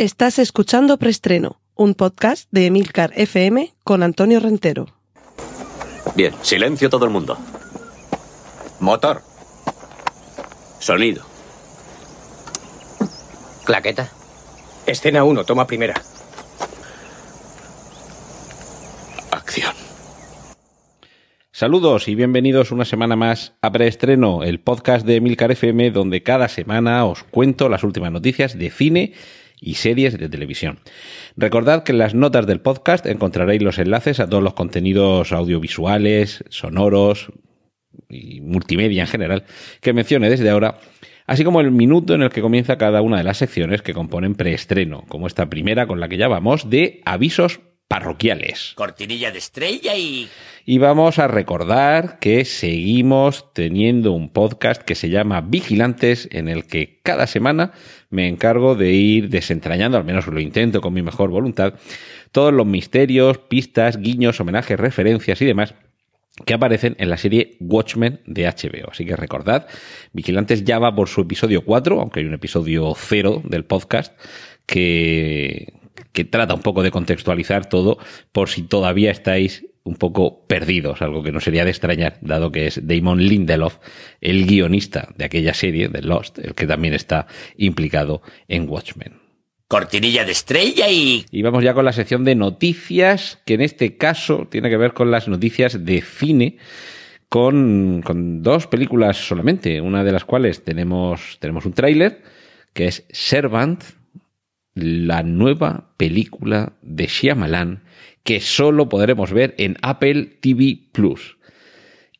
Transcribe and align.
Estás 0.00 0.38
escuchando 0.38 0.96
Preestreno, 0.96 1.60
un 1.74 1.92
podcast 1.92 2.48
de 2.50 2.64
Emilcar 2.64 3.12
FM 3.16 3.74
con 3.84 4.02
Antonio 4.02 4.40
Rentero. 4.40 4.86
Bien, 6.16 6.32
silencio 6.40 6.88
todo 6.88 7.04
el 7.04 7.10
mundo. 7.10 7.36
Motor. 8.80 9.20
Sonido. 10.78 11.22
Claqueta. 13.66 14.10
Escena 14.86 15.22
1, 15.22 15.44
toma 15.44 15.66
primera. 15.66 16.00
Acción. 19.32 19.74
Saludos 21.52 22.08
y 22.08 22.14
bienvenidos 22.14 22.72
una 22.72 22.86
semana 22.86 23.16
más 23.16 23.52
a 23.60 23.70
Preestreno, 23.70 24.44
el 24.44 24.60
podcast 24.60 25.04
de 25.04 25.16
Emilcar 25.16 25.50
FM, 25.50 25.90
donde 25.90 26.22
cada 26.22 26.48
semana 26.48 27.04
os 27.04 27.22
cuento 27.24 27.68
las 27.68 27.84
últimas 27.84 28.10
noticias 28.10 28.58
de 28.58 28.70
cine 28.70 29.12
y 29.60 29.74
series 29.74 30.18
de 30.18 30.28
televisión. 30.28 30.80
Recordad 31.36 31.84
que 31.84 31.92
en 31.92 31.98
las 31.98 32.14
notas 32.14 32.46
del 32.46 32.60
podcast 32.60 33.06
encontraréis 33.06 33.62
los 33.62 33.78
enlaces 33.78 34.20
a 34.20 34.28
todos 34.28 34.42
los 34.42 34.54
contenidos 34.54 35.32
audiovisuales, 35.32 36.44
sonoros 36.48 37.32
y 38.08 38.40
multimedia 38.40 39.02
en 39.02 39.08
general 39.08 39.44
que 39.80 39.92
mencione 39.92 40.30
desde 40.30 40.50
ahora, 40.50 40.78
así 41.26 41.44
como 41.44 41.60
el 41.60 41.70
minuto 41.70 42.14
en 42.14 42.22
el 42.22 42.30
que 42.30 42.40
comienza 42.40 42.78
cada 42.78 43.02
una 43.02 43.18
de 43.18 43.24
las 43.24 43.38
secciones 43.38 43.82
que 43.82 43.94
componen 43.94 44.34
preestreno, 44.34 45.04
como 45.08 45.26
esta 45.26 45.50
primera 45.50 45.86
con 45.86 46.00
la 46.00 46.08
que 46.08 46.16
ya 46.16 46.28
vamos 46.28 46.70
de 46.70 47.02
avisos 47.04 47.60
parroquiales. 47.90 48.74
Cortinilla 48.76 49.32
de 49.32 49.38
estrella 49.38 49.96
y... 49.96 50.28
Y 50.64 50.78
vamos 50.78 51.18
a 51.18 51.26
recordar 51.26 52.20
que 52.20 52.44
seguimos 52.44 53.52
teniendo 53.52 54.12
un 54.12 54.28
podcast 54.28 54.82
que 54.82 54.94
se 54.94 55.08
llama 55.08 55.40
Vigilantes, 55.40 56.28
en 56.30 56.46
el 56.46 56.68
que 56.68 57.00
cada 57.02 57.26
semana 57.26 57.72
me 58.08 58.28
encargo 58.28 58.76
de 58.76 58.92
ir 58.92 59.28
desentrañando, 59.28 59.98
al 59.98 60.04
menos 60.04 60.28
lo 60.28 60.38
intento 60.38 60.80
con 60.80 60.92
mi 60.92 61.02
mejor 61.02 61.30
voluntad, 61.30 61.74
todos 62.30 62.52
los 62.54 62.64
misterios, 62.64 63.38
pistas, 63.38 63.96
guiños, 63.96 64.38
homenajes, 64.38 64.78
referencias 64.78 65.42
y 65.42 65.46
demás 65.46 65.74
que 66.46 66.54
aparecen 66.54 66.94
en 67.00 67.10
la 67.10 67.16
serie 67.16 67.56
Watchmen 67.58 68.20
de 68.24 68.44
HBO. 68.44 68.92
Así 68.92 69.04
que 69.04 69.16
recordad, 69.16 69.66
Vigilantes 70.12 70.62
ya 70.62 70.78
va 70.78 70.94
por 70.94 71.08
su 71.08 71.22
episodio 71.22 71.64
4, 71.64 72.00
aunque 72.00 72.20
hay 72.20 72.26
un 72.26 72.34
episodio 72.34 72.94
0 72.96 73.42
del 73.44 73.64
podcast 73.64 74.16
que, 74.64 75.79
que 76.12 76.24
trata 76.24 76.54
un 76.54 76.62
poco 76.62 76.82
de 76.82 76.90
contextualizar 76.90 77.68
todo 77.68 77.98
por 78.32 78.48
si 78.48 78.62
todavía 78.62 79.10
estáis 79.10 79.66
un 79.82 79.96
poco 79.96 80.46
perdidos, 80.46 81.02
algo 81.02 81.22
que 81.22 81.32
no 81.32 81.40
sería 81.40 81.64
de 81.64 81.70
extrañar, 81.70 82.18
dado 82.20 82.52
que 82.52 82.66
es 82.66 82.86
Damon 82.86 83.18
Lindelof, 83.22 83.78
el 84.20 84.46
guionista 84.46 85.08
de 85.16 85.24
aquella 85.24 85.54
serie, 85.54 85.88
de 85.88 86.02
Lost, 86.02 86.38
el 86.38 86.54
que 86.54 86.66
también 86.66 86.94
está 86.94 87.26
implicado 87.56 88.22
en 88.48 88.68
Watchmen. 88.68 89.14
Cortinilla 89.68 90.24
de 90.24 90.32
estrella 90.32 90.88
y... 90.88 91.24
Y 91.30 91.42
vamos 91.42 91.62
ya 91.62 91.74
con 91.74 91.84
la 91.84 91.92
sección 91.92 92.24
de 92.24 92.34
noticias, 92.34 93.40
que 93.46 93.54
en 93.54 93.62
este 93.62 93.96
caso 93.96 94.48
tiene 94.50 94.68
que 94.68 94.76
ver 94.76 94.92
con 94.92 95.10
las 95.10 95.28
noticias 95.28 95.84
de 95.84 96.02
cine, 96.02 96.58
con, 97.28 98.02
con 98.04 98.42
dos 98.42 98.66
películas 98.66 99.16
solamente, 99.16 99.80
una 99.80 100.04
de 100.04 100.12
las 100.12 100.24
cuales 100.24 100.64
tenemos, 100.64 101.38
tenemos 101.38 101.64
un 101.64 101.72
tráiler, 101.72 102.22
que 102.72 102.86
es 102.86 103.06
Servant, 103.10 103.82
la 104.82 105.22
nueva 105.22 105.94
película 105.96 106.74
de 106.82 107.06
Shyamalan 107.06 107.82
que 108.22 108.40
solo 108.40 108.88
podremos 108.88 109.32
ver 109.32 109.54
en 109.58 109.76
Apple 109.82 110.38
TV 110.40 110.78
Plus. 110.92 111.38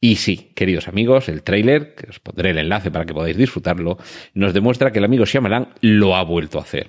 Y 0.01 0.17
sí, 0.17 0.51
queridos 0.55 0.89
amigos, 0.89 1.29
el 1.29 1.43
tráiler, 1.43 1.95
que 1.95 2.09
os 2.09 2.21
pondré 2.21 2.51
el 2.51 2.59
enlace 2.59 2.91
para 2.91 3.05
que 3.05 3.13
podáis 3.13 3.37
disfrutarlo, 3.37 3.99
nos 4.33 4.55
demuestra 4.55 4.93
que 4.93 4.99
el 4.99 5.05
amigo 5.05 5.27
Shyamalan 5.27 5.69
lo 5.83 6.17
ha 6.17 6.25
vuelto 6.25 6.59
a 6.59 6.63
hacer. 6.63 6.89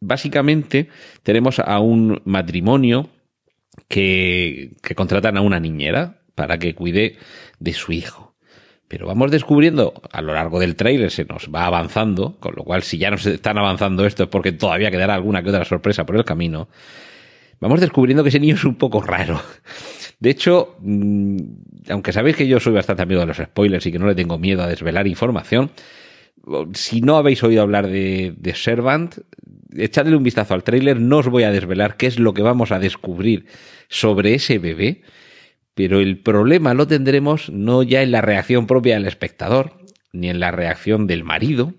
Básicamente 0.00 0.88
tenemos 1.24 1.58
a 1.58 1.80
un 1.80 2.22
matrimonio 2.24 3.10
que, 3.88 4.76
que 4.82 4.94
contratan 4.94 5.36
a 5.36 5.40
una 5.40 5.58
niñera 5.58 6.22
para 6.36 6.58
que 6.58 6.76
cuide 6.76 7.16
de 7.58 7.72
su 7.72 7.90
hijo. 7.90 8.27
Pero 8.88 9.06
vamos 9.06 9.30
descubriendo 9.30 9.92
a 10.10 10.22
lo 10.22 10.32
largo 10.32 10.58
del 10.58 10.74
tráiler, 10.74 11.10
se 11.10 11.26
nos 11.26 11.50
va 11.54 11.66
avanzando, 11.66 12.36
con 12.40 12.54
lo 12.56 12.64
cual 12.64 12.82
si 12.82 12.96
ya 12.96 13.10
nos 13.10 13.26
están 13.26 13.58
avanzando 13.58 14.06
esto 14.06 14.24
es 14.24 14.28
porque 14.30 14.52
todavía 14.52 14.90
quedará 14.90 15.14
alguna 15.14 15.42
que 15.42 15.50
otra 15.50 15.64
sorpresa 15.66 16.06
por 16.06 16.16
el 16.16 16.24
camino. 16.24 16.68
Vamos 17.60 17.80
descubriendo 17.80 18.22
que 18.22 18.30
ese 18.30 18.40
niño 18.40 18.54
es 18.54 18.64
un 18.64 18.76
poco 18.76 19.02
raro. 19.02 19.40
De 20.20 20.30
hecho, 20.30 20.76
mmm, 20.80 21.36
aunque 21.90 22.12
sabéis 22.12 22.36
que 22.36 22.48
yo 22.48 22.60
soy 22.60 22.72
bastante 22.72 23.02
amigo 23.02 23.20
de 23.20 23.26
los 23.26 23.36
spoilers 23.36 23.84
y 23.86 23.92
que 23.92 23.98
no 23.98 24.06
le 24.06 24.14
tengo 24.14 24.38
miedo 24.38 24.62
a 24.62 24.66
desvelar 24.66 25.06
información, 25.06 25.70
si 26.72 27.00
no 27.02 27.16
habéis 27.16 27.42
oído 27.42 27.62
hablar 27.62 27.88
de, 27.88 28.34
de 28.36 28.54
Servant, 28.54 29.18
echadle 29.76 30.16
un 30.16 30.22
vistazo 30.22 30.54
al 30.54 30.64
tráiler, 30.64 30.98
no 31.00 31.18
os 31.18 31.28
voy 31.28 31.42
a 31.42 31.52
desvelar 31.52 31.96
qué 31.96 32.06
es 32.06 32.18
lo 32.18 32.32
que 32.32 32.42
vamos 32.42 32.72
a 32.72 32.78
descubrir 32.78 33.46
sobre 33.88 34.34
ese 34.34 34.58
bebé, 34.58 35.02
pero 35.78 36.00
el 36.00 36.18
problema 36.18 36.74
lo 36.74 36.88
tendremos 36.88 37.50
no 37.50 37.84
ya 37.84 38.02
en 38.02 38.10
la 38.10 38.20
reacción 38.20 38.66
propia 38.66 38.94
del 38.94 39.06
espectador, 39.06 39.74
ni 40.12 40.28
en 40.28 40.40
la 40.40 40.50
reacción 40.50 41.06
del 41.06 41.22
marido, 41.22 41.72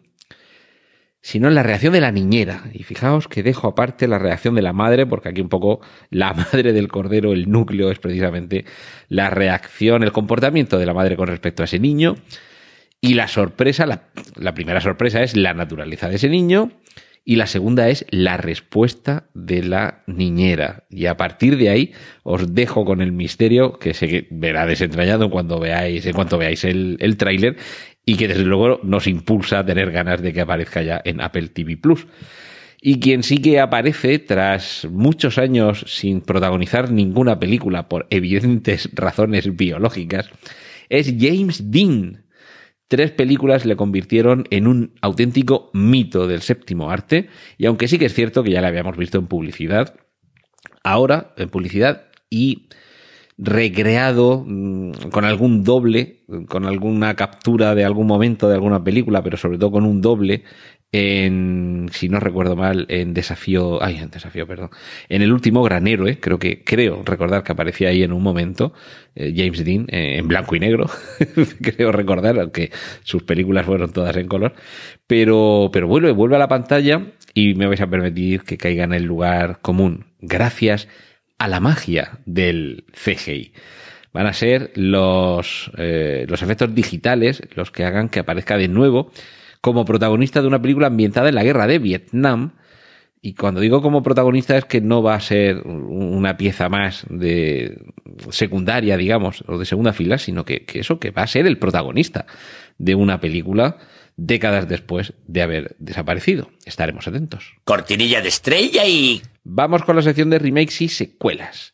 sino 1.19 1.49
en 1.49 1.55
la 1.55 1.63
reacción 1.63 1.91
de 1.91 1.99
la 1.99 2.13
niñera. 2.13 2.63
Y 2.71 2.83
fijaos 2.83 3.27
que 3.27 3.43
dejo 3.43 3.67
aparte 3.67 4.07
la 4.07 4.17
reacción 4.17 4.55
de 4.55 4.61
la 4.61 4.71
madre, 4.71 5.05
porque 5.05 5.27
aquí 5.27 5.41
un 5.41 5.49
poco 5.49 5.81
la 6.11 6.33
madre 6.53 6.71
del 6.71 6.87
cordero, 6.87 7.33
el 7.33 7.51
núcleo 7.51 7.91
es 7.91 7.99
precisamente 7.99 8.63
la 9.09 9.29
reacción, 9.29 10.03
el 10.03 10.13
comportamiento 10.13 10.77
de 10.77 10.85
la 10.85 10.93
madre 10.93 11.17
con 11.17 11.27
respecto 11.27 11.63
a 11.63 11.66
ese 11.66 11.79
niño. 11.79 12.16
Y 13.01 13.16
la 13.16 13.27
sorpresa, 13.27 13.85
la, 13.85 14.03
la 14.37 14.53
primera 14.53 14.79
sorpresa 14.79 15.23
es 15.23 15.35
la 15.35 15.53
naturaleza 15.53 16.07
de 16.07 16.16
ese 16.16 16.29
niño. 16.29 16.71
Y 17.25 17.35
la 17.35 17.47
segunda 17.47 17.90
es 17.90 18.06
la 18.09 18.38
respuesta 18.38 19.30
de 19.34 19.63
la 19.63 20.03
niñera. 20.07 20.85
Y 20.90 21.06
a 21.06 21.18
partir 21.18 21.57
de 21.57 21.69
ahí 21.69 21.91
os 22.24 22.56
dejo 22.56 22.85
con 22.85 23.02
el 23.02 23.12
misterio 23.12 23.78
que 23.78 23.94
se 23.94 24.28
verá 24.31 24.66
desentrañado 24.66 25.29
cuando 25.29 25.59
veáis, 25.59 26.06
en 26.06 26.13
cuanto 26.13 26.38
veáis 26.38 26.63
el, 26.63 26.97
el 27.00 27.18
tráiler 27.18 27.58
y 28.06 28.16
que 28.16 28.28
desde 28.28 28.44
luego 28.44 28.79
nos 28.84 29.06
impulsa 29.06 29.59
a 29.59 29.66
tener 29.66 29.91
ganas 29.91 30.22
de 30.22 30.34
que 30.34 30.41
aparezca 30.41 30.81
ya 30.81 31.00
en 31.06 31.22
Apple 31.22 31.50
TV 31.50 31.78
Plus. 31.78 32.08
Y 32.81 33.00
quien 33.00 33.24
sí 33.24 33.40
que 33.40 33.59
aparece 33.59 34.19
tras 34.19 34.88
muchos 34.90 35.38
años 35.38 35.84
sin 35.88 36.22
protagonizar 36.22 36.91
ninguna 36.91 37.40
película 37.40 37.90
por 37.90 38.08
evidentes 38.09 38.90
razones 38.96 39.56
biológicas 39.56 40.29
es 40.88 41.13
James 41.19 41.72
Dean. 41.72 42.24
Tres 42.89 43.11
películas 43.11 43.66
le 43.66 43.75
convirtieron 43.75 44.45
en 44.50 44.66
un 44.66 44.94
auténtico 45.01 45.69
mito 45.73 46.27
del 46.27 46.41
séptimo 46.41 46.89
arte 46.89 47.29
y 47.59 47.67
aunque 47.67 47.88
sí 47.88 48.00
que 48.00 48.05
es 48.05 48.16
cierto 48.16 48.44
que 48.44 48.50
ya 48.50 48.61
le 48.61 48.67
habíamos 48.67 48.97
visto 48.97 49.19
en 49.19 49.27
publicidad, 49.27 49.94
ahora 50.83 51.35
en 51.38 51.49
publicidad 51.49 52.07
y 52.31 52.67
recreado 53.38 54.44
mmm, 54.45 54.91
con 55.11 55.23
algún 55.23 55.63
doble, 55.63 56.23
con 56.47 56.66
alguna 56.66 57.16
captura 57.16 57.75
de 57.75 57.85
algún 57.85 58.07
momento 58.07 58.49
de 58.49 58.55
alguna 58.55 58.83
película, 58.83 59.23
pero 59.23 59.38
sobre 59.38 59.59
todo 59.59 59.72
con 59.72 59.85
un 59.85 60.01
doble 60.01 60.44
en, 60.91 61.89
si 61.91 62.09
no 62.09 62.19
recuerdo 62.19 62.55
mal, 62.55 62.85
en 62.89 63.13
Desafío, 63.13 63.83
ay, 63.83 63.97
en 63.97 64.09
Desafío, 64.09 64.47
perdón, 64.47 64.72
en 65.07 65.22
el 65.22 65.31
último 65.31 65.61
Gran 65.61 65.88
Héroe, 65.88 66.19
creo 66.19 66.39
que, 66.39 66.63
creo 66.63 67.03
recordar 67.03 67.44
que 67.44 67.51
aparecía 67.51 67.89
ahí 67.89 68.01
en 68.01 68.11
un 68.11 68.23
momento, 68.23 68.73
eh, 69.16 69.33
James 69.35 69.63
Dean, 69.63 69.85
eh, 69.89 70.17
en 70.17 70.28
blanco 70.28 70.55
y 70.55 70.59
negro, 70.59 70.88
creo 71.61 71.91
recordar, 71.91 72.39
aunque 72.39 72.72
sus 73.03 73.23
películas 73.23 73.66
fueron 73.66 73.94
todas 73.94 74.16
en 74.17 74.28
color, 74.28 74.53
pero, 75.05 75.69
pero 75.72 75.88
vuelve, 75.88 76.11
vuelve 76.11 76.38
a 76.38 76.39
la 76.39 76.47
pantalla 76.47 77.13
y 77.35 77.53
me 77.53 77.67
vais 77.67 77.81
a 77.81 77.88
permitir 77.88 78.41
que 78.41 78.57
caiga 78.57 78.83
en 78.83 78.94
el 78.94 79.03
lugar 79.03 79.59
común. 79.61 80.07
Gracias 80.22 80.88
a 81.38 81.47
la 81.47 81.59
magia 81.59 82.19
del 82.25 82.85
CGI. 82.94 83.53
Van 84.11 84.25
a 84.25 84.33
ser 84.33 84.72
los, 84.75 85.72
eh, 85.78 86.25
los 86.28 86.41
efectos 86.41 86.73
digitales 86.73 87.44
los 87.53 87.69
que 87.69 87.85
hagan 87.85 88.09
que 88.09 88.19
aparezca 88.19 88.57
de 88.57 88.67
nuevo 88.67 89.11
como 89.62 89.86
protagonista 89.86 90.42
de 90.42 90.47
una 90.47 90.62
película 90.62 90.88
ambientada 90.88 91.30
en 91.30 91.36
la 91.36 91.44
guerra 91.44 91.68
de 91.68 91.80
Vietnam. 91.80 92.53
Y 93.22 93.34
cuando 93.34 93.59
digo 93.59 93.82
como 93.82 94.02
protagonista 94.02 94.58
es 94.58 94.64
que 94.64 94.79
no 94.79 95.03
va 95.03 95.16
a 95.16 95.20
ser 95.20 95.58
una 95.67 96.38
pieza 96.38 96.70
más 96.70 97.06
de 97.09 97.78
secundaria, 98.29 98.96
digamos, 98.96 99.44
o 99.47 99.58
de 99.58 99.66
segunda 99.66 99.91
fila, 99.91 100.17
sino 100.17 100.46
que, 100.46 100.64
que 100.66 100.79
eso, 100.79 101.00
que 101.00 101.11
va 101.11 101.23
a 101.23 101.28
ser 101.28 101.46
el 101.46 101.58
protagonista 101.58 102.26
de 102.78 102.96
una 102.96 103.20
película 103.20 103.78
décadas 104.16 104.67
después 104.67 105.14
de 105.28 105.41
haber 105.41 105.76
desaparecido. 105.79 106.50
Estaremos 106.66 107.08
atentos. 107.08 107.53
Cortinilla 107.64 108.22
de 108.22 108.29
estrella 108.29 108.85
y... 108.85 109.22
Vamos 109.44 109.84
con 109.84 109.96
la 109.96 110.02
sección 110.02 110.29
de 110.29 110.40
remakes 110.40 110.82
y 110.82 110.90
secuelas. 110.90 111.73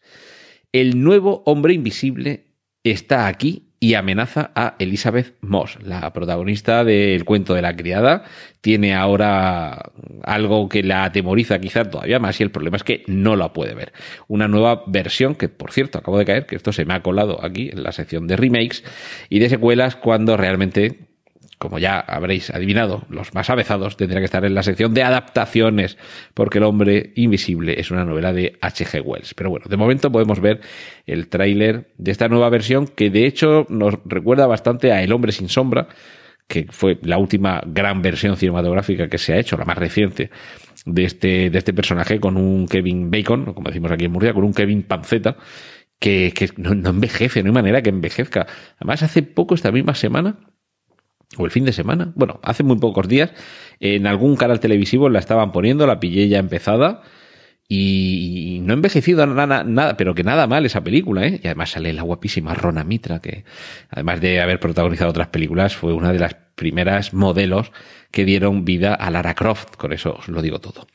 El 0.71 1.01
nuevo 1.01 1.43
hombre 1.45 1.73
invisible 1.73 2.55
está 2.83 3.27
aquí 3.27 3.64
y 3.79 3.93
amenaza 3.93 4.51
a 4.55 4.75
Elizabeth 4.79 5.35
Moss, 5.41 5.77
la 5.81 6.11
protagonista 6.13 6.83
del 6.83 7.25
cuento 7.25 7.53
de 7.53 7.61
la 7.61 7.75
criada. 7.75 8.23
Tiene 8.61 8.95
ahora 8.95 9.91
algo 10.23 10.69
que 10.69 10.81
la 10.81 11.03
atemoriza 11.03 11.59
quizá 11.59 11.85
todavía 11.85 12.19
más 12.19 12.39
y 12.39 12.43
el 12.43 12.51
problema 12.51 12.77
es 12.77 12.83
que 12.83 13.03
no 13.07 13.35
la 13.35 13.53
puede 13.53 13.75
ver. 13.75 13.93
Una 14.27 14.47
nueva 14.47 14.83
versión 14.87 15.35
que, 15.35 15.49
por 15.49 15.71
cierto, 15.71 15.99
acabo 15.99 16.17
de 16.17 16.25
caer, 16.25 16.45
que 16.45 16.55
esto 16.55 16.71
se 16.73 16.85
me 16.85 16.93
ha 16.93 17.03
colado 17.03 17.43
aquí 17.43 17.69
en 17.71 17.83
la 17.83 17.91
sección 17.91 18.27
de 18.27 18.37
remakes 18.37 18.83
y 19.29 19.39
de 19.39 19.49
secuelas 19.49 19.95
cuando 19.95 20.37
realmente 20.37 21.07
como 21.65 21.79
ya 21.79 21.99
habréis 21.99 22.51
adivinado, 22.51 23.05
los 23.09 23.33
más 23.33 23.49
avezados, 23.49 23.97
tendría 23.97 24.19
que 24.19 24.25
estar 24.25 24.45
en 24.45 24.53
la 24.53 24.61
sección 24.61 24.93
de 24.93 25.01
adaptaciones, 25.01 25.97
porque 26.35 26.59
El 26.59 26.65
hombre 26.65 27.11
invisible 27.15 27.79
es 27.79 27.89
una 27.89 28.05
novela 28.05 28.31
de 28.33 28.55
H.G. 28.61 29.01
Wells. 29.03 29.33
Pero 29.33 29.49
bueno, 29.49 29.65
de 29.67 29.77
momento 29.77 30.11
podemos 30.11 30.39
ver 30.39 30.61
el 31.07 31.27
tráiler 31.27 31.91
de 31.97 32.11
esta 32.11 32.27
nueva 32.27 32.49
versión 32.49 32.85
que 32.87 33.09
de 33.09 33.25
hecho 33.25 33.65
nos 33.67 33.95
recuerda 34.05 34.45
bastante 34.45 34.91
a 34.91 35.01
El 35.01 35.11
hombre 35.11 35.31
sin 35.31 35.49
sombra, 35.49 35.87
que 36.47 36.67
fue 36.69 36.99
la 37.01 37.17
última 37.17 37.63
gran 37.65 38.03
versión 38.03 38.37
cinematográfica 38.37 39.07
que 39.07 39.17
se 39.17 39.33
ha 39.33 39.39
hecho, 39.39 39.57
la 39.57 39.65
más 39.65 39.79
reciente 39.79 40.29
de 40.85 41.03
este, 41.03 41.49
de 41.49 41.57
este 41.57 41.73
personaje, 41.73 42.19
con 42.19 42.37
un 42.37 42.67
Kevin 42.67 43.09
Bacon, 43.09 43.55
como 43.55 43.69
decimos 43.69 43.91
aquí 43.91 44.05
en 44.05 44.11
Murcia, 44.11 44.35
con 44.35 44.43
un 44.43 44.53
Kevin 44.53 44.83
Panceta, 44.83 45.35
que, 45.97 46.31
que 46.35 46.49
no, 46.57 46.75
no 46.75 46.91
envejece, 46.91 47.41
no 47.41 47.49
hay 47.49 47.53
manera 47.53 47.81
que 47.81 47.89
envejezca. 47.89 48.45
Además, 48.77 49.01
hace 49.01 49.23
poco, 49.23 49.55
esta 49.55 49.71
misma 49.71 49.95
semana, 49.95 50.37
o 51.37 51.45
el 51.45 51.51
fin 51.51 51.65
de 51.65 51.73
semana, 51.73 52.11
bueno, 52.15 52.39
hace 52.43 52.63
muy 52.63 52.77
pocos 52.77 53.07
días, 53.07 53.31
en 53.79 54.07
algún 54.07 54.35
canal 54.35 54.59
televisivo 54.59 55.09
la 55.09 55.19
estaban 55.19 55.51
poniendo, 55.51 55.87
la 55.87 55.99
pillé 55.99 56.27
ya 56.27 56.39
empezada, 56.39 57.01
y 57.67 58.59
no 58.61 58.73
ha 58.73 58.75
envejecido 58.75 59.25
nada, 59.25 59.63
nada, 59.63 59.97
pero 59.97 60.13
que 60.13 60.23
nada 60.23 60.45
mal 60.45 60.65
esa 60.65 60.83
película, 60.83 61.25
¿eh? 61.25 61.39
Y 61.43 61.47
además 61.47 61.71
sale 61.71 61.93
la 61.93 62.03
guapísima 62.03 62.53
Rona 62.53 62.83
Mitra, 62.83 63.19
que 63.19 63.43
además 63.89 64.21
de 64.21 64.39
haber 64.39 64.59
protagonizado 64.59 65.09
otras 65.09 65.29
películas, 65.29 65.75
fue 65.75 65.93
una 65.93 66.13
de 66.13 66.19
las 66.19 66.35
primeras 66.55 67.13
modelos 67.13 67.71
que 68.11 68.23
dieron 68.23 68.65
vida 68.65 68.93
a 68.93 69.09
Lara 69.09 69.33
Croft. 69.33 69.77
Con 69.77 69.93
eso 69.93 70.15
os 70.19 70.27
lo 70.27 70.43
digo 70.43 70.59
todo. 70.59 70.85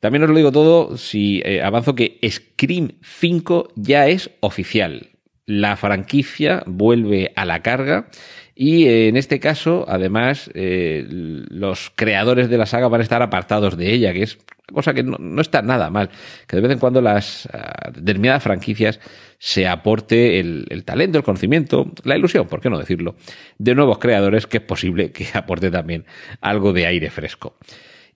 También 0.00 0.24
os 0.24 0.28
lo 0.28 0.36
digo 0.36 0.52
todo 0.52 0.96
si 0.98 1.40
eh, 1.44 1.62
avanzo 1.62 1.94
que 1.94 2.18
Scream 2.28 2.92
5 3.02 3.72
ya 3.76 4.08
es 4.08 4.30
oficial. 4.40 5.08
La 5.46 5.76
franquicia 5.76 6.62
vuelve 6.66 7.32
a 7.34 7.46
la 7.46 7.62
carga 7.62 8.10
y 8.60 8.88
eh, 8.88 9.06
en 9.06 9.16
este 9.16 9.38
caso, 9.38 9.84
además, 9.86 10.50
eh, 10.52 11.06
los 11.08 11.92
creadores 11.94 12.50
de 12.50 12.58
la 12.58 12.66
saga 12.66 12.88
van 12.88 13.00
a 13.00 13.04
estar 13.04 13.22
apartados 13.22 13.76
de 13.76 13.92
ella, 13.92 14.12
que 14.12 14.24
es 14.24 14.36
cosa 14.72 14.94
que 14.94 15.04
no, 15.04 15.40
está 15.40 15.62
nada 15.62 15.90
mal, 15.90 16.10
que 16.48 16.56
de 16.56 16.62
vez 16.62 16.72
en 16.72 16.80
cuando 16.80 17.00
las 17.00 17.46
uh, 17.46 17.92
determinadas 17.92 18.42
franquicias 18.42 18.98
se 19.38 19.68
aporte 19.68 20.40
el, 20.40 20.66
el, 20.70 20.82
talento, 20.82 21.18
el 21.18 21.24
conocimiento, 21.24 21.92
la 22.02 22.16
ilusión, 22.16 22.48
¿por 22.48 22.60
qué 22.60 22.68
no 22.68 22.80
decirlo?, 22.80 23.14
de 23.58 23.76
nuevos 23.76 23.98
creadores 23.98 24.48
que 24.48 24.56
es 24.56 24.64
posible 24.64 25.12
que 25.12 25.28
aporte 25.34 25.70
también 25.70 26.04
algo 26.40 26.72
de 26.72 26.84
aire 26.86 27.10
fresco. 27.10 27.58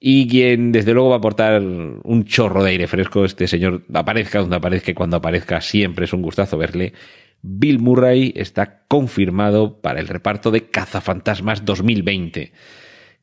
Y 0.01 0.27
quien 0.27 0.73
desde 0.73 0.93
luego 0.93 1.11
va 1.11 1.15
a 1.15 1.19
aportar 1.19 1.63
un 1.63 2.25
chorro 2.25 2.65
de 2.65 2.71
aire 2.71 2.89
fresco, 2.89 3.25
este 3.25 3.47
señor 3.47 3.83
aparezca 3.95 4.41
donde 4.41 4.57
aparezca 4.57 4.91
y 4.91 4.95
cuando 4.95 5.19
aparezca 5.19 5.61
siempre 5.61 6.07
es 6.07 6.13
un 6.13 6.23
gustazo 6.23 6.59
verle. 6.59 6.95
Bill 7.43 7.81
Murray 7.81 8.33
está 8.37 8.85
confirmado 8.89 9.81
para 9.81 10.01
el 10.01 10.09
reparto 10.09 10.51
de 10.51 10.71
Cazafantasmas 10.71 11.65
2020 11.65 12.53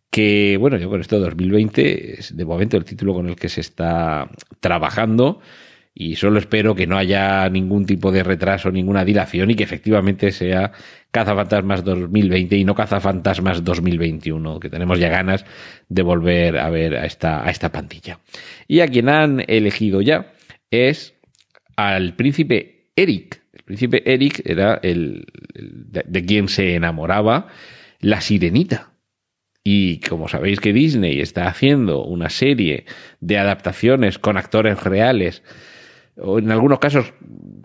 que 0.09 0.57
bueno, 0.59 0.77
yo 0.77 0.89
con 0.89 1.01
esto 1.01 1.19
2020 1.19 2.19
es 2.19 2.35
de 2.35 2.45
momento 2.45 2.77
el 2.77 2.85
título 2.85 3.13
con 3.13 3.29
el 3.29 3.35
que 3.35 3.49
se 3.49 3.61
está 3.61 4.29
trabajando 4.59 5.39
y 5.93 6.15
solo 6.15 6.39
espero 6.39 6.75
que 6.75 6.87
no 6.87 6.97
haya 6.97 7.49
ningún 7.49 7.85
tipo 7.85 8.11
de 8.11 8.23
retraso, 8.23 8.71
ninguna 8.71 9.03
dilación 9.03 9.51
y 9.51 9.55
que 9.55 9.63
efectivamente 9.63 10.31
sea 10.31 10.71
Cazafantasmas 11.11 11.83
2020 11.83 12.55
y 12.55 12.63
no 12.63 12.73
Cazafantasmas 12.73 13.63
2021, 13.63 14.59
que 14.59 14.69
tenemos 14.69 14.99
ya 14.99 15.09
ganas 15.09 15.45
de 15.89 16.01
volver 16.01 16.57
a 16.57 16.69
ver 16.69 16.95
a 16.95 17.05
esta, 17.05 17.45
a 17.45 17.49
esta 17.49 17.71
pantilla. 17.71 18.19
Y 18.67 18.79
a 18.79 18.87
quien 18.87 19.09
han 19.09 19.43
elegido 19.47 20.01
ya 20.01 20.33
es 20.71 21.15
al 21.75 22.15
príncipe 22.15 22.91
Eric. 22.95 23.38
Príncipe 23.69 24.01
Eric 24.11 24.41
era 24.45 24.79
el, 24.81 25.27
de, 25.53 26.03
de 26.03 26.25
quien 26.25 26.47
se 26.47 26.73
enamoraba 26.73 27.49
la 27.99 28.19
sirenita. 28.19 28.93
Y 29.63 29.99
como 29.99 30.27
sabéis 30.27 30.59
que 30.59 30.73
Disney 30.73 31.21
está 31.21 31.47
haciendo 31.47 32.03
una 32.03 32.31
serie 32.31 32.85
de 33.19 33.37
adaptaciones 33.37 34.17
con 34.17 34.37
actores 34.37 34.81
reales, 34.83 35.43
o 36.17 36.39
en 36.39 36.49
algunos 36.49 36.79
casos 36.79 37.13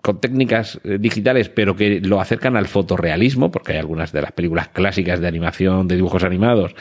con 0.03 0.21
técnicas 0.21 0.79
digitales, 0.83 1.49
pero 1.49 1.75
que 1.75 1.99
lo 2.01 2.21
acercan 2.21 2.55
al 2.55 2.67
fotorrealismo, 2.67 3.49
porque 3.49 3.71
hay 3.71 3.79
algunas 3.79 4.11
de 4.11 4.21
las 4.21 4.31
películas 4.31 4.67
clásicas 4.67 5.19
de 5.19 5.27
animación, 5.27 5.87
de 5.87 5.95
dibujos 5.95 6.23
animados, 6.23 6.75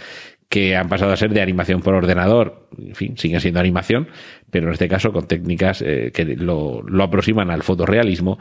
que 0.48 0.76
han 0.76 0.88
pasado 0.88 1.12
a 1.12 1.16
ser 1.16 1.32
de 1.32 1.40
animación 1.40 1.80
por 1.80 1.94
ordenador, 1.94 2.68
en 2.78 2.94
fin, 2.94 3.18
siguen 3.18 3.40
siendo 3.40 3.60
animación, 3.60 4.08
pero 4.50 4.66
en 4.66 4.72
este 4.72 4.88
caso 4.88 5.12
con 5.12 5.26
técnicas 5.26 5.82
eh, 5.82 6.12
que 6.14 6.24
lo, 6.24 6.82
lo, 6.82 7.02
aproximan 7.02 7.50
al 7.50 7.62
fotorrealismo, 7.62 8.38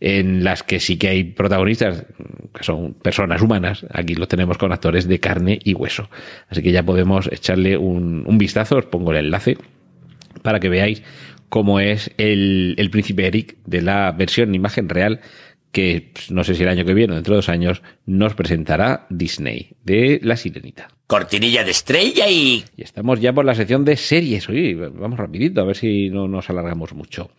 en 0.00 0.42
las 0.42 0.62
que 0.62 0.80
sí 0.80 0.96
que 0.96 1.08
hay 1.08 1.24
protagonistas 1.24 2.06
que 2.54 2.64
son 2.64 2.94
personas 2.94 3.42
humanas, 3.42 3.84
aquí 3.92 4.14
lo 4.14 4.26
tenemos 4.26 4.56
con 4.56 4.72
actores 4.72 5.06
de 5.06 5.20
carne 5.20 5.58
y 5.62 5.74
hueso. 5.74 6.08
Así 6.48 6.62
que 6.62 6.72
ya 6.72 6.82
podemos 6.82 7.30
echarle 7.30 7.76
un, 7.76 8.24
un 8.26 8.38
vistazo, 8.38 8.76
os 8.76 8.86
pongo 8.86 9.12
el 9.12 9.18
enlace 9.18 9.58
para 10.42 10.60
que 10.60 10.70
veáis 10.70 11.02
cómo 11.50 11.80
es 11.80 12.10
el, 12.16 12.74
el 12.78 12.90
príncipe 12.90 13.26
Eric 13.26 13.56
de 13.66 13.82
la 13.82 14.12
versión 14.12 14.48
en 14.48 14.54
imagen 14.54 14.88
real 14.88 15.20
que 15.72 16.10
pues, 16.14 16.30
no 16.30 16.44
sé 16.44 16.54
si 16.54 16.62
el 16.62 16.68
año 16.68 16.84
que 16.84 16.94
viene 16.94 17.12
o 17.12 17.16
dentro 17.16 17.34
de 17.34 17.38
dos 17.38 17.48
años 17.48 17.82
nos 18.06 18.34
presentará 18.34 19.06
Disney 19.10 19.76
de 19.84 20.20
La 20.22 20.36
Sirenita. 20.36 20.88
Cortinilla 21.10 21.64
de 21.64 21.72
estrella 21.72 22.28
y... 22.28 22.64
Y 22.76 22.82
estamos 22.84 23.18
ya 23.20 23.32
por 23.32 23.44
la 23.44 23.56
sección 23.56 23.84
de 23.84 23.96
series. 23.96 24.48
Oye, 24.48 24.76
vamos 24.76 25.18
rapidito, 25.18 25.60
a 25.60 25.64
ver 25.64 25.74
si 25.74 26.08
no 26.08 26.28
nos 26.28 26.48
alargamos 26.50 26.94
mucho. 26.94 27.32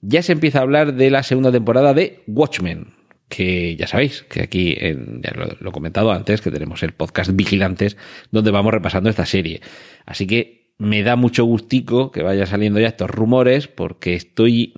Ya 0.00 0.22
se 0.22 0.32
empieza 0.32 0.60
a 0.60 0.62
hablar 0.62 0.94
de 0.94 1.10
la 1.10 1.22
segunda 1.22 1.52
temporada 1.52 1.92
de 1.92 2.22
Watchmen, 2.26 2.94
que 3.28 3.76
ya 3.76 3.86
sabéis, 3.86 4.22
que 4.22 4.40
aquí, 4.40 4.74
en, 4.78 5.20
ya 5.20 5.32
lo, 5.36 5.54
lo 5.60 5.68
he 5.68 5.72
comentado 5.72 6.12
antes, 6.12 6.40
que 6.40 6.50
tenemos 6.50 6.82
el 6.82 6.92
podcast 6.92 7.30
Vigilantes, 7.34 7.98
donde 8.30 8.50
vamos 8.50 8.72
repasando 8.72 9.10
esta 9.10 9.26
serie. 9.26 9.60
Así 10.06 10.26
que 10.26 10.72
me 10.78 11.02
da 11.02 11.14
mucho 11.14 11.44
gustico 11.44 12.10
que 12.10 12.22
vaya 12.22 12.46
saliendo 12.46 12.80
ya 12.80 12.88
estos 12.88 13.10
rumores 13.10 13.68
porque 13.68 14.14
estoy 14.14 14.72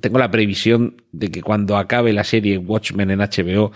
tengo 0.00 0.18
la 0.18 0.30
previsión 0.30 1.02
de 1.12 1.30
que 1.30 1.42
cuando 1.42 1.76
acabe 1.76 2.12
la 2.12 2.24
serie 2.24 2.58
Watchmen 2.58 3.10
en 3.10 3.18
HBO 3.18 3.72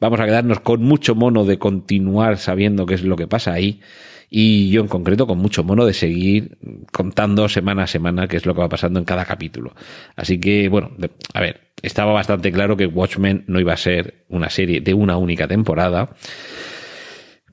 vamos 0.00 0.20
a 0.20 0.26
quedarnos 0.26 0.60
con 0.60 0.82
mucho 0.82 1.14
mono 1.14 1.44
de 1.44 1.58
continuar 1.58 2.38
sabiendo 2.38 2.86
qué 2.86 2.94
es 2.94 3.02
lo 3.02 3.16
que 3.16 3.26
pasa 3.26 3.52
ahí 3.52 3.80
y 4.28 4.70
yo 4.70 4.80
en 4.80 4.88
concreto 4.88 5.26
con 5.26 5.38
mucho 5.38 5.62
mono 5.64 5.86
de 5.86 5.94
seguir 5.94 6.58
contando 6.92 7.48
semana 7.48 7.84
a 7.84 7.86
semana 7.86 8.26
qué 8.28 8.36
es 8.36 8.46
lo 8.46 8.54
que 8.54 8.60
va 8.60 8.68
pasando 8.68 8.98
en 8.98 9.04
cada 9.04 9.24
capítulo. 9.24 9.74
Así 10.16 10.40
que 10.40 10.68
bueno, 10.68 10.90
a 11.32 11.40
ver, 11.40 11.60
estaba 11.82 12.12
bastante 12.12 12.50
claro 12.52 12.76
que 12.76 12.86
Watchmen 12.86 13.44
no 13.46 13.60
iba 13.60 13.72
a 13.72 13.76
ser 13.76 14.24
una 14.28 14.50
serie 14.50 14.80
de 14.80 14.94
una 14.94 15.16
única 15.16 15.46
temporada. 15.46 16.10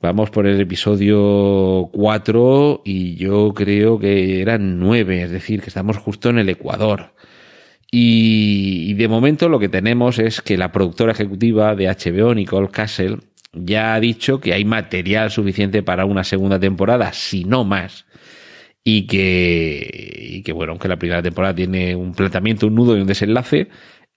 Vamos 0.01 0.31
por 0.31 0.47
el 0.47 0.59
episodio 0.59 1.89
4 1.93 2.81
y 2.83 3.15
yo 3.15 3.53
creo 3.53 3.99
que 3.99 4.41
eran 4.41 4.77
9, 4.79 5.23
es 5.23 5.31
decir, 5.31 5.61
que 5.61 5.67
estamos 5.67 5.97
justo 5.97 6.29
en 6.29 6.39
el 6.39 6.49
Ecuador. 6.49 7.13
Y, 7.95 8.95
de 8.95 9.07
momento 9.07 9.49
lo 9.49 9.59
que 9.59 9.69
tenemos 9.69 10.17
es 10.17 10.41
que 10.41 10.57
la 10.57 10.71
productora 10.71 11.11
ejecutiva 11.11 11.75
de 11.75 11.85
HBO, 11.85 12.33
Nicole 12.33 12.69
Castle, 12.71 13.19
ya 13.53 13.93
ha 13.93 13.99
dicho 13.99 14.39
que 14.39 14.51
hay 14.51 14.65
material 14.65 15.29
suficiente 15.29 15.83
para 15.83 16.05
una 16.05 16.23
segunda 16.23 16.59
temporada, 16.59 17.13
si 17.13 17.43
no 17.43 17.63
más. 17.65 18.07
Y 18.83 19.05
que, 19.05 20.41
que 20.43 20.53
bueno, 20.53 20.71
aunque 20.71 20.87
la 20.87 20.97
primera 20.97 21.21
temporada 21.21 21.53
tiene 21.53 21.95
un 21.95 22.15
planteamiento, 22.15 22.65
un 22.65 22.73
nudo 22.73 22.97
y 22.97 23.01
un 23.01 23.05
desenlace, 23.05 23.67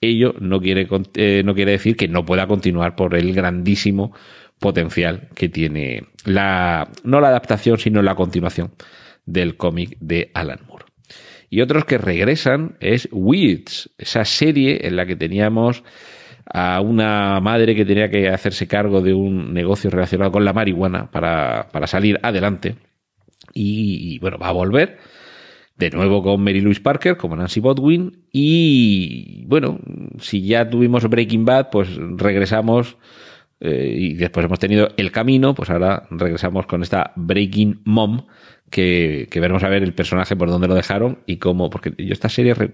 ello 0.01 0.35
no 0.41 0.59
quiere, 0.59 0.89
eh, 1.17 1.43
no 1.45 1.55
quiere 1.55 1.73
decir 1.73 1.99
que 1.99 2.09
no 2.09 2.25
pueda 2.25 2.47
continuar 2.47 2.97
por 2.97 3.15
el 3.15 3.35
grandísimo 3.35 4.15
potencial 4.59 5.29
que 5.35 5.51
tiene 5.51 6.05
la, 6.25 6.91
no 7.05 7.21
la 7.21 7.29
adaptación, 7.29 7.79
sino 7.79 8.01
la 8.01 8.15
continuación 8.15 8.73
del 9.27 9.59
cómic 9.59 9.99
de 10.01 10.31
Alan 10.33 10.61
Moore. 10.67 10.76
Y 11.49 11.61
otros 11.61 11.85
que 11.85 11.99
regresan 11.99 12.77
es 12.81 13.09
Weeds, 13.13 13.91
esa 13.99 14.25
serie 14.25 14.87
en 14.87 14.97
la 14.97 15.07
que 15.07 15.17
teníamos 15.17 15.85
a 16.53 16.81
una 16.81 17.41
madre 17.41 17.75
que 17.75 17.85
tenía 17.85 18.09
que 18.09 18.29
hacerse 18.29 18.69
cargo 18.69 19.01
de 19.01 19.15
un 19.15 19.53
negocio 19.53 19.91
relacionado 19.91 20.31
con 20.31 20.45
la 20.45 20.53
marihuana 20.53 21.11
para, 21.11 21.69
para 21.73 21.87
salir 21.87 22.19
adelante. 22.23 22.77
Y, 23.53 24.19
bueno, 24.19 24.39
va 24.39 24.49
a 24.49 24.53
volver 24.53 24.99
de 25.77 25.91
nuevo 25.91 26.23
con 26.23 26.43
Mary 26.43 26.61
Louise 26.61 26.81
Parker 26.81 27.17
como 27.17 27.37
Nancy 27.37 27.61
Bodwin. 27.61 28.27
Y 28.33 29.45
bueno, 29.47 29.79
si 30.19 30.43
ya 30.43 30.69
tuvimos 30.69 31.09
Breaking 31.09 31.45
Bad, 31.45 31.71
pues 31.71 31.89
regresamos 32.17 32.97
eh, 33.61 33.95
y 33.97 34.15
después 34.15 34.45
hemos 34.45 34.59
tenido 34.59 34.89
El 34.97 35.13
Camino, 35.13 35.55
pues 35.55 35.71
ahora 35.71 36.07
regresamos 36.11 36.67
con 36.67 36.83
esta 36.83 37.13
Breaking 37.17 37.81
Mom, 37.85 38.27
que, 38.71 39.29
veremos 39.35 39.63
a 39.63 39.69
ver 39.69 39.83
el 39.83 39.95
personaje 39.95 40.37
por 40.37 40.49
dónde 40.49 40.69
lo 40.69 40.75
dejaron 40.75 41.19
y 41.27 41.37
cómo, 41.37 41.71
porque 41.71 41.93
yo 41.99 42.13
esta 42.13 42.29
serie 42.29 42.55
re, 42.55 42.73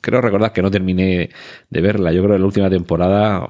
creo 0.00 0.20
recordar 0.20 0.52
que 0.52 0.62
no 0.62 0.70
terminé 0.70 1.30
de 1.70 1.80
verla, 1.80 2.12
yo 2.12 2.22
creo 2.22 2.34
que 2.34 2.40
la 2.40 2.46
última 2.46 2.70
temporada 2.70 3.48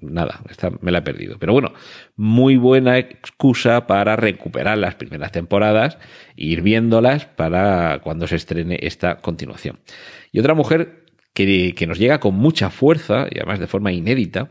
nada, 0.00 0.40
esta 0.48 0.70
me 0.80 0.90
la 0.90 0.98
he 0.98 1.02
perdido. 1.02 1.36
Pero 1.38 1.52
bueno, 1.52 1.72
muy 2.16 2.56
buena 2.56 2.98
excusa 2.98 3.86
para 3.86 4.16
recuperar 4.16 4.78
las 4.78 4.94
primeras 4.94 5.30
temporadas 5.32 5.98
e 6.36 6.46
ir 6.46 6.62
viéndolas 6.62 7.26
para 7.26 8.00
cuando 8.02 8.26
se 8.26 8.36
estrene 8.36 8.78
esta 8.82 9.16
continuación. 9.18 9.78
Y 10.32 10.40
otra 10.40 10.54
mujer 10.54 11.04
que, 11.34 11.74
que 11.76 11.86
nos 11.86 11.98
llega 11.98 12.18
con 12.18 12.34
mucha 12.34 12.70
fuerza 12.70 13.26
y 13.30 13.38
además 13.38 13.60
de 13.60 13.66
forma 13.66 13.92
inédita, 13.92 14.50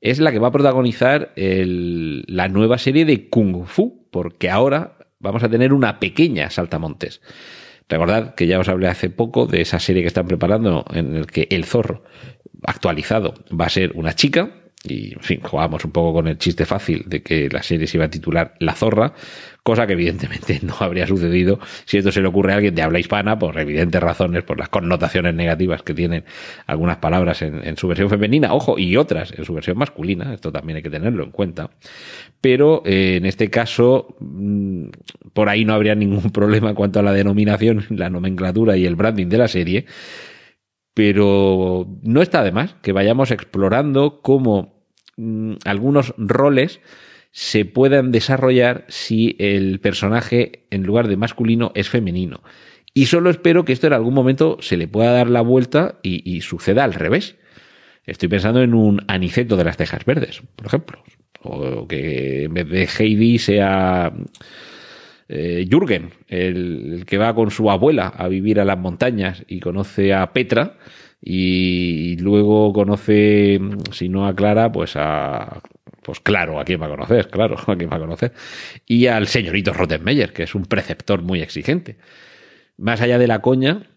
es 0.00 0.18
la 0.18 0.32
que 0.32 0.40
va 0.40 0.48
a 0.48 0.52
protagonizar 0.52 1.32
el- 1.36 2.24
la 2.26 2.48
nueva 2.48 2.78
serie 2.78 3.04
de 3.04 3.28
Kung 3.28 3.66
Fu, 3.66 4.08
porque 4.10 4.50
ahora 4.50 4.96
vamos 5.22 5.42
a 5.42 5.48
tener 5.48 5.72
una 5.72 5.98
pequeña 5.98 6.50
saltamontes. 6.50 7.22
Recordad 7.88 8.34
que 8.34 8.46
ya 8.46 8.58
os 8.58 8.68
hablé 8.68 8.88
hace 8.88 9.10
poco 9.10 9.46
de 9.46 9.60
esa 9.60 9.78
serie 9.78 10.02
que 10.02 10.08
están 10.08 10.26
preparando 10.26 10.84
en 10.92 11.16
el 11.16 11.26
que 11.26 11.46
el 11.50 11.64
zorro 11.64 12.04
actualizado 12.62 13.34
va 13.58 13.66
a 13.66 13.70
ser 13.70 13.92
una 13.94 14.14
chica. 14.14 14.61
Y, 14.84 15.14
en 15.14 15.20
fin, 15.20 15.40
jugamos 15.40 15.84
un 15.84 15.92
poco 15.92 16.14
con 16.14 16.26
el 16.26 16.38
chiste 16.38 16.66
fácil 16.66 17.04
de 17.06 17.22
que 17.22 17.48
la 17.48 17.62
serie 17.62 17.86
se 17.86 17.98
iba 17.98 18.06
a 18.06 18.10
titular 18.10 18.54
La 18.58 18.74
Zorra, 18.74 19.12
cosa 19.62 19.86
que 19.86 19.92
evidentemente 19.92 20.58
no 20.62 20.74
habría 20.80 21.06
sucedido 21.06 21.60
si 21.84 21.98
esto 21.98 22.10
se 22.10 22.20
le 22.20 22.26
ocurre 22.26 22.52
a 22.52 22.56
alguien 22.56 22.74
de 22.74 22.82
habla 22.82 22.98
hispana 22.98 23.38
por 23.38 23.58
evidentes 23.58 24.00
razones, 24.02 24.42
por 24.42 24.58
las 24.58 24.68
connotaciones 24.68 25.34
negativas 25.34 25.82
que 25.82 25.94
tienen 25.94 26.24
algunas 26.66 26.96
palabras 26.96 27.42
en, 27.42 27.64
en 27.66 27.76
su 27.76 27.86
versión 27.86 28.10
femenina, 28.10 28.52
ojo, 28.54 28.76
y 28.76 28.96
otras 28.96 29.32
en 29.36 29.44
su 29.44 29.54
versión 29.54 29.78
masculina, 29.78 30.34
esto 30.34 30.50
también 30.50 30.78
hay 30.78 30.82
que 30.82 30.90
tenerlo 30.90 31.22
en 31.22 31.30
cuenta. 31.30 31.70
Pero 32.40 32.82
eh, 32.84 33.16
en 33.18 33.26
este 33.26 33.50
caso, 33.50 34.16
mm, 34.18 34.86
por 35.32 35.48
ahí 35.48 35.64
no 35.64 35.74
habría 35.74 35.94
ningún 35.94 36.30
problema 36.32 36.70
en 36.70 36.74
cuanto 36.74 36.98
a 36.98 37.02
la 37.02 37.12
denominación, 37.12 37.86
la 37.90 38.10
nomenclatura 38.10 38.76
y 38.76 38.84
el 38.84 38.96
branding 38.96 39.28
de 39.28 39.38
la 39.38 39.48
serie 39.48 39.86
pero 40.94 41.86
no 42.02 42.22
está 42.22 42.42
de 42.42 42.52
más 42.52 42.74
que 42.82 42.92
vayamos 42.92 43.30
explorando 43.30 44.20
cómo 44.22 44.84
mm, 45.16 45.54
algunos 45.64 46.14
roles 46.18 46.80
se 47.30 47.64
puedan 47.64 48.12
desarrollar 48.12 48.84
si 48.88 49.36
el 49.38 49.80
personaje 49.80 50.66
en 50.70 50.82
lugar 50.82 51.08
de 51.08 51.16
masculino 51.16 51.72
es 51.74 51.88
femenino. 51.88 52.42
Y 52.94 53.06
solo 53.06 53.30
espero 53.30 53.64
que 53.64 53.72
esto 53.72 53.86
en 53.86 53.94
algún 53.94 54.12
momento 54.12 54.58
se 54.60 54.76
le 54.76 54.86
pueda 54.86 55.12
dar 55.12 55.30
la 55.30 55.40
vuelta 55.40 55.98
y, 56.02 56.30
y 56.30 56.42
suceda 56.42 56.84
al 56.84 56.92
revés. 56.92 57.36
Estoy 58.04 58.28
pensando 58.28 58.62
en 58.62 58.74
un 58.74 59.00
aniceto 59.08 59.56
de 59.56 59.64
las 59.64 59.78
cejas 59.78 60.04
verdes, 60.04 60.42
por 60.56 60.66
ejemplo. 60.66 61.02
O 61.42 61.88
que 61.88 62.44
en 62.44 62.54
vez 62.54 62.68
de 62.68 62.86
Heidi 62.86 63.38
sea 63.38 64.12
eh, 65.28 65.66
Jürgen, 65.70 66.10
el, 66.28 66.94
el 66.94 67.06
que 67.06 67.18
va 67.18 67.34
con 67.34 67.50
su 67.50 67.70
abuela 67.70 68.08
a 68.08 68.28
vivir 68.28 68.60
a 68.60 68.64
las 68.64 68.78
montañas 68.78 69.44
y 69.48 69.60
conoce 69.60 70.12
a 70.12 70.32
Petra 70.32 70.76
y 71.24 72.16
luego 72.16 72.72
conoce, 72.72 73.60
si 73.92 74.08
no 74.08 74.26
a 74.26 74.34
Clara, 74.34 74.72
pues 74.72 74.96
a... 74.96 75.60
Pues 76.02 76.18
claro, 76.18 76.58
¿a 76.58 76.64
quién 76.64 76.82
va 76.82 76.86
a 76.86 76.90
conocer? 76.90 77.28
Claro, 77.28 77.56
¿a 77.66 77.76
quién 77.76 77.88
va 77.88 77.96
a 77.96 78.00
conocer? 78.00 78.32
Y 78.86 79.06
al 79.06 79.28
señorito 79.28 79.72
Rottenmeier, 79.72 80.32
que 80.32 80.42
es 80.42 80.54
un 80.56 80.64
preceptor 80.64 81.22
muy 81.22 81.40
exigente. 81.40 81.96
Más 82.76 83.00
allá 83.00 83.18
de 83.18 83.28
la 83.28 83.40
coña, 83.40 83.91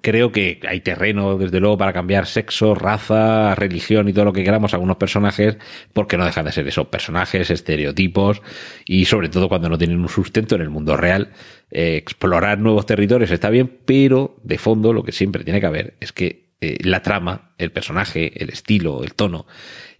creo 0.00 0.32
que 0.32 0.60
hay 0.68 0.80
terreno, 0.80 1.36
desde 1.38 1.60
luego, 1.60 1.76
para 1.76 1.92
cambiar 1.92 2.26
sexo, 2.26 2.74
raza, 2.74 3.54
religión 3.54 4.08
y 4.08 4.12
todo 4.12 4.24
lo 4.24 4.32
que 4.32 4.44
queramos 4.44 4.72
a 4.72 4.76
algunos 4.76 4.96
personajes, 4.96 5.58
porque 5.92 6.16
no 6.16 6.24
dejan 6.24 6.46
de 6.46 6.52
ser 6.52 6.66
esos 6.66 6.88
personajes, 6.88 7.50
estereotipos, 7.50 8.42
y 8.86 9.04
sobre 9.04 9.28
todo 9.28 9.48
cuando 9.48 9.68
no 9.68 9.78
tienen 9.78 10.00
un 10.00 10.08
sustento 10.08 10.54
en 10.54 10.62
el 10.62 10.70
mundo 10.70 10.96
real. 10.96 11.30
Eh, 11.70 11.96
explorar 11.96 12.58
nuevos 12.58 12.86
territorios 12.86 13.30
está 13.30 13.50
bien, 13.50 13.70
pero 13.84 14.36
de 14.42 14.58
fondo 14.58 14.92
lo 14.92 15.02
que 15.02 15.12
siempre 15.12 15.44
tiene 15.44 15.60
que 15.60 15.66
haber 15.66 15.94
es 16.00 16.12
que 16.12 16.52
eh, 16.60 16.78
la 16.82 17.02
trama, 17.02 17.52
el 17.58 17.72
personaje, 17.72 18.42
el 18.42 18.50
estilo, 18.50 19.02
el 19.02 19.14
tono, 19.14 19.46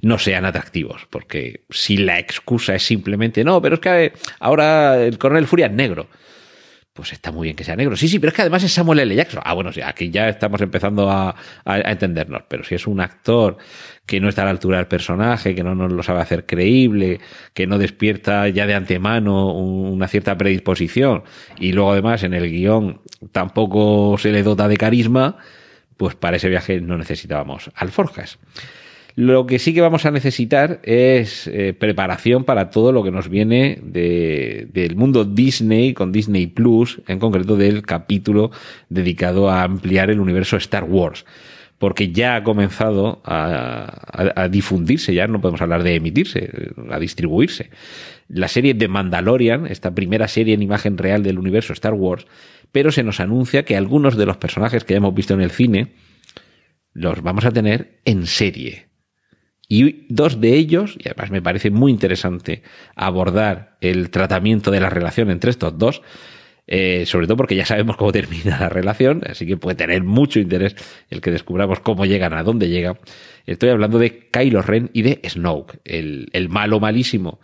no 0.00 0.18
sean 0.18 0.44
atractivos, 0.44 1.06
porque 1.10 1.64
si 1.70 1.96
la 1.96 2.18
excusa 2.18 2.74
es 2.74 2.82
simplemente, 2.82 3.44
no, 3.44 3.60
pero 3.62 3.76
es 3.76 3.80
que 3.80 4.04
eh, 4.04 4.12
ahora 4.40 5.02
el 5.02 5.18
coronel 5.18 5.46
Furia 5.46 5.66
es 5.66 5.72
negro 5.72 6.08
pues 6.92 7.12
está 7.12 7.32
muy 7.32 7.46
bien 7.46 7.56
que 7.56 7.64
sea 7.64 7.74
negro. 7.74 7.96
Sí, 7.96 8.06
sí, 8.06 8.18
pero 8.18 8.28
es 8.28 8.34
que 8.34 8.42
además 8.42 8.62
es 8.64 8.72
Samuel 8.72 9.00
L. 9.00 9.14
Jackson. 9.14 9.40
Ah, 9.44 9.54
bueno, 9.54 9.72
sí, 9.72 9.80
aquí 9.80 10.10
ya 10.10 10.28
estamos 10.28 10.60
empezando 10.60 11.10
a, 11.10 11.30
a, 11.30 11.34
a, 11.64 11.90
entendernos. 11.90 12.42
Pero 12.48 12.64
si 12.64 12.74
es 12.74 12.86
un 12.86 13.00
actor 13.00 13.56
que 14.04 14.20
no 14.20 14.28
está 14.28 14.42
a 14.42 14.44
la 14.44 14.50
altura 14.50 14.76
del 14.76 14.86
personaje, 14.88 15.54
que 15.54 15.64
no 15.64 15.74
nos 15.74 15.90
lo 15.90 16.02
sabe 16.02 16.20
hacer 16.20 16.44
creíble, 16.44 17.20
que 17.54 17.66
no 17.66 17.78
despierta 17.78 18.48
ya 18.48 18.66
de 18.66 18.74
antemano 18.74 19.54
una 19.54 20.06
cierta 20.06 20.36
predisposición, 20.36 21.22
y 21.58 21.72
luego 21.72 21.92
además 21.92 22.24
en 22.24 22.34
el 22.34 22.50
guion 22.50 23.00
tampoco 23.30 24.18
se 24.18 24.30
le 24.30 24.42
dota 24.42 24.68
de 24.68 24.76
carisma, 24.76 25.38
pues 25.96 26.14
para 26.14 26.36
ese 26.36 26.48
viaje 26.48 26.80
no 26.80 26.98
necesitábamos 26.98 27.70
alforjas. 27.74 28.38
Lo 29.14 29.46
que 29.46 29.58
sí 29.58 29.74
que 29.74 29.82
vamos 29.82 30.06
a 30.06 30.10
necesitar 30.10 30.80
es 30.84 31.46
eh, 31.46 31.74
preparación 31.74 32.44
para 32.44 32.70
todo 32.70 32.92
lo 32.92 33.02
que 33.02 33.10
nos 33.10 33.28
viene 33.28 33.78
de, 33.82 34.68
del 34.72 34.96
mundo 34.96 35.24
Disney, 35.24 35.92
con 35.92 36.12
Disney 36.12 36.46
Plus, 36.46 37.02
en 37.06 37.18
concreto 37.18 37.56
del 37.56 37.82
capítulo 37.82 38.50
dedicado 38.88 39.50
a 39.50 39.64
ampliar 39.64 40.10
el 40.10 40.20
universo 40.20 40.56
Star 40.56 40.84
Wars. 40.84 41.26
Porque 41.76 42.10
ya 42.12 42.36
ha 42.36 42.44
comenzado 42.44 43.20
a, 43.24 44.32
a, 44.36 44.48
difundirse, 44.48 45.12
ya 45.12 45.26
no 45.26 45.40
podemos 45.40 45.60
hablar 45.60 45.82
de 45.82 45.96
emitirse, 45.96 46.70
a 46.90 46.98
distribuirse. 46.98 47.70
La 48.28 48.46
serie 48.46 48.72
de 48.72 48.86
Mandalorian, 48.86 49.66
esta 49.66 49.92
primera 49.92 50.28
serie 50.28 50.54
en 50.54 50.62
imagen 50.62 50.96
real 50.96 51.24
del 51.24 51.40
universo 51.40 51.72
Star 51.72 51.94
Wars, 51.94 52.26
pero 52.70 52.92
se 52.92 53.02
nos 53.02 53.18
anuncia 53.18 53.64
que 53.64 53.76
algunos 53.76 54.16
de 54.16 54.26
los 54.26 54.36
personajes 54.36 54.84
que 54.84 54.94
hemos 54.94 55.12
visto 55.12 55.34
en 55.34 55.40
el 55.40 55.50
cine 55.50 55.92
los 56.94 57.20
vamos 57.22 57.44
a 57.44 57.50
tener 57.50 58.00
en 58.04 58.26
serie. 58.26 58.91
Y 59.68 60.06
dos 60.08 60.40
de 60.40 60.54
ellos, 60.54 60.96
y 60.98 61.08
además 61.08 61.30
me 61.30 61.40
parece 61.40 61.70
muy 61.70 61.92
interesante 61.92 62.62
abordar 62.94 63.76
el 63.80 64.10
tratamiento 64.10 64.70
de 64.70 64.80
la 64.80 64.90
relación 64.90 65.30
entre 65.30 65.50
estos 65.50 65.78
dos, 65.78 66.02
eh, 66.66 67.04
sobre 67.06 67.26
todo 67.26 67.36
porque 67.36 67.56
ya 67.56 67.66
sabemos 67.66 67.96
cómo 67.96 68.12
termina 68.12 68.58
la 68.58 68.68
relación, 68.68 69.22
así 69.28 69.46
que 69.46 69.56
puede 69.56 69.76
tener 69.76 70.02
mucho 70.02 70.40
interés 70.40 70.76
el 71.10 71.20
que 71.20 71.30
descubramos 71.30 71.80
cómo 71.80 72.06
llegan, 72.06 72.34
a 72.34 72.42
dónde 72.42 72.68
llegan. 72.68 72.98
Estoy 73.46 73.70
hablando 73.70 73.98
de 73.98 74.28
Kylo 74.30 74.62
Ren 74.62 74.90
y 74.92 75.02
de 75.02 75.20
Snoke, 75.28 75.80
el, 75.84 76.28
el 76.32 76.48
malo 76.48 76.78
malísimo 76.78 77.40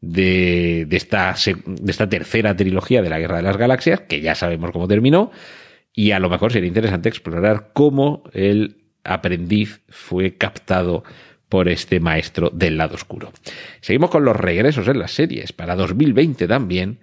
de, 0.00 0.84
de, 0.88 0.96
esta, 0.96 1.34
de 1.66 1.90
esta 1.90 2.08
tercera 2.08 2.56
trilogía 2.56 3.02
de 3.02 3.10
la 3.10 3.18
Guerra 3.18 3.36
de 3.36 3.42
las 3.44 3.56
Galaxias, 3.56 4.00
que 4.00 4.20
ya 4.20 4.34
sabemos 4.34 4.72
cómo 4.72 4.88
terminó, 4.88 5.30
y 5.94 6.12
a 6.12 6.18
lo 6.18 6.28
mejor 6.30 6.52
sería 6.52 6.68
interesante 6.68 7.08
explorar 7.08 7.70
cómo 7.72 8.24
el 8.32 8.78
aprendiz 9.04 9.82
fue 9.88 10.36
captado 10.36 11.04
por 11.52 11.68
este 11.68 12.00
maestro 12.00 12.48
del 12.48 12.78
lado 12.78 12.94
oscuro. 12.94 13.30
Seguimos 13.82 14.08
con 14.08 14.24
los 14.24 14.34
regresos 14.34 14.88
en 14.88 14.98
las 14.98 15.12
series. 15.12 15.52
Para 15.52 15.76
2020 15.76 16.48
también 16.48 17.00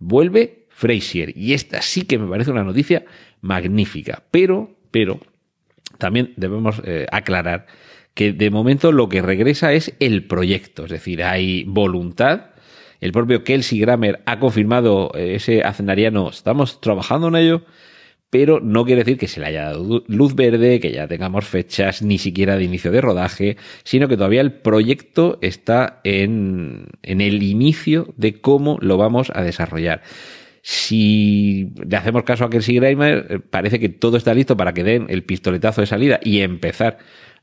vuelve 0.00 0.66
Frasier. 0.68 1.32
Y 1.36 1.52
esta 1.52 1.80
sí 1.80 2.02
que 2.02 2.18
me 2.18 2.28
parece 2.28 2.50
una 2.50 2.64
noticia 2.64 3.04
magnífica. 3.40 4.24
Pero, 4.32 4.76
pero, 4.90 5.20
también 5.96 6.32
debemos 6.36 6.82
eh, 6.84 7.06
aclarar 7.12 7.66
que 8.14 8.32
de 8.32 8.50
momento 8.50 8.90
lo 8.90 9.08
que 9.08 9.22
regresa 9.22 9.72
es 9.72 9.94
el 10.00 10.26
proyecto. 10.26 10.86
Es 10.86 10.90
decir, 10.90 11.22
hay 11.22 11.62
voluntad. 11.62 12.46
El 13.00 13.12
propio 13.12 13.44
Kelsey 13.44 13.78
Grammer 13.78 14.24
ha 14.26 14.40
confirmado 14.40 15.12
ese 15.14 15.62
acenariano, 15.62 16.30
estamos 16.30 16.80
trabajando 16.80 17.28
en 17.28 17.36
ello 17.36 17.62
pero 18.34 18.58
no 18.58 18.84
quiere 18.84 19.04
decir 19.04 19.16
que 19.16 19.28
se 19.28 19.38
le 19.38 19.46
haya 19.46 19.66
dado 19.66 20.02
luz 20.08 20.34
verde, 20.34 20.80
que 20.80 20.90
ya 20.90 21.06
tengamos 21.06 21.44
fechas 21.44 22.02
ni 22.02 22.18
siquiera 22.18 22.56
de 22.56 22.64
inicio 22.64 22.90
de 22.90 23.00
rodaje, 23.00 23.56
sino 23.84 24.08
que 24.08 24.16
todavía 24.16 24.40
el 24.40 24.54
proyecto 24.54 25.38
está 25.40 26.00
en, 26.02 26.88
en 27.04 27.20
el 27.20 27.44
inicio 27.44 28.12
de 28.16 28.40
cómo 28.40 28.76
lo 28.80 28.96
vamos 28.96 29.30
a 29.32 29.42
desarrollar. 29.42 30.02
Si 30.62 31.70
le 31.88 31.96
hacemos 31.96 32.24
caso 32.24 32.44
a 32.44 32.50
Kelsey 32.50 32.74
Grammer, 32.74 33.44
parece 33.50 33.78
que 33.78 33.88
todo 33.88 34.16
está 34.16 34.34
listo 34.34 34.56
para 34.56 34.74
que 34.74 34.82
den 34.82 35.06
el 35.10 35.22
pistoletazo 35.22 35.82
de 35.82 35.86
salida 35.86 36.18
y 36.20 36.40
empezar 36.40 36.98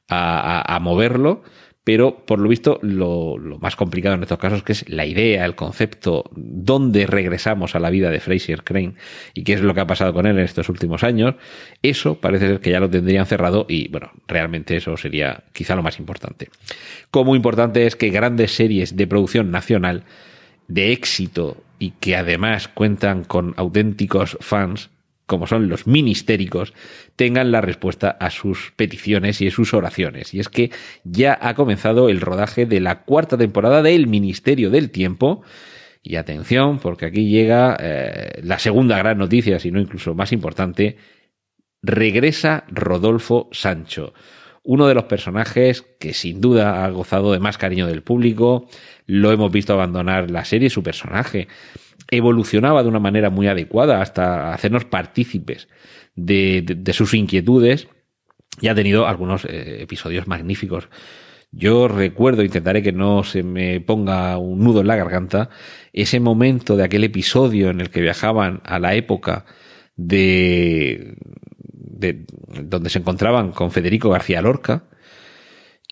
a, 0.09 0.75
a 0.75 0.79
moverlo, 0.81 1.43
pero 1.83 2.25
por 2.25 2.39
lo 2.39 2.47
visto 2.47 2.79
lo, 2.83 3.37
más 3.59 3.75
complicado 3.75 4.15
en 4.15 4.21
estos 4.21 4.37
casos 4.37 4.63
que 4.63 4.73
es 4.73 4.87
la 4.87 5.05
idea, 5.05 5.45
el 5.45 5.55
concepto, 5.55 6.29
dónde 6.35 7.07
regresamos 7.07 7.75
a 7.75 7.79
la 7.79 7.89
vida 7.89 8.11
de 8.11 8.19
Fraser 8.19 8.63
Crane 8.63 8.93
y 9.33 9.43
qué 9.43 9.53
es 9.53 9.61
lo 9.61 9.73
que 9.73 9.81
ha 9.81 9.87
pasado 9.87 10.13
con 10.13 10.27
él 10.27 10.37
en 10.37 10.45
estos 10.45 10.69
últimos 10.69 11.03
años, 11.03 11.35
eso 11.81 12.19
parece 12.19 12.47
ser 12.47 12.59
que 12.59 12.71
ya 12.71 12.79
lo 12.79 12.89
tendrían 12.89 13.25
cerrado 13.25 13.65
y 13.67 13.87
bueno, 13.87 14.11
realmente 14.27 14.77
eso 14.77 14.95
sería 14.95 15.43
quizá 15.53 15.75
lo 15.75 15.83
más 15.83 15.97
importante. 15.97 16.49
Como 17.09 17.35
importante 17.35 17.87
es 17.87 17.95
que 17.95 18.09
grandes 18.09 18.51
series 18.51 18.95
de 18.95 19.07
producción 19.07 19.49
nacional 19.49 20.03
de 20.67 20.91
éxito 20.91 21.57
y 21.79 21.91
que 21.99 22.15
además 22.15 22.67
cuentan 22.67 23.23
con 23.23 23.55
auténticos 23.57 24.37
fans 24.39 24.91
como 25.31 25.47
son 25.47 25.69
los 25.69 25.87
ministéricos, 25.87 26.73
tengan 27.15 27.53
la 27.53 27.61
respuesta 27.61 28.09
a 28.09 28.29
sus 28.31 28.73
peticiones 28.75 29.39
y 29.39 29.47
a 29.47 29.51
sus 29.51 29.73
oraciones. 29.73 30.33
Y 30.33 30.41
es 30.41 30.49
que 30.49 30.71
ya 31.05 31.39
ha 31.41 31.53
comenzado 31.53 32.09
el 32.09 32.19
rodaje 32.19 32.65
de 32.65 32.81
la 32.81 33.03
cuarta 33.03 33.37
temporada 33.37 33.81
del 33.81 34.07
Ministerio 34.07 34.69
del 34.69 34.89
Tiempo. 34.89 35.41
Y 36.03 36.17
atención, 36.17 36.79
porque 36.79 37.05
aquí 37.05 37.29
llega 37.29 37.77
eh, 37.79 38.41
la 38.43 38.59
segunda 38.59 38.97
gran 38.97 39.19
noticia, 39.19 39.57
si 39.57 39.71
no 39.71 39.79
incluso 39.79 40.13
más 40.15 40.33
importante. 40.33 40.97
Regresa 41.81 42.65
Rodolfo 42.67 43.47
Sancho, 43.53 44.13
uno 44.63 44.85
de 44.87 44.95
los 44.95 45.05
personajes 45.05 45.85
que 45.97 46.13
sin 46.13 46.41
duda 46.41 46.83
ha 46.83 46.89
gozado 46.89 47.31
de 47.31 47.39
más 47.39 47.57
cariño 47.57 47.87
del 47.87 48.03
público. 48.03 48.67
Lo 49.05 49.31
hemos 49.31 49.49
visto 49.49 49.71
abandonar 49.71 50.29
la 50.29 50.43
serie, 50.43 50.69
su 50.69 50.83
personaje 50.83 51.47
evolucionaba 52.11 52.83
de 52.83 52.89
una 52.89 52.99
manera 52.99 53.29
muy 53.29 53.47
adecuada 53.47 54.01
hasta 54.01 54.53
hacernos 54.53 54.85
partícipes 54.85 55.69
de, 56.15 56.93
sus 56.93 57.13
inquietudes 57.13 57.87
y 58.59 58.67
ha 58.67 58.75
tenido 58.75 59.07
algunos 59.07 59.45
eh, 59.45 59.81
episodios 59.81 60.27
magníficos. 60.27 60.89
Yo 61.51 61.87
recuerdo, 61.87 62.43
intentaré 62.43 62.81
que 62.81 62.91
no 62.91 63.23
se 63.23 63.43
me 63.43 63.81
ponga 63.81 64.37
un 64.37 64.59
nudo 64.59 64.81
en 64.81 64.87
la 64.87 64.95
garganta, 64.95 65.49
ese 65.91 66.19
momento 66.19 66.77
de 66.77 66.83
aquel 66.83 67.03
episodio 67.03 67.69
en 67.69 67.81
el 67.81 67.89
que 67.89 68.01
viajaban 68.01 68.61
a 68.63 68.79
la 68.79 68.95
época 68.95 69.45
de, 69.95 71.17
de 71.73 72.25
donde 72.63 72.89
se 72.89 72.99
encontraban 72.99 73.51
con 73.51 73.71
Federico 73.71 74.09
García 74.09 74.41
Lorca 74.41 74.85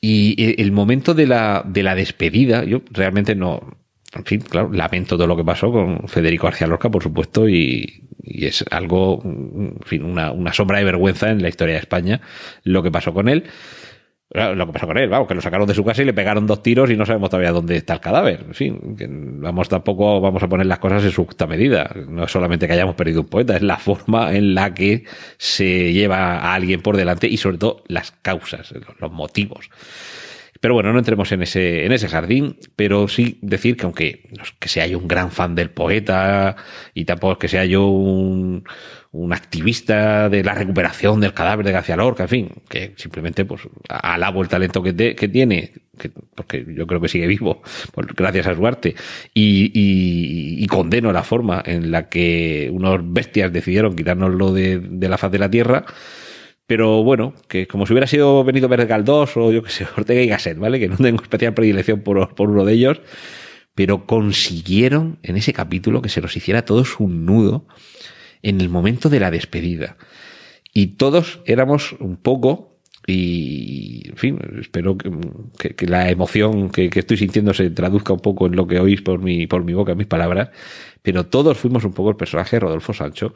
y 0.01 0.61
el 0.61 0.71
momento 0.71 1.13
de 1.13 1.27
la, 1.27 1.63
de 1.65 1.83
la 1.83 1.95
despedida, 1.95 2.63
yo 2.63 2.81
realmente 2.91 3.35
no, 3.35 3.78
en 4.15 4.25
fin, 4.25 4.41
claro, 4.41 4.71
lamento 4.71 5.17
todo 5.17 5.27
lo 5.27 5.37
que 5.37 5.43
pasó 5.43 5.71
con 5.71 6.07
Federico 6.07 6.47
García 6.47 6.67
Lorca, 6.67 6.89
por 6.89 7.03
supuesto, 7.03 7.47
y, 7.47 8.07
y 8.23 8.45
es 8.45 8.65
algo, 8.71 9.21
en 9.23 9.79
fin, 9.85 10.03
una, 10.03 10.31
una, 10.31 10.51
sombra 10.51 10.79
de 10.79 10.85
vergüenza 10.85 11.29
en 11.29 11.41
la 11.41 11.49
historia 11.49 11.75
de 11.75 11.81
España 11.81 12.21
lo 12.63 12.81
que 12.81 12.91
pasó 12.91 13.13
con 13.13 13.29
él. 13.29 13.45
Lo 14.31 14.67
que 14.67 14.73
pasó 14.73 14.85
con 14.85 14.95
él, 14.99 15.09
vamos, 15.09 15.27
que 15.27 15.33
lo 15.33 15.41
sacaron 15.41 15.67
de 15.67 15.73
su 15.73 15.83
casa 15.83 16.03
y 16.03 16.05
le 16.05 16.13
pegaron 16.13 16.45
dos 16.45 16.61
tiros 16.61 16.91
y 16.91 16.95
no 16.95 17.03
sabemos 17.03 17.31
todavía 17.31 17.51
dónde 17.51 17.77
está 17.77 17.95
el 17.95 17.99
cadáver. 17.99 18.45
En 18.47 18.53
fin, 18.53 18.79
vamos 19.41 19.69
tampoco 19.69 20.21
vamos 20.21 20.43
a 20.43 20.47
poner 20.47 20.67
las 20.67 20.77
cosas 20.77 21.03
en 21.03 21.09
su 21.09 21.25
justa 21.25 21.47
medida. 21.47 21.91
No 22.07 22.25
es 22.25 22.31
solamente 22.31 22.67
que 22.67 22.73
hayamos 22.73 22.93
perdido 22.93 23.21
un 23.21 23.27
poeta, 23.27 23.55
es 23.55 23.63
la 23.63 23.77
forma 23.77 24.35
en 24.35 24.53
la 24.53 24.75
que 24.75 25.05
se 25.39 25.93
lleva 25.93 26.37
a 26.37 26.53
alguien 26.53 26.81
por 26.81 26.95
delante 26.95 27.27
y 27.27 27.37
sobre 27.37 27.57
todo 27.57 27.83
las 27.87 28.11
causas, 28.21 28.71
los 28.99 29.11
motivos. 29.11 29.71
Pero 30.59 30.73
bueno, 30.73 30.91
no 30.91 30.99
entremos 30.99 31.31
en 31.31 31.41
ese, 31.41 31.85
en 31.85 31.91
ese 31.93 32.09
jardín, 32.09 32.57
pero 32.75 33.07
sí 33.07 33.39
decir 33.41 33.77
que 33.77 33.85
aunque 33.85 34.29
no 34.35 34.43
es 34.43 34.51
que 34.59 34.67
sea 34.67 34.87
yo 34.87 34.99
un 34.99 35.07
gran 35.07 35.31
fan 35.31 35.55
del 35.55 35.69
poeta 35.69 36.57
y 36.93 37.05
tampoco 37.05 37.33
es 37.33 37.39
que 37.39 37.47
sea 37.47 37.63
yo 37.65 37.87
un, 37.87 38.65
un 39.11 39.33
activista 39.33 40.29
de 40.29 40.43
la 40.43 40.53
recuperación 40.53 41.19
del 41.19 41.33
cadáver 41.33 41.65
de 41.65 41.71
García 41.71 41.95
Lorca, 41.95 42.23
en 42.23 42.29
fin, 42.29 42.49
que 42.67 42.93
simplemente 42.95 43.43
pues 43.43 43.61
alabo 43.87 44.41
el 44.41 44.49
talento 44.49 44.83
que, 44.83 45.15
que 45.15 45.27
tiene, 45.27 45.73
que, 45.97 46.11
porque 46.35 46.65
yo 46.67 46.85
creo 46.85 47.01
que 47.01 47.07
sigue 47.07 47.25
vivo, 47.25 47.61
pues, 47.93 48.07
gracias 48.07 48.47
a 48.47 48.55
su 48.55 48.67
arte, 48.67 48.95
y, 49.33 49.71
y, 49.73 50.63
y, 50.63 50.67
condeno 50.67 51.11
la 51.11 51.23
forma 51.23 51.63
en 51.65 51.89
la 51.89 52.07
que 52.07 52.69
unos 52.71 52.99
bestias 53.03 53.51
decidieron 53.51 53.95
quitárnoslo 53.95 54.53
de, 54.53 54.79
de 54.79 55.09
la 55.09 55.17
faz 55.17 55.31
de 55.31 55.39
la 55.39 55.49
tierra, 55.49 55.85
pero 56.69 57.03
bueno, 57.03 57.33
que 57.47 57.67
como 57.67 57.87
si 57.87 57.93
hubiera 57.93 58.05
sido 58.05 58.43
Benito 58.43 58.69
Galdós 58.69 59.35
o 59.37 59.51
yo 59.51 59.63
que 59.63 59.71
sé, 59.71 59.87
Ortega 59.97 60.21
y 60.21 60.27
Gasset, 60.27 60.59
¿vale? 60.59 60.79
Que 60.79 60.87
no 60.87 60.97
tengo 60.97 61.19
especial 61.19 61.55
predilección 61.55 62.01
por, 62.01 62.35
por 62.35 62.51
uno 62.51 62.63
de 62.63 62.73
ellos, 62.73 63.01
pero 63.73 64.05
consiguieron 64.05 65.17
en 65.23 65.35
ese 65.35 65.51
capítulo 65.51 66.03
que 66.03 66.09
se 66.09 66.21
los 66.21 66.37
hiciera 66.37 66.65
todos 66.65 66.99
un 66.99 67.25
nudo 67.25 67.65
en 68.43 68.61
el 68.61 68.69
momento 68.69 69.09
de 69.09 69.19
la 69.19 69.31
despedida. 69.31 69.97
Y 70.71 70.97
todos 70.97 71.41
éramos 71.45 71.93
un 71.93 72.17
poco, 72.17 72.77
y 73.07 74.07
en 74.07 74.17
fin, 74.17 74.39
espero 74.61 74.95
que, 74.95 75.09
que, 75.57 75.75
que 75.75 75.87
la 75.87 76.11
emoción 76.11 76.69
que, 76.69 76.91
que, 76.91 76.99
estoy 76.99 77.17
sintiendo 77.17 77.55
se 77.55 77.71
traduzca 77.71 78.13
un 78.13 78.19
poco 78.19 78.45
en 78.45 78.55
lo 78.55 78.67
que 78.67 78.79
oís 78.79 79.01
por 79.01 79.19
mi, 79.19 79.47
por 79.47 79.63
mi 79.63 79.73
boca, 79.73 79.93
en 79.93 79.97
mis 79.97 80.05
palabras, 80.05 80.51
pero 81.01 81.25
todos 81.25 81.57
fuimos 81.57 81.83
un 81.83 81.93
poco 81.93 82.11
el 82.11 82.15
personaje 82.15 82.57
de 82.57 82.59
Rodolfo 82.59 82.93
Sancho, 82.93 83.33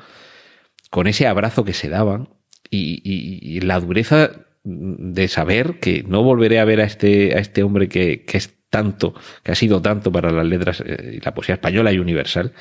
con 0.91 1.07
ese 1.07 1.25
abrazo 1.25 1.63
que 1.63 1.73
se 1.73 1.89
daban 1.89 2.29
y, 2.70 3.01
y, 3.03 3.58
y, 3.58 3.62
la 3.62 3.79
dureza 3.79 4.32
de 4.63 5.27
saber 5.27 5.79
que 5.79 6.03
no 6.08 6.24
volveré 6.24 6.60
a 6.60 6.65
ver 6.65 6.82
a 6.82 6.86
este, 6.86 7.36
a 7.36 7.39
este 7.39 7.63
hombre 7.63 7.89
que, 7.89 8.24
que 8.25 8.38
es 8.38 8.53
tanto, 8.70 9.13
que 9.43 9.51
ha 9.51 9.55
sido 9.55 9.82
tanto 9.82 10.12
para 10.12 10.32
las 10.32 10.46
letras 10.46 10.82
y 10.82 11.20
la 11.20 11.34
poesía 11.34 11.55
española 11.55 11.91
y 11.91 12.00
universal, 12.00 12.53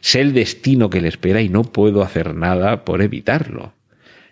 sé 0.00 0.20
el 0.20 0.34
destino 0.34 0.90
que 0.90 1.00
le 1.00 1.08
espera 1.08 1.40
y 1.40 1.48
no 1.48 1.62
puedo 1.62 2.02
hacer 2.02 2.34
nada 2.34 2.84
por 2.84 3.00
evitarlo. 3.02 3.74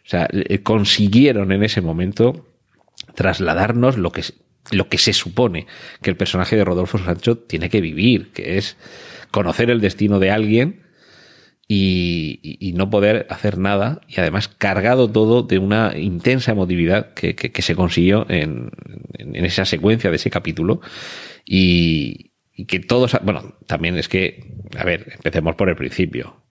O 0.04 0.08
sea, 0.08 0.28
consiguieron 0.62 1.52
en 1.52 1.62
ese 1.62 1.80
momento 1.80 2.46
trasladarnos 3.14 3.96
lo 3.96 4.12
que, 4.12 4.22
lo 4.70 4.88
que 4.88 4.98
se 4.98 5.12
supone 5.12 5.66
que 6.02 6.10
el 6.10 6.16
personaje 6.16 6.56
de 6.56 6.64
Rodolfo 6.64 6.98
Sancho 6.98 7.38
tiene 7.38 7.70
que 7.70 7.80
vivir, 7.80 8.32
que 8.32 8.58
es 8.58 8.76
conocer 9.30 9.70
el 9.70 9.80
destino 9.80 10.18
de 10.18 10.30
alguien 10.30 10.83
y, 11.66 12.58
y, 12.60 12.72
no 12.74 12.90
poder 12.90 13.26
hacer 13.30 13.56
nada 13.56 14.00
y 14.06 14.20
además 14.20 14.48
cargado 14.48 15.10
todo 15.10 15.42
de 15.42 15.58
una 15.58 15.96
intensa 15.96 16.52
emotividad 16.52 17.14
que, 17.14 17.34
que, 17.34 17.62
se 17.62 17.74
consiguió 17.74 18.26
en, 18.28 18.70
en, 19.14 19.44
esa 19.46 19.64
secuencia 19.64 20.10
de 20.10 20.16
ese 20.16 20.28
capítulo 20.28 20.82
y, 21.46 22.32
y, 22.52 22.66
que 22.66 22.80
todos, 22.80 23.16
bueno, 23.22 23.54
también 23.66 23.96
es 23.96 24.08
que, 24.08 24.52
a 24.76 24.84
ver, 24.84 25.12
empecemos 25.14 25.54
por 25.54 25.70
el 25.70 25.76
principio. 25.76 26.42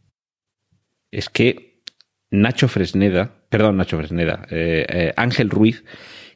Es 1.12 1.30
que 1.30 1.84
Nacho 2.32 2.68
Fresneda, 2.68 3.36
perdón, 3.50 3.78
Nacho 3.78 3.98
Fresneda, 3.98 4.48
eh, 4.50 4.86
eh, 4.90 5.14
Ángel 5.16 5.52
Ruiz, 5.52 5.84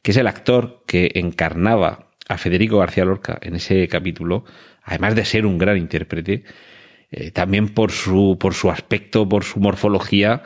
que 0.03 0.11
es 0.11 0.17
el 0.17 0.27
actor 0.27 0.83
que 0.85 1.11
encarnaba 1.15 2.11
a 2.29 2.37
Federico 2.37 2.77
García 2.77 3.05
Lorca 3.05 3.39
en 3.41 3.55
ese 3.55 3.87
capítulo, 3.87 4.45
además 4.83 5.15
de 5.15 5.25
ser 5.25 5.47
un 5.47 5.57
gran 5.57 5.77
intérprete, 5.77 6.43
eh, 7.11 7.31
también 7.31 7.69
por 7.69 7.91
su, 7.91 8.37
por 8.39 8.53
su 8.53 8.69
aspecto, 8.69 9.27
por 9.27 9.43
su 9.43 9.59
morfología, 9.59 10.43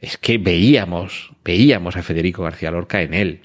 es 0.00 0.18
que 0.18 0.38
veíamos, 0.38 1.32
veíamos 1.44 1.96
a 1.96 2.02
Federico 2.02 2.42
García 2.42 2.70
Lorca 2.70 3.02
en 3.02 3.14
él. 3.14 3.40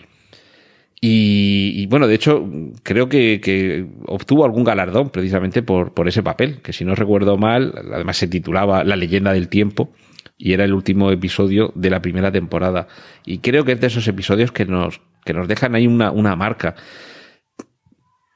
Y, 1.06 1.86
bueno, 1.88 2.08
de 2.08 2.16
hecho, 2.16 2.50
creo 2.82 3.10
que, 3.10 3.42
que, 3.44 3.86
obtuvo 4.08 4.46
algún 4.46 4.64
galardón 4.64 5.10
precisamente 5.10 5.62
por, 5.62 5.94
por 5.94 6.08
ese 6.08 6.24
papel, 6.24 6.62
que 6.62 6.72
si 6.72 6.86
no 6.86 6.96
recuerdo 6.96 7.38
mal, 7.38 7.74
además 7.94 8.16
se 8.16 8.30
titulaba 8.30 8.86
La 8.86 8.96
leyenda 8.96 9.34
del 9.34 9.50
tiempo 9.50 9.92
y 10.38 10.54
era 10.54 10.64
el 10.64 10.74
último 10.74 11.12
episodio 11.12 11.74
de 11.76 11.90
la 11.90 12.02
primera 12.02 12.32
temporada. 12.32 12.88
Y 13.26 13.40
creo 13.40 13.66
que 13.66 13.74
es 13.74 13.82
de 13.82 13.88
esos 13.88 14.08
episodios 14.08 14.54
que 14.54 14.66
nos, 14.66 15.02
que 15.26 15.34
nos 15.34 15.50
dejan 15.50 15.76
ahí 15.76 15.88
una, 15.88 16.12
una 16.12 16.38
marca 16.38 16.76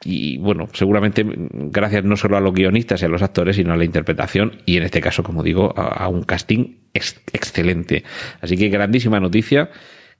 y 0.03 0.37
bueno, 0.37 0.67
seguramente 0.73 1.25
gracias 1.25 2.03
no 2.03 2.15
solo 2.17 2.37
a 2.37 2.41
los 2.41 2.53
guionistas 2.53 3.01
y 3.01 3.05
a 3.05 3.09
los 3.09 3.23
actores, 3.23 3.55
sino 3.55 3.73
a 3.73 3.77
la 3.77 3.85
interpretación 3.85 4.61
y 4.65 4.77
en 4.77 4.83
este 4.83 5.01
caso, 5.01 5.23
como 5.23 5.43
digo, 5.43 5.73
a, 5.75 6.07
un 6.07 6.23
casting 6.23 6.77
ex 6.93 7.21
excelente. 7.33 8.03
Así 8.41 8.57
que 8.57 8.69
grandísima 8.69 9.19
noticia 9.19 9.69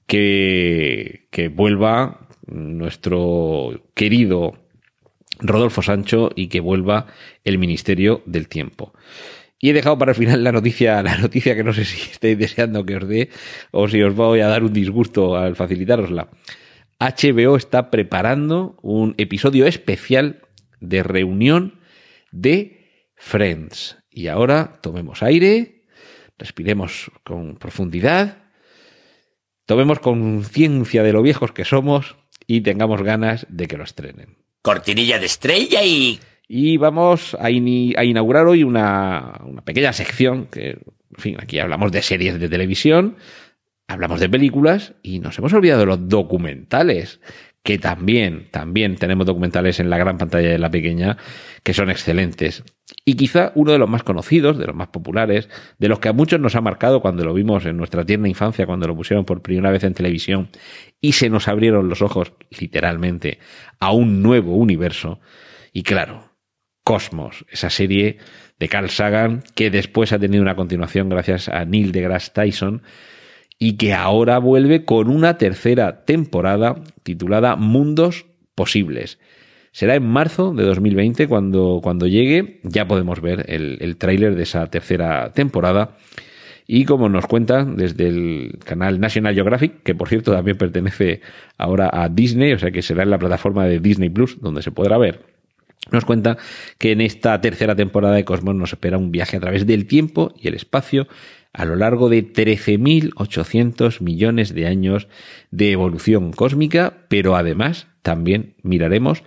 que, 0.07 1.27
que 1.31 1.49
vuelva 1.49 2.27
nuestro 2.47 3.89
querido 3.93 4.53
Rodolfo 5.39 5.81
Sancho 5.81 6.31
y 6.35 6.47
que 6.47 6.59
vuelva 6.59 7.07
el 7.43 7.59
Ministerio 7.59 8.23
del 8.25 8.47
Tiempo. 8.47 8.93
Y 9.59 9.69
he 9.69 9.73
dejado 9.73 9.97
para 9.97 10.11
el 10.11 10.17
final 10.17 10.43
la 10.43 10.51
noticia, 10.51 11.01
la 11.03 11.17
noticia 11.17 11.55
que 11.55 11.63
no 11.63 11.73
sé 11.73 11.85
si 11.85 12.11
estáis 12.11 12.37
deseando 12.37 12.85
que 12.85 12.95
os 12.95 13.07
dé 13.07 13.29
o 13.71 13.87
si 13.87 14.01
os 14.01 14.15
voy 14.15 14.39
a 14.39 14.47
dar 14.47 14.63
un 14.63 14.73
disgusto 14.73 15.35
al 15.35 15.55
facilitarosla. 15.55 16.29
HBO 16.99 17.55
está 17.55 17.91
preparando 17.91 18.77
un 18.81 19.13
episodio 19.17 19.67
especial 19.67 20.41
de 20.79 21.03
reunión 21.03 21.79
de 22.31 23.11
Friends. 23.15 23.97
Y 24.09 24.27
ahora 24.27 24.79
tomemos 24.81 25.21
aire, 25.21 25.85
respiremos 26.39 27.11
con 27.23 27.57
profundidad, 27.57 28.45
tomemos 29.65 29.99
conciencia 29.99 31.03
de 31.03 31.13
lo 31.13 31.21
viejos 31.21 31.51
que 31.51 31.65
somos 31.65 32.15
y 32.47 32.61
tengamos 32.61 33.03
ganas 33.03 33.45
de 33.49 33.67
que 33.67 33.77
lo 33.77 33.83
estrenen. 33.83 34.37
Cortinilla 34.61 35.19
de 35.19 35.25
estrella 35.25 35.83
y... 35.83 36.19
Y 36.49 36.77
vamos 36.77 37.35
a, 37.41 37.51
in 37.51 37.93
a 37.97 38.05
inaugurar 38.05 38.47
hoy 38.47 38.63
una, 38.63 39.37
una 39.43 39.61
pequeña 39.63 39.91
sección 39.91 40.45
que, 40.45 40.69
en 40.69 41.17
fin, 41.17 41.35
aquí 41.41 41.59
hablamos 41.59 41.91
de 41.91 42.01
series 42.01 42.39
de 42.39 42.47
televisión, 42.47 43.17
hablamos 43.87 44.19
de 44.19 44.29
películas 44.29 44.93
y 45.01 45.19
nos 45.19 45.37
hemos 45.37 45.53
olvidado 45.53 45.81
de 45.81 45.85
los 45.85 46.09
documentales, 46.09 47.21
que 47.63 47.77
también, 47.77 48.47
también 48.51 48.95
tenemos 48.95 49.25
documentales 49.25 49.79
en 49.79 49.89
la 49.89 49.97
gran 49.97 50.17
pantalla 50.17 50.49
de 50.49 50.59
la 50.59 50.71
pequeña 50.71 51.17
que 51.63 51.73
son 51.73 51.89
excelentes. 51.89 52.63
Y 53.03 53.15
quizá 53.15 53.51
uno 53.55 53.73
de 53.73 53.77
los 53.77 53.89
más 53.89 54.03
conocidos, 54.03 54.57
de 54.57 54.67
los 54.67 54.75
más 54.75 54.87
populares, 54.87 55.49
de 55.77 55.89
los 55.89 55.99
que 55.99 56.07
a 56.07 56.13
muchos 56.13 56.39
nos 56.39 56.55
ha 56.55 56.61
marcado 56.61 57.01
cuando 57.01 57.25
lo 57.25 57.33
vimos 57.33 57.65
en 57.65 57.75
nuestra 57.75 58.05
tierna 58.05 58.29
infancia, 58.29 58.65
cuando 58.65 58.87
lo 58.87 58.95
pusieron 58.95 59.25
por 59.25 59.41
primera 59.41 59.71
vez 59.71 59.83
en 59.83 59.93
televisión 59.93 60.49
y 61.01 61.13
se 61.13 61.29
nos 61.29 61.49
abrieron 61.49 61.89
los 61.89 62.01
ojos, 62.01 62.31
literalmente, 62.57 63.39
a 63.79 63.91
un 63.91 64.21
nuevo 64.21 64.55
universo. 64.55 65.19
Y 65.73 65.83
claro, 65.83 66.31
Cosmos, 66.85 67.45
esa 67.51 67.69
serie 67.69 68.17
de 68.59 68.69
Carl 68.69 68.89
Sagan 68.89 69.43
que 69.55 69.69
después 69.69 70.13
ha 70.13 70.19
tenido 70.19 70.41
una 70.41 70.55
continuación 70.55 71.09
gracias 71.09 71.49
a 71.49 71.65
Neil 71.65 71.91
deGrasse 71.91 72.31
Tyson, 72.31 72.81
y 73.59 73.77
que 73.77 73.93
ahora 73.93 74.37
vuelve 74.39 74.85
con 74.85 75.09
una 75.09 75.37
tercera 75.37 76.05
temporada 76.05 76.75
titulada 77.03 77.55
Mundos 77.55 78.25
Posibles. 78.55 79.19
Será 79.71 79.95
en 79.95 80.07
marzo 80.07 80.53
de 80.53 80.63
2020 80.63 81.27
cuando, 81.27 81.79
cuando 81.83 82.07
llegue, 82.07 82.59
ya 82.63 82.87
podemos 82.87 83.21
ver 83.21 83.45
el, 83.47 83.77
el 83.81 83.97
tráiler 83.97 84.35
de 84.35 84.43
esa 84.43 84.67
tercera 84.67 85.31
temporada. 85.33 85.97
Y 86.65 86.85
como 86.85 87.07
nos 87.09 87.27
cuentan 87.27 87.77
desde 87.77 88.07
el 88.07 88.59
canal 88.65 88.99
National 88.99 89.33
Geographic, 89.33 89.83
que 89.83 89.95
por 89.95 90.09
cierto 90.09 90.33
también 90.33 90.57
pertenece 90.57 91.21
ahora 91.57 91.89
a 91.93 92.09
Disney, 92.09 92.53
o 92.53 92.59
sea 92.59 92.71
que 92.71 92.81
será 92.81 93.03
en 93.03 93.09
la 93.09 93.19
plataforma 93.19 93.65
de 93.65 93.79
Disney 93.79 94.09
Plus 94.09 94.41
donde 94.41 94.61
se 94.61 94.71
podrá 94.71 94.97
ver, 94.97 95.21
nos 95.91 96.05
cuenta 96.05 96.37
que 96.77 96.91
en 96.91 97.01
esta 97.01 97.39
tercera 97.39 97.75
temporada 97.75 98.15
de 98.15 98.25
Cosmos 98.25 98.55
nos 98.55 98.73
espera 98.73 98.97
un 98.97 99.11
viaje 99.11 99.37
a 99.37 99.39
través 99.39 99.65
del 99.65 99.85
tiempo 99.87 100.33
y 100.39 100.47
el 100.47 100.55
espacio 100.55 101.07
a 101.57 101.65
lo 101.65 101.75
largo 101.75 102.07
de 102.07 102.23
13.800 102.23 103.99
millones 104.01 104.53
de 104.53 104.67
años 104.67 105.07
de 105.49 105.71
evolución 105.71 106.31
cósmica, 106.31 106.99
pero 107.07 107.35
además 107.35 107.87
también 108.03 108.53
miraremos 108.61 109.23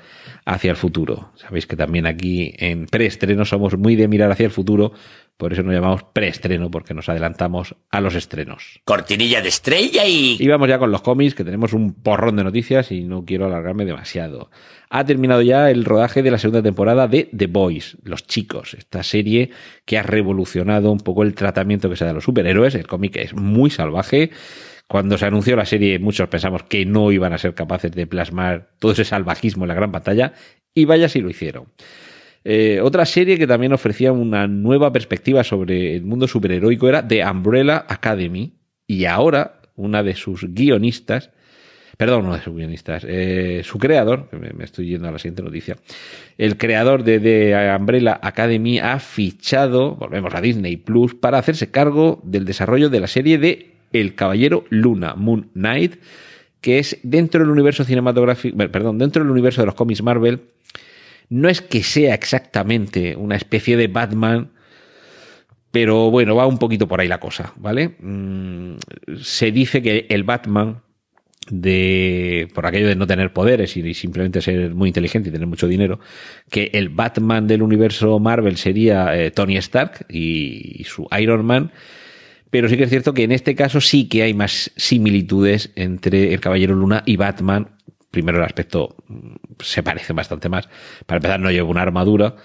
hacia 0.47 0.71
el 0.71 0.77
futuro. 0.77 1.33
Sabéis 1.35 1.67
que 1.67 1.77
también 1.77 2.07
aquí 2.07 2.55
en 2.59 2.87
preestreno 2.87 3.45
somos 3.45 3.77
muy 3.77 3.97
de 3.97 4.07
mirar 4.07 4.31
hacia 4.31 4.47
el 4.47 4.53
futuro, 4.53 4.93
por 5.41 5.55
eso 5.55 5.63
nos 5.63 5.75
llamamos 5.75 6.05
preestreno, 6.13 6.71
porque 6.71 6.93
nos 6.93 7.09
adelantamos 7.09 7.75
a 7.91 8.01
los 8.03 8.15
estrenos. 8.15 8.81
Cortinilla 8.85 9.41
de 9.41 9.49
estrella 9.49 10.05
y... 10.07 10.37
Y 10.39 10.47
vamos 10.47 10.69
ya 10.69 10.79
con 10.79 10.93
los 10.93 11.01
cómics, 11.01 11.35
que 11.35 11.45
tenemos 11.45 11.73
un 11.73 11.95
porrón 11.95 12.37
de 12.37 12.45
noticias 12.45 12.93
y 12.93 13.05
no 13.05 13.25
quiero 13.25 13.47
alargarme 13.47 13.87
demasiado. 13.87 14.51
Ha 14.91 15.05
terminado 15.07 15.41
ya 15.41 15.71
el 15.71 15.87
rodaje 15.87 16.23
de 16.23 16.31
la 16.31 16.37
segunda 16.37 16.63
temporada 16.63 17.09
de 17.09 17.31
The 17.35 17.47
Boys, 17.47 17.97
Los 18.05 18.27
Chicos, 18.27 18.75
esta 18.75 19.03
serie 19.03 19.51
que 19.87 19.97
ha 19.97 20.03
revolucionado 20.03 20.93
un 20.93 21.01
poco 21.01 21.23
el 21.23 21.35
tratamiento 21.35 21.89
que 21.89 21.97
se 21.97 22.05
da 22.05 22.11
a 22.11 22.15
los 22.15 22.25
superhéroes. 22.25 22.75
El 22.75 22.87
cómic 22.87 23.17
es 23.17 23.35
muy 23.35 23.71
salvaje. 23.71 24.31
Cuando 24.89 25.17
se 25.17 25.25
anunció 25.25 25.57
la 25.57 25.65
serie, 25.65 25.99
muchos 25.99 26.29
pensamos 26.29 26.65
que 26.65 26.85
no 26.85 27.11
iban 27.13 27.33
a 27.33 27.39
ser 27.39 27.55
capaces 27.55 27.93
de 27.93 28.07
plasmar 28.07 28.73
todo 28.79 28.93
ese 28.93 29.07
salvajismo 29.07 29.65
en 29.65 29.69
la 29.69 29.75
gran 29.75 29.91
pantalla, 29.91 30.35
y 30.75 30.85
vaya 30.85 31.09
si 31.09 31.21
lo 31.21 31.31
hicieron. 31.31 31.69
Eh, 32.45 32.81
otra 32.83 33.05
serie 33.05 33.39
que 33.39 33.47
también 33.47 33.73
ofrecía 33.73 34.13
una 34.13 34.47
nueva 34.47 34.93
perspectiva 34.93 35.45
sobre 35.45 35.97
el 35.97 36.03
mundo 36.03 36.27
superheroico 36.27 36.89
era 36.89 37.07
The 37.07 37.25
Umbrella 37.25 37.85
Academy. 37.89 38.55
Y 38.87 39.05
ahora, 39.05 39.61
una 39.77 40.03
de 40.03 40.15
sus 40.15 40.45
guionistas, 40.53 41.31
perdón, 41.97 42.25
no 42.25 42.35
de 42.35 42.41
sus 42.41 42.55
guionistas, 42.55 43.05
eh, 43.07 43.61
su 43.63 43.79
creador, 43.79 44.29
me, 44.33 44.65
estoy 44.65 44.89
yendo 44.89 45.07
a 45.07 45.13
la 45.13 45.19
siguiente 45.19 45.43
noticia, 45.43 45.77
el 46.39 46.57
creador 46.57 47.05
de 47.05 47.21
The 47.21 47.77
Umbrella 47.79 48.19
Academy 48.23 48.79
ha 48.79 48.99
fichado, 48.99 49.97
volvemos 49.97 50.35
a 50.35 50.41
Disney 50.41 50.79
Plus, 50.79 51.15
para 51.15 51.39
hacerse 51.39 51.71
cargo 51.71 52.21
del 52.25 52.47
desarrollo 52.47 52.89
de 52.89 53.01
la 53.01 53.07
serie 53.07 53.37
de 53.37 53.75
El 53.93 54.15
Caballero 54.15 54.65
Luna, 54.71 55.15
Moon 55.15 55.51
Knight, 55.53 55.97
que 56.63 56.79
es 56.79 56.99
dentro 57.03 57.41
del 57.41 57.51
universo 57.51 57.85
cinematográfico, 57.85 58.57
perdón, 58.57 58.99
dentro 58.99 59.23
del 59.23 59.31
universo 59.31 59.61
de 59.61 59.67
los 59.67 59.75
cómics 59.75 60.03
Marvel, 60.03 60.41
no 61.31 61.49
es 61.49 61.63
que 61.63 61.83
sea 61.83 62.15
exactamente 62.15 63.17
una 63.17 63.37
especie 63.37 63.77
de 63.77 63.87
Batman, 63.87 64.51
pero 65.71 66.11
bueno, 66.11 66.35
va 66.35 66.47
un 66.47 66.59
poquito 66.59 66.89
por 66.89 67.01
ahí 67.01 67.09
la 67.09 67.21
cosa, 67.21 67.55
¿vale? 67.57 67.97
Mm, 68.01 68.75
se 69.23 69.53
dice 69.53 69.81
que 69.81 70.07
el 70.11 70.25
Batman 70.25 70.83
de 71.49 72.49
por 72.55 72.67
aquello 72.67 72.89
de 72.89 72.97
no 72.97 73.07
tener 73.07 73.33
poderes 73.33 73.77
y 73.77 73.95
simplemente 73.95 74.41
ser 74.41 74.75
muy 74.75 74.89
inteligente 74.89 75.31
y 75.31 75.33
tener 75.33 75.47
mucho 75.47 75.67
dinero, 75.67 75.99
que 76.51 76.71
el 76.75 76.91
Batman 76.91 77.47
del 77.47 77.63
universo 77.63 78.19
Marvel 78.19 78.57
sería 78.57 79.17
eh, 79.17 79.31
Tony 79.31 79.57
Stark 79.57 80.07
y, 80.09 80.81
y, 80.83 80.85
su 80.85 81.09
Iron 81.19 81.45
Man, 81.45 81.73
pero 82.51 82.69
sí 82.69 82.77
que 82.77 82.85
es 82.85 82.91
cierto 82.91 83.15
que 83.15 83.23
en 83.23 83.33
este 83.33 83.55
caso 83.55 83.81
sí 83.81 84.09
que 84.09 84.23
hay 84.23 84.35
más 84.35 84.73
similitudes 84.77 85.71
entre 85.77 86.35
el 86.35 86.41
Caballero 86.41 86.75
Luna 86.75 87.03
y 87.07 87.17
Batman. 87.17 87.69
Primero 88.11 88.39
el 88.39 88.45
aspecto 88.45 88.97
mm, 89.09 89.35
se 89.61 89.83
parece 89.83 90.13
bastante 90.13 90.49
más. 90.49 90.69
Para 91.07 91.19
empezar 91.19 91.41
no 91.41 91.51
lleva 91.51 91.69
una 91.69 91.83
armadura, 91.83 92.37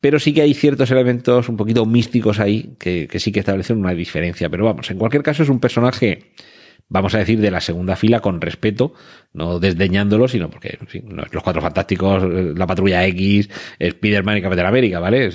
pero 0.00 0.18
sí 0.18 0.32
que 0.32 0.42
hay 0.42 0.54
ciertos 0.54 0.90
elementos 0.90 1.48
un 1.48 1.56
poquito 1.56 1.84
místicos 1.86 2.40
ahí 2.40 2.74
que, 2.78 3.08
que 3.08 3.20
sí 3.20 3.32
que 3.32 3.40
establecen 3.40 3.78
una 3.78 3.92
diferencia. 3.92 4.48
Pero 4.48 4.64
vamos, 4.64 4.90
en 4.90 4.98
cualquier 4.98 5.22
caso 5.22 5.42
es 5.42 5.48
un 5.48 5.60
personaje 5.60 6.32
vamos 6.90 7.14
a 7.14 7.18
decir, 7.18 7.40
de 7.40 7.50
la 7.50 7.60
segunda 7.60 7.96
fila 7.96 8.20
con 8.20 8.40
respeto, 8.40 8.92
no 9.32 9.60
desdeñándolo, 9.60 10.26
sino 10.26 10.50
porque, 10.50 10.76
en 10.80 10.86
fin, 10.88 11.04
los 11.08 11.42
cuatro 11.42 11.62
fantásticos, 11.62 12.22
la 12.56 12.66
patrulla 12.66 13.06
X, 13.06 13.48
Spider-Man 13.78 14.38
y 14.38 14.42
Capitán 14.42 14.66
América, 14.66 14.98
¿vale? 14.98 15.30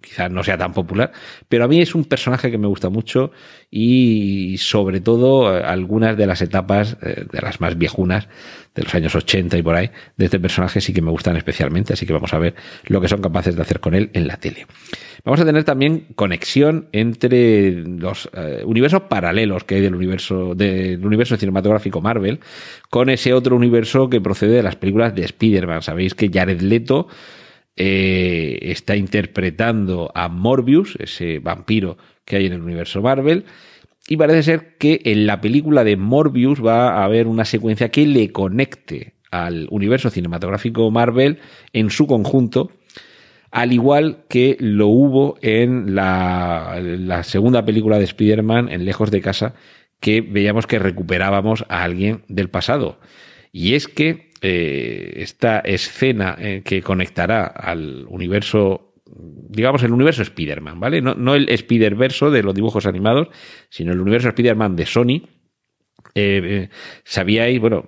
Quizás 0.00 0.30
no 0.30 0.42
sea 0.42 0.56
tan 0.56 0.72
popular, 0.72 1.12
pero 1.48 1.64
a 1.64 1.68
mí 1.68 1.80
es 1.80 1.94
un 1.94 2.06
personaje 2.06 2.50
que 2.50 2.58
me 2.58 2.66
gusta 2.66 2.88
mucho 2.88 3.30
y 3.70 4.56
sobre 4.58 5.00
todo 5.00 5.48
algunas 5.48 6.16
de 6.16 6.26
las 6.26 6.40
etapas, 6.40 6.98
de 7.00 7.40
las 7.40 7.60
más 7.60 7.76
viejunas, 7.76 8.28
de 8.74 8.82
los 8.82 8.94
años 8.94 9.14
80 9.14 9.58
y 9.58 9.62
por 9.62 9.74
ahí, 9.74 9.90
de 10.16 10.24
este 10.24 10.40
personaje 10.40 10.80
sí 10.80 10.92
que 10.92 11.02
me 11.02 11.10
gustan 11.10 11.36
especialmente, 11.36 11.92
así 11.92 12.06
que 12.06 12.12
vamos 12.12 12.32
a 12.32 12.38
ver 12.38 12.54
lo 12.86 13.00
que 13.00 13.08
son 13.08 13.20
capaces 13.20 13.54
de 13.54 13.62
hacer 13.62 13.80
con 13.80 13.94
él 13.94 14.10
en 14.14 14.26
la 14.26 14.38
tele. 14.38 14.66
Vamos 15.24 15.40
a 15.40 15.44
tener 15.44 15.62
también 15.64 16.06
conexión 16.16 16.88
entre 16.92 17.72
los 17.84 18.28
eh, 18.32 18.62
universos 18.64 19.02
paralelos 19.02 19.64
que 19.64 19.76
hay 19.76 19.80
del 19.80 19.94
universo, 19.94 20.54
del 20.54 21.04
universo 21.04 21.36
cinematográfico 21.36 22.00
Marvel 22.00 22.40
con 22.90 23.08
ese 23.08 23.32
otro 23.32 23.54
universo 23.54 24.08
que 24.08 24.20
procede 24.20 24.56
de 24.56 24.62
las 24.62 24.76
películas 24.76 25.14
de 25.14 25.24
Spider-Man. 25.24 25.82
Sabéis 25.82 26.14
que 26.14 26.30
Jared 26.32 26.60
Leto 26.60 27.08
eh, 27.76 28.58
está 28.62 28.96
interpretando 28.96 30.10
a 30.14 30.28
Morbius, 30.28 30.96
ese 30.98 31.38
vampiro 31.38 31.98
que 32.24 32.36
hay 32.36 32.46
en 32.46 32.54
el 32.54 32.62
universo 32.62 33.00
Marvel, 33.00 33.44
y 34.08 34.16
parece 34.16 34.42
ser 34.42 34.76
que 34.78 35.00
en 35.04 35.26
la 35.26 35.40
película 35.40 35.84
de 35.84 35.96
Morbius 35.96 36.64
va 36.64 36.98
a 36.98 37.04
haber 37.04 37.26
una 37.26 37.44
secuencia 37.44 37.90
que 37.90 38.06
le 38.06 38.32
conecte 38.32 39.14
al 39.30 39.66
universo 39.70 40.10
cinematográfico 40.10 40.90
Marvel 40.90 41.38
en 41.72 41.90
su 41.90 42.06
conjunto, 42.06 42.70
al 43.50 43.72
igual 43.72 44.24
que 44.28 44.56
lo 44.60 44.88
hubo 44.88 45.38
en 45.40 45.94
la, 45.94 47.22
segunda 47.24 47.64
película 47.64 47.98
de 47.98 48.04
Spider-Man, 48.04 48.68
en 48.70 48.84
Lejos 48.84 49.10
de 49.10 49.20
Casa, 49.20 49.54
que 50.00 50.20
veíamos 50.20 50.66
que 50.66 50.78
recuperábamos 50.78 51.64
a 51.68 51.82
alguien 51.82 52.22
del 52.28 52.50
pasado. 52.50 52.98
Y 53.52 53.74
es 53.74 53.88
que 53.88 54.30
eh, 54.40 55.14
esta 55.16 55.60
escena 55.60 56.36
eh, 56.38 56.62
que 56.64 56.82
conectará 56.82 57.46
al 57.46 58.06
universo, 58.08 58.91
digamos, 59.14 59.82
el 59.82 59.92
universo 59.92 60.22
Spider-Man, 60.22 60.80
¿vale? 60.80 61.02
No, 61.02 61.14
no 61.14 61.34
el 61.34 61.48
Spider-Verso 61.48 62.30
de 62.30 62.42
los 62.42 62.54
dibujos 62.54 62.86
animados, 62.86 63.28
sino 63.68 63.92
el 63.92 64.00
universo 64.00 64.28
Spider-Man 64.28 64.76
de 64.76 64.86
Sony. 64.86 65.22
Eh, 66.14 66.68
sabíais, 67.04 67.60
bueno, 67.60 67.86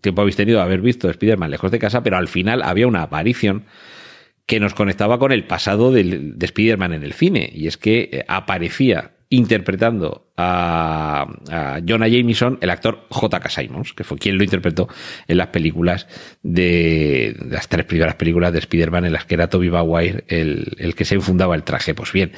tiempo 0.00 0.22
habéis 0.22 0.36
tenido 0.36 0.58
de 0.58 0.64
haber 0.64 0.80
visto 0.80 1.10
Spider-Man 1.10 1.50
lejos 1.50 1.70
de 1.70 1.78
casa, 1.78 2.02
pero 2.02 2.16
al 2.16 2.28
final 2.28 2.62
había 2.62 2.86
una 2.86 3.02
aparición 3.02 3.64
que 4.46 4.60
nos 4.60 4.74
conectaba 4.74 5.18
con 5.18 5.32
el 5.32 5.46
pasado 5.46 5.90
de, 5.90 6.04
de 6.04 6.46
Spider-Man 6.46 6.92
en 6.92 7.02
el 7.02 7.12
cine. 7.12 7.50
Y 7.52 7.66
es 7.66 7.76
que 7.76 8.10
eh, 8.12 8.24
aparecía 8.28 9.15
interpretando 9.28 10.28
a, 10.36 11.26
a, 11.50 11.80
Jonah 11.86 12.08
Jameson 12.08 12.58
el 12.60 12.70
actor 12.70 13.06
J.K. 13.10 13.48
Simons, 13.50 13.92
que 13.92 14.04
fue 14.04 14.18
quien 14.18 14.38
lo 14.38 14.44
interpretó 14.44 14.88
en 15.26 15.38
las 15.38 15.48
películas 15.48 16.06
de, 16.42 17.36
las 17.48 17.68
tres 17.68 17.86
primeras 17.86 18.14
películas 18.14 18.52
de 18.52 18.60
Spider-Man 18.60 19.06
en 19.06 19.12
las 19.12 19.24
que 19.24 19.34
era 19.34 19.48
Tobey 19.48 19.70
Maguire 19.70 20.24
el, 20.28 20.76
el 20.78 20.94
que 20.94 21.04
se 21.04 21.16
infundaba 21.16 21.54
el 21.54 21.64
traje. 21.64 21.94
Pues 21.94 22.12
bien, 22.12 22.32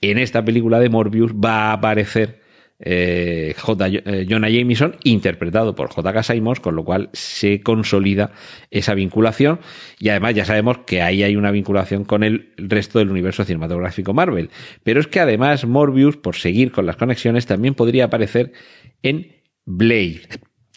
en 0.00 0.18
esta 0.18 0.44
película 0.44 0.80
de 0.80 0.88
Morbius 0.90 1.32
va 1.32 1.70
a 1.70 1.72
aparecer 1.72 2.43
eh, 2.80 3.54
J. 3.56 3.88
Eh, 3.88 4.26
Jonah 4.28 4.48
Jameson, 4.48 4.96
interpretado 5.04 5.74
por 5.74 5.90
J.K. 5.90 6.22
Simons, 6.22 6.60
con 6.60 6.74
lo 6.74 6.84
cual 6.84 7.10
se 7.12 7.60
consolida 7.60 8.32
esa 8.70 8.94
vinculación 8.94 9.60
y 9.98 10.08
además 10.08 10.34
ya 10.34 10.44
sabemos 10.44 10.78
que 10.86 11.02
ahí 11.02 11.22
hay 11.22 11.36
una 11.36 11.50
vinculación 11.50 12.04
con 12.04 12.22
el 12.22 12.52
resto 12.56 12.98
del 12.98 13.10
universo 13.10 13.44
cinematográfico 13.44 14.12
Marvel. 14.12 14.50
Pero 14.82 15.00
es 15.00 15.06
que 15.06 15.20
además 15.20 15.64
Morbius, 15.66 16.16
por 16.16 16.36
seguir 16.36 16.72
con 16.72 16.86
las 16.86 16.96
conexiones, 16.96 17.46
también 17.46 17.74
podría 17.74 18.06
aparecer 18.06 18.52
en 19.02 19.32
Blade. 19.64 20.22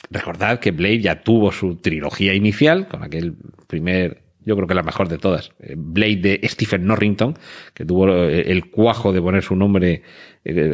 Recordad 0.09 0.59
que 0.59 0.71
Blade 0.71 1.01
ya 1.01 1.21
tuvo 1.23 1.51
su 1.51 1.75
trilogía 1.77 2.33
inicial 2.33 2.87
con 2.87 3.03
aquel 3.03 3.35
primer 3.67 4.26
yo 4.47 4.55
creo 4.55 4.67
que 4.67 4.73
la 4.73 4.83
mejor 4.83 5.09
de 5.09 5.17
todas, 5.17 5.51
Blade 5.75 6.15
de 6.15 6.39
Stephen 6.45 6.85
Norrington, 6.85 7.37
que 7.73 7.85
tuvo 7.85 8.07
el 8.07 8.71
cuajo 8.71 9.11
de 9.11 9.21
poner 9.21 9.43
su 9.43 9.55
nombre 9.55 10.03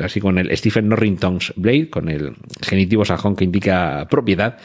así 0.03 0.21
con 0.21 0.37
el 0.37 0.55
Stephen 0.55 0.87
Norrington's 0.89 1.53
Blade, 1.55 1.89
con 1.89 2.07
el 2.09 2.35
genitivo 2.61 3.03
sajón 3.03 3.35
que 3.35 3.43
indica 3.43 4.07
propiedad. 4.09 4.59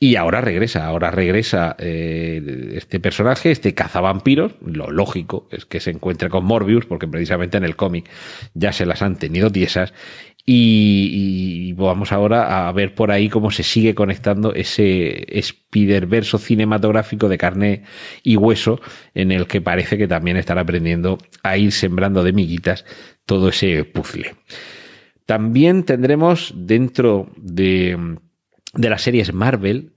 Y 0.00 0.16
ahora 0.16 0.40
regresa, 0.40 0.86
ahora 0.86 1.10
regresa 1.10 1.76
eh, 1.78 2.72
este 2.74 2.98
personaje, 2.98 3.52
este 3.52 3.74
cazavampiros. 3.74 4.52
Lo 4.64 4.90
lógico 4.90 5.48
es 5.50 5.66
que 5.66 5.80
se 5.80 5.90
encuentre 5.90 6.28
con 6.28 6.44
Morbius, 6.44 6.84
porque 6.84 7.06
precisamente 7.06 7.56
en 7.56 7.64
el 7.64 7.76
cómic 7.76 8.10
ya 8.54 8.72
se 8.72 8.86
las 8.86 9.02
han 9.02 9.16
tenido 9.16 9.50
tiesas. 9.50 9.94
Y, 10.46 11.72
vamos 11.72 12.12
ahora 12.12 12.68
a 12.68 12.72
ver 12.72 12.94
por 12.94 13.10
ahí 13.10 13.28
cómo 13.28 13.50
se 13.50 13.62
sigue 13.62 13.94
conectando 13.94 14.52
ese 14.54 15.26
Spider-Verso 15.38 16.38
cinematográfico 16.38 17.28
de 17.28 17.38
carne 17.38 17.82
y 18.22 18.36
hueso 18.36 18.80
en 19.14 19.32
el 19.32 19.46
que 19.46 19.60
parece 19.60 19.96
que 19.96 20.06
también 20.06 20.36
están 20.36 20.58
aprendiendo 20.58 21.18
a 21.42 21.56
ir 21.56 21.72
sembrando 21.72 22.22
de 22.22 22.32
miguitas 22.32 22.84
todo 23.24 23.48
ese 23.48 23.84
puzzle. 23.84 24.34
También 25.24 25.84
tendremos 25.84 26.52
dentro 26.54 27.30
de, 27.36 28.18
de 28.74 28.90
las 28.90 29.02
series 29.02 29.32
Marvel 29.32 29.94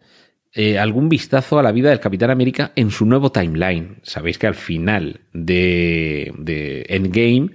eh, 0.53 0.79
algún 0.79 1.09
vistazo 1.09 1.59
a 1.59 1.63
la 1.63 1.73
vida 1.73 1.89
del 1.89 1.99
Capitán 1.99 2.31
América 2.31 2.71
en 2.75 2.89
su 2.89 3.05
nuevo 3.05 3.31
timeline. 3.31 3.97
Sabéis 4.01 4.39
que 4.39 4.47
al 4.47 4.55
final 4.55 5.19
de, 5.33 6.33
de 6.37 6.85
Endgame 6.87 7.51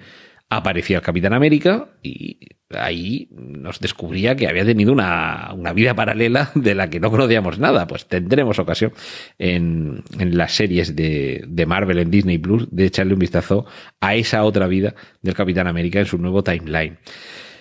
aparecía 0.56 0.98
el 0.98 1.02
Capitán 1.02 1.32
América 1.32 1.88
y 2.02 2.38
ahí 2.70 3.28
nos 3.30 3.80
descubría 3.80 4.36
que 4.36 4.48
había 4.48 4.64
tenido 4.64 4.92
una, 4.92 5.52
una 5.54 5.72
vida 5.72 5.94
paralela 5.94 6.50
de 6.54 6.74
la 6.74 6.90
que 6.90 7.00
no 7.00 7.10
conocíamos 7.10 7.58
nada. 7.58 7.86
Pues 7.86 8.06
tendremos 8.06 8.58
ocasión 8.58 8.92
en, 9.38 10.02
en 10.18 10.36
las 10.36 10.52
series 10.52 10.94
de, 10.96 11.44
de, 11.46 11.66
Marvel 11.66 11.98
en 11.98 12.10
Disney 12.10 12.38
Plus 12.38 12.68
de 12.70 12.86
echarle 12.86 13.14
un 13.14 13.20
vistazo 13.20 13.66
a 14.00 14.14
esa 14.14 14.44
otra 14.44 14.66
vida 14.66 14.94
del 15.22 15.34
Capitán 15.34 15.66
América 15.66 15.98
en 15.98 16.06
su 16.06 16.18
nuevo 16.18 16.42
timeline. 16.42 16.98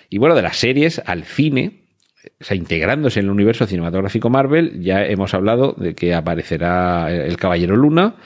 Y 0.08 0.18
bueno, 0.18 0.34
de 0.34 0.42
las 0.42 0.56
series 0.56 1.00
al 1.06 1.24
cine, 1.24 1.86
o 2.40 2.44
sea, 2.44 2.56
integrándose 2.56 3.20
en 3.20 3.26
el 3.26 3.32
universo 3.32 3.66
cinematográfico 3.66 4.28
Marvel, 4.30 4.82
ya 4.82 5.04
hemos 5.06 5.34
hablado 5.34 5.74
de 5.78 5.94
que 5.94 6.14
aparecerá 6.14 7.10
el 7.10 7.36
Caballero 7.36 7.76
Luna, 7.76 8.16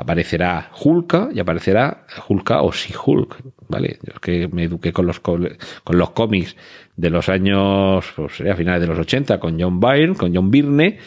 aparecerá 0.00 0.70
Hulka 0.82 1.28
y 1.32 1.40
aparecerá 1.40 2.06
Hulka 2.28 2.62
o 2.62 2.72
si 2.72 2.92
Hulk, 2.94 3.36
¿vale? 3.68 3.98
Yo 4.02 4.12
es 4.14 4.20
que 4.20 4.48
me 4.48 4.64
eduqué 4.64 4.92
con 4.92 5.06
los, 5.06 5.20
con 5.20 5.48
los 5.86 6.10
cómics 6.10 6.56
de 6.96 7.10
los 7.10 7.28
años, 7.28 8.04
pues 8.16 8.40
a 8.40 8.56
finales 8.56 8.80
de 8.80 8.86
los 8.86 8.98
80, 8.98 9.38
con 9.38 9.60
John 9.60 9.80
Byrne, 9.80 10.14
con 10.14 10.34
John 10.34 10.50
Byrne, 10.50 10.98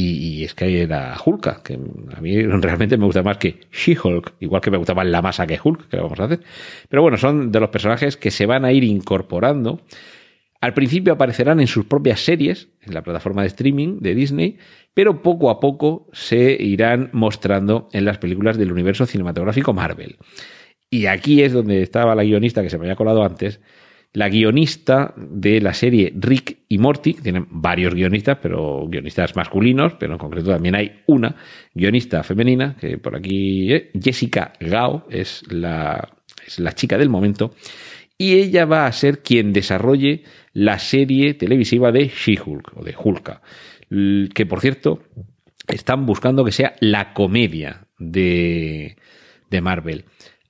y, 0.00 0.44
es 0.44 0.54
que 0.54 0.66
ahí 0.66 0.76
era 0.76 1.16
Hulka, 1.24 1.60
que 1.64 1.74
a 1.74 2.20
mí 2.20 2.42
realmente 2.46 2.96
me 2.96 3.04
gusta 3.04 3.22
más 3.24 3.36
que 3.36 3.58
She-Hulk, 3.72 4.34
igual 4.38 4.62
que 4.62 4.70
me 4.70 4.78
gusta 4.78 4.94
más 4.94 5.06
la 5.06 5.20
masa 5.20 5.46
que 5.46 5.58
Hulk, 5.62 5.88
que 5.88 5.96
vamos 5.96 6.20
a 6.20 6.24
hacer. 6.24 6.40
Pero 6.88 7.02
bueno, 7.02 7.16
son 7.16 7.50
de 7.50 7.58
los 7.58 7.70
personajes 7.70 8.16
que 8.16 8.30
se 8.30 8.46
van 8.46 8.64
a 8.64 8.70
ir 8.70 8.84
incorporando. 8.84 9.80
Al 10.60 10.74
principio 10.74 11.12
aparecerán 11.12 11.60
en 11.60 11.68
sus 11.68 11.84
propias 11.84 12.20
series, 12.20 12.68
en 12.82 12.94
la 12.94 13.02
plataforma 13.02 13.42
de 13.42 13.48
streaming 13.48 14.00
de 14.00 14.14
Disney, 14.14 14.58
pero 14.92 15.22
poco 15.22 15.50
a 15.50 15.60
poco 15.60 16.08
se 16.12 16.56
irán 16.60 17.10
mostrando 17.12 17.88
en 17.92 18.04
las 18.04 18.18
películas 18.18 18.58
del 18.58 18.72
universo 18.72 19.06
cinematográfico 19.06 19.72
Marvel. 19.72 20.16
Y 20.90 21.06
aquí 21.06 21.42
es 21.42 21.52
donde 21.52 21.82
estaba 21.82 22.14
la 22.14 22.24
guionista 22.24 22.62
que 22.62 22.70
se 22.70 22.78
me 22.78 22.84
había 22.84 22.96
colado 22.96 23.22
antes, 23.22 23.60
la 24.14 24.28
guionista 24.30 25.14
de 25.16 25.60
la 25.60 25.74
serie 25.74 26.12
Rick 26.16 26.60
y 26.68 26.78
Morty, 26.78 27.14
tienen 27.14 27.46
varios 27.50 27.94
guionistas, 27.94 28.38
pero 28.40 28.86
guionistas 28.88 29.36
masculinos, 29.36 29.94
pero 30.00 30.14
en 30.14 30.18
concreto 30.18 30.50
también 30.50 30.74
hay 30.74 31.02
una 31.06 31.36
guionista 31.74 32.22
femenina, 32.22 32.74
que 32.80 32.98
por 32.98 33.14
aquí, 33.14 33.72
eh, 33.72 33.90
Jessica 34.02 34.54
Gao, 34.60 35.06
es 35.10 35.42
la, 35.52 36.08
es 36.46 36.58
la 36.58 36.72
chica 36.72 36.96
del 36.96 37.10
momento, 37.10 37.54
y 38.18 38.34
ella 38.34 38.66
va 38.66 38.86
a 38.86 38.92
ser 38.92 39.22
quien 39.22 39.52
desarrolle 39.52 40.24
la 40.52 40.78
serie 40.78 41.34
televisiva 41.34 41.92
de 41.92 42.08
She-Hulk, 42.08 42.72
o 42.76 42.84
de 42.84 42.94
Hulka 42.98 43.40
que 44.34 44.46
por 44.46 44.60
cierto 44.60 45.02
están 45.66 46.06
buscando 46.06 46.44
que 46.44 46.52
sea 46.52 46.74
la 46.80 47.12
comedia 47.12 47.86
de, 47.98 48.96
de 49.50 49.60
Marvel. 49.60 50.04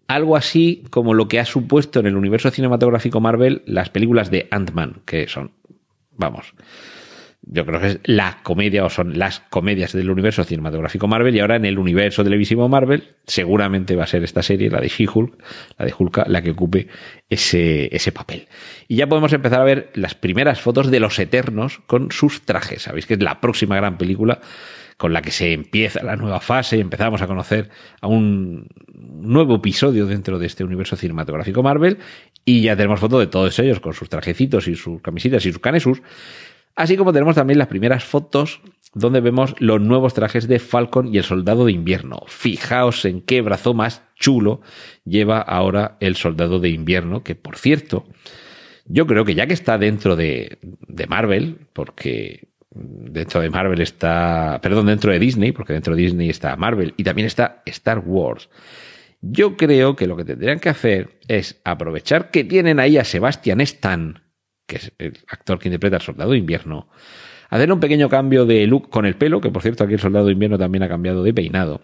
Algo 0.07 0.37
así 0.37 0.85
como 0.91 1.15
lo 1.15 1.29
que 1.29 1.39
ha 1.39 1.45
supuesto 1.45 2.01
en 2.01 2.07
el 2.07 2.17
universo 2.17 2.51
cinematográfico 2.51 3.21
Marvel 3.21 3.63
las 3.67 3.91
películas 3.91 4.31
de 4.31 4.49
Ant-Man, 4.51 5.03
que 5.05 5.29
son, 5.29 5.53
vamos, 6.17 6.55
yo 7.43 7.65
creo 7.65 7.81
que 7.81 7.87
es 7.87 8.01
la 8.05 8.41
comedia 8.43 8.85
o 8.85 8.91
son 8.91 9.19
las 9.19 9.41
comedias 9.41 9.93
del 9.93 10.11
universo 10.11 10.45
cinematográfico 10.45 11.07
Marvel 11.07 11.35
y 11.35 11.41
ahora 11.41 11.57
en 11.57 11.65
el 11.65 11.79
universo 11.79 12.25
televisivo 12.25 12.69
Marvel 12.69 13.15
seguramente 13.27 13.97
va 13.97 14.05
a 14.05 14.07
ser 14.07 14.25
esta 14.25 14.43
serie, 14.43 14.71
la 14.71 14.81
de 14.81 14.89
She-Hulk, 14.89 15.43
la 15.79 15.87
de 15.87 15.95
Hulk, 15.97 16.25
la 16.27 16.43
que 16.43 16.51
ocupe 16.51 16.89
ese, 17.31 17.95
ese 17.95 18.13
papel. 18.13 18.49
Y 18.89 18.97
ya 18.97 19.07
podemos 19.07 19.33
empezar 19.33 19.61
a 19.61 19.65
ver 19.65 19.91
las 19.95 20.15
primeras 20.15 20.61
fotos 20.61 20.91
de 20.91 21.01
los 21.01 21.19
Eternos 21.19 21.81
con 21.87 22.11
sus 22.11 22.43
trajes. 22.43 22.83
Sabéis 22.83 23.07
que 23.07 23.15
es 23.15 23.23
la 23.23 23.41
próxima 23.41 23.77
gran 23.77 23.99
película 23.99 24.41
con 24.99 25.13
la 25.13 25.23
que 25.23 25.31
se 25.31 25.53
empieza 25.53 26.03
la 26.03 26.17
nueva 26.17 26.41
fase 26.41 26.77
y 26.77 26.81
empezamos 26.81 27.23
a 27.23 27.29
conocer 27.29 27.71
a 28.01 28.09
un 28.09 28.67
nuevo 28.93 29.55
episodio 29.55 30.07
dentro 30.07 30.41
de 30.41 30.47
este 30.47 30.65
universo 30.65 30.97
cinematográfico 30.97 31.63
Marvel 31.63 31.99
y 32.45 32.63
ya 32.63 32.77
tenemos 32.77 32.99
fotos 32.99 33.21
de 33.21 33.29
todos 33.29 33.57
ellos 33.61 33.79
con 33.79 33.95
sus 33.95 34.09
trajecitos 34.09 34.67
y 34.67 34.75
sus 34.75 35.01
camisitas 35.01 35.47
y 35.47 35.53
sus 35.53 35.61
canesus 35.61 36.03
Así 36.75 36.97
como 36.97 37.13
tenemos 37.13 37.35
también 37.35 37.59
las 37.59 37.69
primeras 37.69 38.05
fotos 38.05 38.61
donde 38.95 39.21
vemos 39.21 39.55
los 39.59 39.81
nuevos 39.81 40.15
trajes 40.15 40.49
de 40.49 40.59
Falcon 40.59 41.13
y 41.13 41.19
el 41.19 41.25
Soldado 41.25 41.67
de 41.67 41.73
Invierno. 41.73 42.23
Fijaos 42.27 43.05
en 43.05 43.21
qué 43.21 43.43
brazo 43.43 43.75
más 43.75 44.03
chulo 44.17 44.61
lleva 45.05 45.41
ahora 45.41 45.97
el 46.01 46.17
Soldado 46.17 46.59
de 46.59 46.71
Invierno, 46.71 47.23
que 47.23 47.35
por 47.35 47.57
cierto, 47.57 48.07
yo 48.87 49.07
creo 49.07 49.25
que 49.25 49.35
ya 49.35 49.47
que 49.47 49.55
está 49.55 49.79
dentro 49.79 50.17
de, 50.17 50.59
de 50.63 51.07
Marvel, 51.07 51.67
porque 51.73 52.49
dentro 52.71 53.41
de 53.41 53.51
Marvel 53.51 53.81
está, 53.81 54.61
perdón, 54.63 54.87
dentro 54.87 55.13
de 55.13 55.19
Disney, 55.19 55.53
porque 55.53 55.73
dentro 55.73 55.95
de 55.95 56.03
Disney 56.03 56.31
está 56.31 56.57
Marvel 56.57 56.95
y 56.97 57.05
también 57.05 57.27
está 57.27 57.63
Star 57.67 58.03
Wars. 58.05 58.49
Yo 59.21 59.57
creo 59.57 59.97
que 59.97 60.07
lo 60.07 60.17
que 60.17 60.25
tendrían 60.25 60.61
que 60.61 60.69
hacer 60.69 61.19
es 61.27 61.61
aprovechar 61.65 62.31
que 62.31 62.45
tienen 62.45 62.79
ahí 62.79 62.99
a 62.99 63.05
Sebastian 63.05 63.61
Stan, 63.61 64.23
que 64.69 64.77
es 64.77 64.93
el 64.99 65.15
actor 65.27 65.59
que 65.59 65.69
interpreta 65.69 65.97
al 65.97 66.03
soldado 66.03 66.33
de 66.33 66.39
invierno, 66.39 66.89
hacer 67.49 67.73
un 67.73 67.81
pequeño 67.81 68.09
cambio 68.09 68.45
de 68.45 68.67
look 68.67 68.91
con 68.91 69.07
el 69.07 69.17
pelo, 69.17 69.41
que 69.41 69.51
por 69.51 69.63
cierto 69.63 69.83
aquí 69.83 69.95
el 69.95 70.01
soldado 70.01 70.27
de 70.27 70.33
invierno 70.33 70.59
también 70.59 70.85
ha 70.85 70.89
cambiado 70.89 71.25
de 71.25 71.35
peinado, 71.35 71.81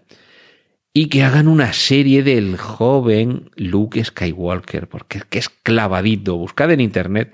y 0.93 1.09
que 1.09 1.25
hagan 1.25 1.49
una 1.49 1.73
serie 1.73 2.23
del 2.23 2.57
joven 2.57 3.51
Luke 3.57 4.05
Skywalker, 4.05 4.87
porque 4.87 5.23
es 5.33 5.49
clavadito. 5.49 6.37
Buscad 6.37 6.71
en 6.71 6.81
internet 6.81 7.33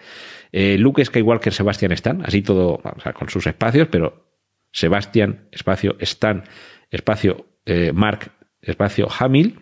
eh, 0.53 0.79
Luke 0.79 1.05
Skywalker 1.05 1.53
Sebastian 1.53 1.93
Stan, 1.93 2.23
así 2.25 2.41
todo, 2.41 2.81
con 3.15 3.29
sus 3.29 3.47
espacios, 3.47 3.89
pero 3.91 4.31
Sebastian, 4.73 5.49
espacio 5.53 5.97
Stan, 5.99 6.45
espacio 6.91 7.47
eh, 7.67 7.93
Mark, 7.93 8.33
espacio 8.63 9.09
Hamill, 9.19 9.61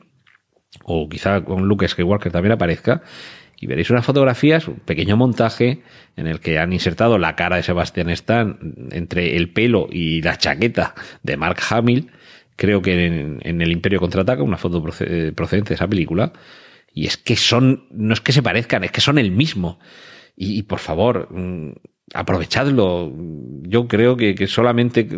o 0.85 1.09
quizá 1.09 1.42
con 1.44 1.66
Luke 1.66 1.88
Skywalker 1.88 2.31
también 2.31 2.53
aparezca, 2.53 3.03
y 3.61 3.66
veréis 3.66 3.90
unas 3.90 4.05
fotografías, 4.05 4.68
un 4.68 4.77
pequeño 4.77 5.16
montaje 5.16 5.83
en 6.16 6.27
el 6.27 6.40
que 6.40 6.59
han 6.59 6.73
insertado 6.73 7.18
la 7.18 7.35
cara 7.35 7.57
de 7.57 7.62
Sebastián 7.62 8.09
Stan 8.11 8.59
entre 8.92 9.37
el 9.37 9.53
pelo 9.53 9.88
y 9.90 10.23
la 10.23 10.38
chaqueta 10.38 10.94
de 11.23 11.37
Mark 11.37 11.59
Hamill, 11.71 12.11
creo 12.57 12.83
que 12.83 13.07
en, 13.07 13.61
el 13.62 13.73
Imperio 13.73 14.01
Contraataca, 14.01 14.42
una 14.42 14.57
foto 14.57 14.83
procedente 14.83 15.71
de 15.71 15.75
esa 15.75 15.88
película, 15.88 16.33
y 16.92 17.07
es 17.07 17.16
que 17.16 17.37
son, 17.37 17.87
no 17.90 18.14
es 18.14 18.21
que 18.21 18.33
se 18.33 18.42
parezcan, 18.42 18.85
es 18.85 18.90
que 18.90 19.01
son 19.01 19.18
el 19.18 19.31
mismo. 19.31 19.79
Y, 20.37 20.62
por 20.64 20.79
favor, 20.79 21.29
mm, 21.31 21.73
aprovechadlo. 22.14 23.12
Yo 23.62 23.88
creo 23.88 24.16
que, 24.16 24.35
que 24.35 24.47
solamente 24.47 25.09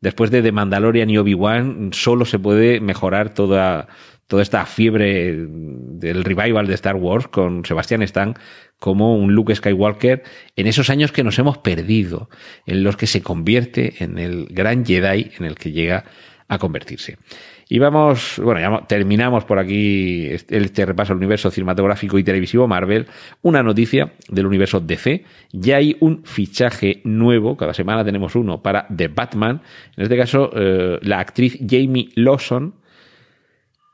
después 0.00 0.30
de 0.30 0.42
The 0.42 0.52
Mandalorian 0.52 1.10
y 1.10 1.18
Obi-Wan 1.18 1.90
solo 1.92 2.24
se 2.24 2.38
puede 2.38 2.80
mejorar 2.80 3.34
toda, 3.34 3.88
toda 4.30 4.44
esta 4.44 4.64
fiebre 4.64 5.34
del 5.36 6.22
revival 6.22 6.68
de 6.68 6.74
Star 6.74 6.94
Wars 6.94 7.26
con 7.26 7.64
Sebastian 7.64 8.02
Stan 8.02 8.34
como 8.78 9.16
un 9.16 9.34
Luke 9.34 9.52
Skywalker 9.52 10.22
en 10.54 10.66
esos 10.68 10.88
años 10.88 11.10
que 11.10 11.24
nos 11.24 11.36
hemos 11.40 11.58
perdido, 11.58 12.30
en 12.64 12.84
los 12.84 12.96
que 12.96 13.08
se 13.08 13.22
convierte 13.22 14.04
en 14.04 14.18
el 14.18 14.46
gran 14.48 14.86
Jedi 14.86 15.32
en 15.36 15.46
el 15.46 15.56
que 15.56 15.72
llega 15.72 16.04
a 16.46 16.58
convertirse. 16.58 17.18
Y 17.68 17.80
vamos, 17.80 18.40
bueno, 18.42 18.60
ya 18.60 18.86
terminamos 18.86 19.44
por 19.44 19.58
aquí 19.58 20.26
este, 20.26 20.58
este 20.58 20.86
repaso 20.86 21.12
al 21.12 21.18
universo 21.18 21.50
cinematográfico 21.50 22.16
y 22.16 22.22
televisivo 22.22 22.68
Marvel. 22.68 23.06
Una 23.42 23.64
noticia 23.64 24.12
del 24.28 24.46
universo 24.46 24.78
DC. 24.78 25.24
Ya 25.52 25.76
hay 25.76 25.96
un 25.98 26.24
fichaje 26.24 27.00
nuevo, 27.02 27.56
cada 27.56 27.74
semana 27.74 28.04
tenemos 28.04 28.36
uno 28.36 28.62
para 28.62 28.86
The 28.94 29.08
Batman. 29.08 29.60
En 29.96 30.04
este 30.04 30.16
caso, 30.16 30.50
eh, 30.54 31.00
la 31.02 31.18
actriz 31.18 31.58
Jamie 31.68 32.10
Lawson, 32.14 32.74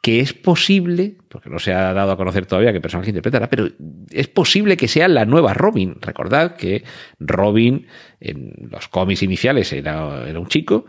que 0.06 0.20
es 0.20 0.32
posible, 0.34 1.16
porque 1.28 1.50
no 1.50 1.58
se 1.58 1.72
ha 1.72 1.92
dado 1.92 2.12
a 2.12 2.16
conocer 2.16 2.46
todavía 2.46 2.72
qué 2.72 2.80
personaje 2.80 3.10
interpretará, 3.10 3.50
pero 3.50 3.66
es 4.08 4.28
posible 4.28 4.76
que 4.76 4.86
sea 4.86 5.08
la 5.08 5.24
nueva 5.24 5.52
Robin. 5.52 5.96
Recordad 6.00 6.54
que 6.54 6.84
Robin 7.18 7.88
en 8.20 8.52
los 8.70 8.86
cómics 8.86 9.24
iniciales 9.24 9.72
era, 9.72 10.28
era 10.28 10.38
un 10.38 10.46
chico, 10.46 10.86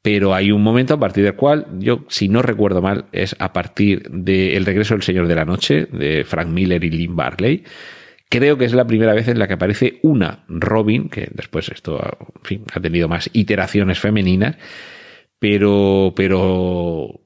pero 0.00 0.32
hay 0.32 0.52
un 0.52 0.62
momento 0.62 0.94
a 0.94 1.00
partir 1.00 1.24
del 1.24 1.34
cual, 1.34 1.66
yo, 1.80 2.04
si 2.06 2.28
no 2.28 2.40
recuerdo 2.40 2.80
mal, 2.80 3.06
es 3.10 3.34
a 3.40 3.52
partir 3.52 4.08
del 4.08 4.64
regreso 4.64 4.94
del 4.94 5.02
Señor 5.02 5.26
de 5.26 5.34
la 5.34 5.44
Noche, 5.44 5.86
de 5.86 6.22
Frank 6.24 6.46
Miller 6.46 6.84
y 6.84 6.90
Lynn 6.90 7.16
Barley. 7.16 7.64
Creo 8.28 8.58
que 8.58 8.66
es 8.66 8.74
la 8.74 8.86
primera 8.86 9.12
vez 9.12 9.26
en 9.26 9.40
la 9.40 9.48
que 9.48 9.54
aparece 9.54 9.98
una 10.04 10.44
Robin, 10.46 11.08
que 11.08 11.28
después 11.34 11.68
esto 11.68 12.00
ha 12.00 12.80
tenido 12.80 13.08
más 13.08 13.28
iteraciones 13.32 13.98
femeninas, 13.98 14.54
pero, 15.40 16.12
pero 16.14 17.21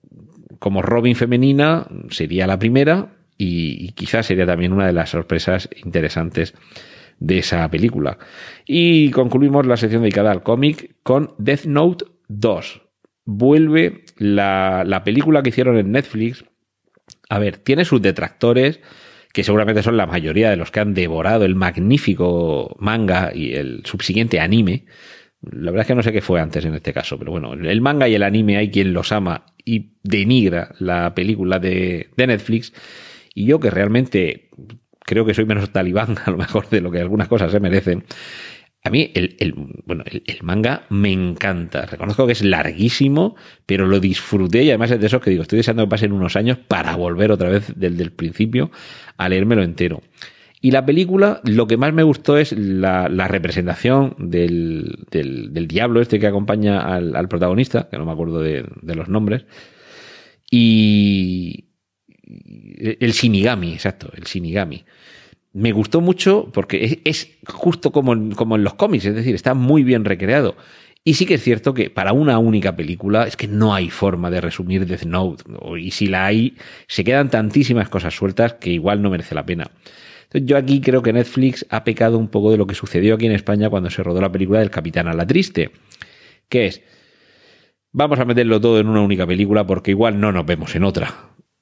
como 0.58 0.82
Robin 0.82 1.16
femenina 1.16 1.86
sería 2.10 2.46
la 2.46 2.58
primera 2.58 3.12
y, 3.38 3.92
quizás 3.92 4.26
sería 4.26 4.46
también 4.46 4.72
una 4.72 4.86
de 4.86 4.92
las 4.92 5.10
sorpresas 5.10 5.68
interesantes 5.84 6.54
de 7.18 7.38
esa 7.38 7.68
película. 7.70 8.18
Y 8.66 9.10
concluimos 9.10 9.66
la 9.66 9.76
sección 9.76 10.02
dedicada 10.02 10.30
al 10.30 10.42
cómic 10.42 10.96
con 11.02 11.34
Death 11.38 11.64
Note 11.64 12.04
2. 12.28 12.82
Vuelve 13.24 14.04
la, 14.16 14.84
la 14.86 15.04
película 15.04 15.42
que 15.42 15.50
hicieron 15.50 15.76
en 15.76 15.92
Netflix. 15.92 16.44
A 17.28 17.38
ver, 17.38 17.58
tiene 17.58 17.84
sus 17.84 18.00
detractores, 18.00 18.80
que 19.32 19.44
seguramente 19.44 19.82
son 19.82 19.96
la 19.96 20.06
mayoría 20.06 20.50
de 20.50 20.56
los 20.56 20.70
que 20.70 20.80
han 20.80 20.94
devorado 20.94 21.44
el 21.44 21.54
magnífico 21.54 22.76
manga 22.78 23.32
y 23.34 23.54
el 23.54 23.82
subsiguiente 23.84 24.40
anime 24.40 24.86
la 25.42 25.70
verdad 25.70 25.82
es 25.82 25.86
que 25.86 25.94
no 25.94 26.02
sé 26.02 26.12
qué 26.12 26.22
fue 26.22 26.40
antes 26.40 26.64
en 26.64 26.74
este 26.74 26.92
caso, 26.92 27.18
pero 27.18 27.30
bueno, 27.30 27.52
el 27.52 27.80
manga 27.80 28.08
y 28.08 28.14
el 28.14 28.22
anime 28.22 28.56
hay 28.56 28.70
quien 28.70 28.92
los 28.92 29.12
ama 29.12 29.46
y 29.66 29.96
denigra 30.02 30.74
la 30.78 31.14
película 31.14 31.58
de, 31.58 32.08
Netflix. 32.16 32.72
Y 33.34 33.44
yo 33.44 33.60
que 33.60 33.68
realmente 33.68 34.48
creo 35.00 35.26
que 35.26 35.34
soy 35.34 35.44
menos 35.44 35.70
talibán, 35.70 36.16
a 36.24 36.30
lo 36.30 36.38
mejor, 36.38 36.70
de 36.70 36.80
lo 36.80 36.90
que 36.90 37.00
algunas 37.00 37.28
cosas 37.28 37.52
se 37.52 37.60
merecen. 37.60 38.04
A 38.84 38.90
mí 38.90 39.10
el, 39.14 39.52
bueno, 39.84 40.04
el, 40.06 40.38
manga 40.42 40.86
me 40.88 41.10
encanta. 41.12 41.86
Reconozco 41.86 42.24
que 42.24 42.32
es 42.32 42.44
larguísimo, 42.44 43.34
pero 43.66 43.86
lo 43.86 43.98
disfruté 43.98 44.62
y 44.62 44.68
además 44.70 44.92
es 44.92 45.00
de 45.00 45.08
eso 45.08 45.20
que 45.20 45.30
digo, 45.30 45.42
estoy 45.42 45.56
deseando 45.56 45.82
que 45.84 45.90
pasen 45.90 46.12
unos 46.12 46.36
años 46.36 46.56
para 46.56 46.94
volver 46.94 47.32
otra 47.32 47.48
vez 47.48 47.72
desde 47.74 48.04
el 48.04 48.12
principio 48.12 48.70
a 49.16 49.28
leérmelo 49.28 49.64
entero. 49.64 50.02
Y 50.60 50.70
la 50.70 50.86
película, 50.86 51.40
lo 51.44 51.66
que 51.66 51.76
más 51.76 51.92
me 51.92 52.02
gustó 52.02 52.38
es 52.38 52.52
la, 52.52 53.08
representación 53.28 54.14
del, 54.18 55.06
del, 55.10 55.68
diablo 55.68 56.00
este 56.00 56.18
que 56.18 56.26
acompaña 56.26 56.80
al, 56.80 57.28
protagonista, 57.28 57.88
que 57.90 57.98
no 57.98 58.06
me 58.06 58.12
acuerdo 58.12 58.40
de, 58.40 58.64
los 58.82 59.08
nombres, 59.08 59.44
y 60.50 61.66
el 62.78 63.12
Shinigami, 63.12 63.74
exacto, 63.74 64.10
el 64.16 64.24
Shinigami. 64.24 64.84
Me 65.52 65.72
gustó 65.72 66.00
mucho 66.00 66.50
porque 66.52 67.00
es, 67.04 67.28
justo 67.46 67.92
como, 67.92 68.34
como 68.34 68.56
en 68.56 68.64
los 68.64 68.74
cómics, 68.74 69.04
es 69.04 69.14
decir, 69.14 69.34
está 69.34 69.54
muy 69.54 69.84
bien 69.84 70.04
recreado. 70.04 70.56
Y 71.04 71.14
sí 71.14 71.24
que 71.24 71.34
es 71.34 71.42
cierto 71.42 71.72
que 71.72 71.88
para 71.88 72.12
una 72.12 72.38
única 72.38 72.74
película 72.74 73.26
es 73.26 73.36
que 73.36 73.46
no 73.46 73.74
hay 73.74 73.90
forma 73.90 74.30
de 74.30 74.40
resumir 74.40 74.86
Death 74.86 75.04
Note. 75.04 75.44
Y 75.78 75.92
si 75.92 76.08
la 76.08 76.26
hay, 76.26 76.56
se 76.88 77.04
quedan 77.04 77.30
tantísimas 77.30 77.88
cosas 77.88 78.14
sueltas 78.14 78.54
que 78.54 78.70
igual 78.70 79.02
no 79.02 79.10
merece 79.10 79.34
la 79.34 79.46
pena 79.46 79.70
yo 80.32 80.56
aquí 80.56 80.80
creo 80.80 81.02
que 81.02 81.12
Netflix 81.12 81.66
ha 81.70 81.84
pecado 81.84 82.18
un 82.18 82.28
poco 82.28 82.50
de 82.50 82.56
lo 82.56 82.66
que 82.66 82.74
sucedió 82.74 83.14
aquí 83.14 83.26
en 83.26 83.32
España 83.32 83.70
cuando 83.70 83.90
se 83.90 84.02
rodó 84.02 84.20
la 84.20 84.32
película 84.32 84.60
del 84.60 84.70
Capitán 84.70 85.08
a 85.08 85.14
la 85.14 85.26
Triste, 85.26 85.70
que 86.48 86.66
es, 86.66 86.82
vamos 87.92 88.18
a 88.18 88.24
meterlo 88.24 88.60
todo 88.60 88.80
en 88.80 88.88
una 88.88 89.00
única 89.00 89.26
película 89.26 89.66
porque 89.66 89.92
igual 89.92 90.20
no 90.20 90.32
nos 90.32 90.46
vemos 90.46 90.74
en 90.74 90.84
otra. 90.84 91.14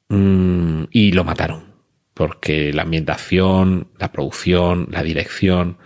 Mm, 0.08 0.84
y 0.90 1.12
lo 1.12 1.24
mataron, 1.24 1.74
porque 2.12 2.72
la 2.72 2.82
ambientación, 2.82 3.88
la 3.98 4.12
producción, 4.12 4.88
la 4.90 5.02
dirección, 5.02 5.78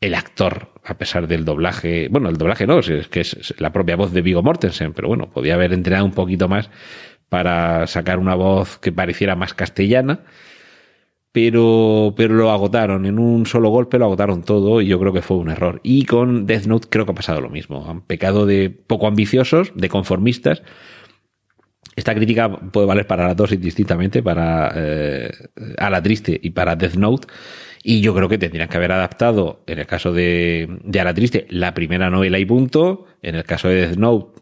el 0.00 0.14
actor, 0.14 0.72
a 0.84 0.98
pesar 0.98 1.28
del 1.28 1.44
doblaje, 1.44 2.08
bueno, 2.10 2.28
el 2.28 2.36
doblaje 2.36 2.66
no, 2.66 2.80
es 2.80 3.08
que 3.08 3.20
es 3.20 3.54
la 3.58 3.72
propia 3.72 3.96
voz 3.96 4.12
de 4.12 4.20
Vigo 4.20 4.42
Mortensen, 4.42 4.92
pero 4.92 5.08
bueno, 5.08 5.30
podía 5.30 5.54
haber 5.54 5.72
entrenado 5.72 6.04
un 6.04 6.12
poquito 6.12 6.48
más 6.48 6.70
para 7.28 7.86
sacar 7.86 8.18
una 8.18 8.34
voz 8.34 8.78
que 8.78 8.92
pareciera 8.92 9.36
más 9.36 9.54
castellana 9.54 10.20
pero, 11.32 12.14
pero 12.16 12.34
lo 12.34 12.50
agotaron. 12.50 13.06
En 13.06 13.18
un 13.18 13.46
solo 13.46 13.70
golpe 13.70 13.98
lo 13.98 14.04
agotaron 14.04 14.42
todo 14.42 14.80
y 14.82 14.86
yo 14.86 15.00
creo 15.00 15.12
que 15.12 15.22
fue 15.22 15.38
un 15.38 15.50
error. 15.50 15.80
Y 15.82 16.04
con 16.04 16.46
Death 16.46 16.66
Note 16.66 16.88
creo 16.90 17.06
que 17.06 17.12
ha 17.12 17.14
pasado 17.14 17.40
lo 17.40 17.48
mismo. 17.48 17.86
Han 17.88 18.02
pecado 18.02 18.46
de 18.46 18.70
poco 18.70 19.06
ambiciosos, 19.06 19.72
de 19.74 19.88
conformistas. 19.88 20.62
Esta 21.96 22.14
crítica 22.14 22.50
puede 22.50 22.86
valer 22.86 23.06
para 23.06 23.26
las 23.26 23.36
dos 23.36 23.52
indistintamente, 23.52 24.22
para 24.22 24.72
eh, 24.74 25.30
A 25.78 25.90
la 25.90 26.02
Triste 26.02 26.38
y 26.42 26.50
para 26.50 26.76
Death 26.76 26.94
Note. 26.94 27.28
Y 27.82 28.00
yo 28.00 28.14
creo 28.14 28.28
que 28.28 28.38
tendrían 28.38 28.68
que 28.68 28.76
haber 28.76 28.92
adaptado, 28.92 29.64
en 29.66 29.78
el 29.78 29.86
caso 29.86 30.12
de, 30.12 30.68
de 30.84 31.00
A 31.00 31.04
la 31.04 31.14
Triste, 31.14 31.46
la 31.50 31.74
primera 31.74 32.10
novela 32.10 32.38
y 32.38 32.44
punto. 32.44 33.06
En 33.22 33.34
el 33.36 33.44
caso 33.44 33.68
de 33.68 33.86
Death 33.86 33.96
Note, 33.96 34.40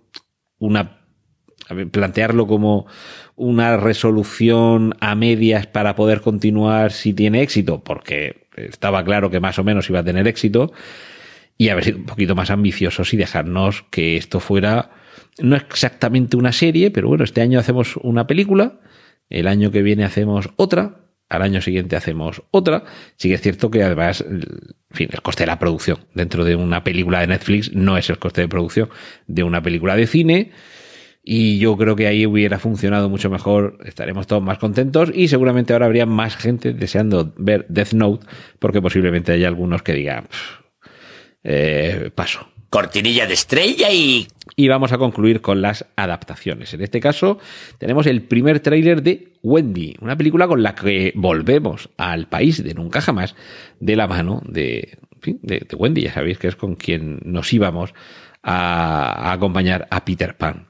una 0.59 1.00
plantearlo 1.91 2.47
como 2.47 2.87
una 3.37 3.77
resolución 3.77 4.95
a 5.01 5.15
medias 5.15 5.67
para 5.67 5.95
poder 5.95 6.21
continuar 6.21 6.93
si 6.93 7.15
tiene 7.15 7.43
éxito, 7.43 7.83
porque 7.83 8.47
estaba 8.57 9.05
claro 9.05 9.31
que 9.31 9.41
más 9.41 9.59
o 9.59 9.65
menos 9.65 9.89
iba 9.89 10.01
a 10.01 10.05
tener 10.05 10.27
éxito, 10.29 10.73
y 11.57 11.69
haber 11.69 11.85
sido 11.85 11.99
un 11.99 12.07
poquito 12.07 12.35
más 12.35 12.51
ambiciosos 12.51 13.13
y 13.13 13.17
dejarnos 13.17 13.85
que 13.91 14.17
esto 14.17 14.41
fuera 14.41 14.91
no 15.39 15.57
exactamente 15.57 16.37
una 16.37 16.53
serie, 16.53 16.91
pero 16.91 17.09
bueno, 17.09 17.25
este 17.25 17.41
año 17.41 17.59
hacemos 17.59 17.97
una 17.97 18.27
película, 18.27 18.81
el 19.29 19.47
año 19.47 19.71
que 19.71 19.83
viene 19.83 20.05
hacemos 20.05 20.51
otra, 20.57 21.01
al 21.31 21.43
año 21.43 21.63
siguiente 21.63 21.97
hacemos 21.97 22.43
otra. 22.51 22.85
Sí 23.17 23.29
que 23.29 23.35
es 23.35 23.41
cierto 23.41 23.71
que 23.71 23.83
además, 23.83 24.23
en 24.29 24.43
fin, 24.91 25.09
el 25.13 25.23
coste 25.23 25.45
de 25.45 25.47
la 25.47 25.59
producción 25.59 25.99
dentro 26.13 26.45
de 26.45 26.57
una 26.57 26.85
película 26.85 27.21
de 27.21 27.29
Netflix 27.29 27.73
no 27.73 27.97
es 27.97 28.11
el 28.11 28.19
coste 28.19 28.43
de 28.43 28.49
producción 28.49 28.91
de 29.29 29.45
una 29.45 29.63
película 29.63 29.97
de 29.97 30.07
cine. 30.07 30.51
Y 31.23 31.59
yo 31.59 31.77
creo 31.77 31.97
que 31.97 32.07
ahí 32.07 32.27
hubiera 32.27 32.59
funcionado 32.59 33.11
mucho 33.11 33.29
mejor, 33.29 33.79
estaremos 33.85 34.27
todos 34.27 34.43
más 34.43 34.59
contentos 34.59 35.11
y 35.15 35.29
seguramente 35.29 35.73
ahora 35.73 35.87
habría 35.87 36.07
más 36.07 36.37
gente 36.37 36.73
deseando 36.73 37.35
ver 37.37 37.67
Death 37.69 37.93
Note 37.93 38.27
porque 38.59 38.81
posiblemente 38.81 39.33
haya 39.33 39.47
algunos 39.47 39.83
que 39.83 39.93
digan, 39.93 40.29
eh, 41.45 42.11
paso. 42.15 42.49
Cortinilla 42.71 43.27
de 43.27 43.35
estrella 43.35 43.91
y... 43.91 44.29
Y 44.57 44.69
vamos 44.69 44.93
a 44.93 44.99
concluir 44.99 45.41
con 45.41 45.63
las 45.63 45.87
adaptaciones. 45.97 46.75
En 46.75 46.83
este 46.83 47.01
caso 47.01 47.39
tenemos 47.79 48.07
el 48.07 48.23
primer 48.23 48.61
tráiler 48.61 49.03
de 49.03 49.33
Wendy, 49.43 49.97
una 50.01 50.17
película 50.17 50.47
con 50.49 50.63
la 50.63 50.75
que 50.75 51.13
volvemos 51.15 51.89
al 51.97 52.29
país 52.29 52.63
de 52.63 52.75
nunca 52.75 53.01
jamás 53.01 53.35
de 53.79 53.97
la 53.97 54.07
mano 54.07 54.43
de, 54.47 54.99
de, 55.23 55.67
Wendy. 55.77 56.03
Ya 56.03 56.13
sabéis 56.13 56.39
que 56.39 56.49
es 56.49 56.57
con 56.57 56.77
quien 56.77 57.21
nos 57.25 57.53
íbamos 57.53 57.95
a 58.43 59.33
acompañar 59.33 59.87
a 59.91 60.05
Peter 60.05 60.37
Pan. 60.37 60.69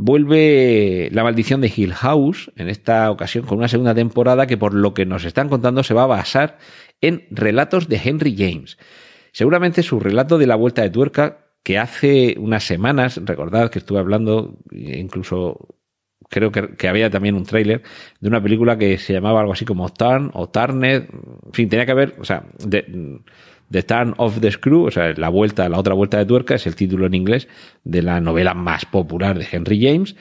Vuelve 0.00 1.08
La 1.10 1.24
maldición 1.24 1.60
de 1.60 1.72
Hill 1.74 1.92
House, 1.92 2.52
en 2.54 2.68
esta 2.68 3.10
ocasión 3.10 3.44
con 3.44 3.58
una 3.58 3.66
segunda 3.66 3.96
temporada 3.96 4.46
que 4.46 4.56
por 4.56 4.72
lo 4.72 4.94
que 4.94 5.04
nos 5.04 5.24
están 5.24 5.48
contando 5.48 5.82
se 5.82 5.92
va 5.92 6.04
a 6.04 6.06
basar 6.06 6.58
en 7.00 7.26
relatos 7.32 7.88
de 7.88 8.00
Henry 8.02 8.36
James. 8.38 8.78
Seguramente 9.32 9.82
su 9.82 9.98
relato 9.98 10.38
de 10.38 10.46
la 10.46 10.54
vuelta 10.54 10.82
de 10.82 10.90
tuerca, 10.90 11.48
que 11.64 11.78
hace 11.78 12.36
unas 12.38 12.62
semanas, 12.62 13.20
recordad 13.24 13.70
que 13.70 13.80
estuve 13.80 13.98
hablando, 13.98 14.58
incluso 14.70 15.74
creo 16.28 16.52
que, 16.52 16.88
había 16.88 17.10
también 17.10 17.34
un 17.34 17.44
tráiler 17.44 17.82
de 18.20 18.28
una 18.28 18.40
película 18.40 18.78
que 18.78 18.98
se 18.98 19.12
llamaba 19.12 19.40
algo 19.40 19.52
así 19.52 19.64
como 19.64 19.92
Turn 19.92 20.30
o 20.32 20.48
Tarnet, 20.48 21.10
en 21.10 21.52
fin, 21.52 21.68
tenía 21.68 21.86
que 21.86 21.94
ver, 21.94 22.14
o 22.20 22.24
sea, 22.24 22.44
The 23.70 23.82
Turn 23.82 24.14
of 24.16 24.40
the 24.40 24.50
Screw, 24.50 24.86
o 24.86 24.90
sea, 24.90 25.12
la 25.14 25.28
vuelta, 25.28 25.68
la 25.68 25.78
otra 25.78 25.94
vuelta 25.94 26.18
de 26.18 26.26
tuerca, 26.26 26.54
es 26.54 26.66
el 26.66 26.74
título 26.74 27.06
en 27.06 27.14
inglés 27.14 27.48
de 27.84 28.02
la 28.02 28.20
novela 28.20 28.54
más 28.54 28.84
popular 28.86 29.38
de 29.38 29.46
Henry 29.50 29.80
James. 29.82 30.16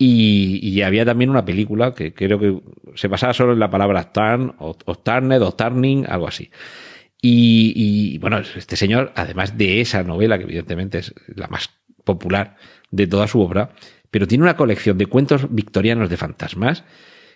Y, 0.00 0.80
había 0.82 1.04
también 1.04 1.28
una 1.28 1.44
película 1.44 1.92
que 1.92 2.14
creo 2.14 2.38
que 2.38 2.60
se 2.94 3.08
basaba 3.08 3.34
solo 3.34 3.52
en 3.52 3.58
la 3.58 3.68
palabra 3.68 4.12
turn 4.12 4.54
o, 4.58 4.76
o 4.84 4.92
o 4.92 5.54
turning, 5.54 6.04
algo 6.08 6.28
así. 6.28 6.50
Y, 7.20 7.72
y, 7.74 8.18
bueno, 8.18 8.38
este 8.38 8.76
señor, 8.76 9.12
además 9.16 9.58
de 9.58 9.80
esa 9.80 10.04
novela, 10.04 10.38
que 10.38 10.44
evidentemente 10.44 10.98
es 10.98 11.14
la 11.34 11.48
más 11.48 11.70
popular 12.04 12.54
de 12.92 13.08
toda 13.08 13.26
su 13.26 13.40
obra, 13.40 13.70
pero 14.10 14.28
tiene 14.28 14.44
una 14.44 14.56
colección 14.56 14.98
de 14.98 15.06
cuentos 15.06 15.52
victorianos 15.52 16.08
de 16.08 16.16
fantasmas 16.16 16.84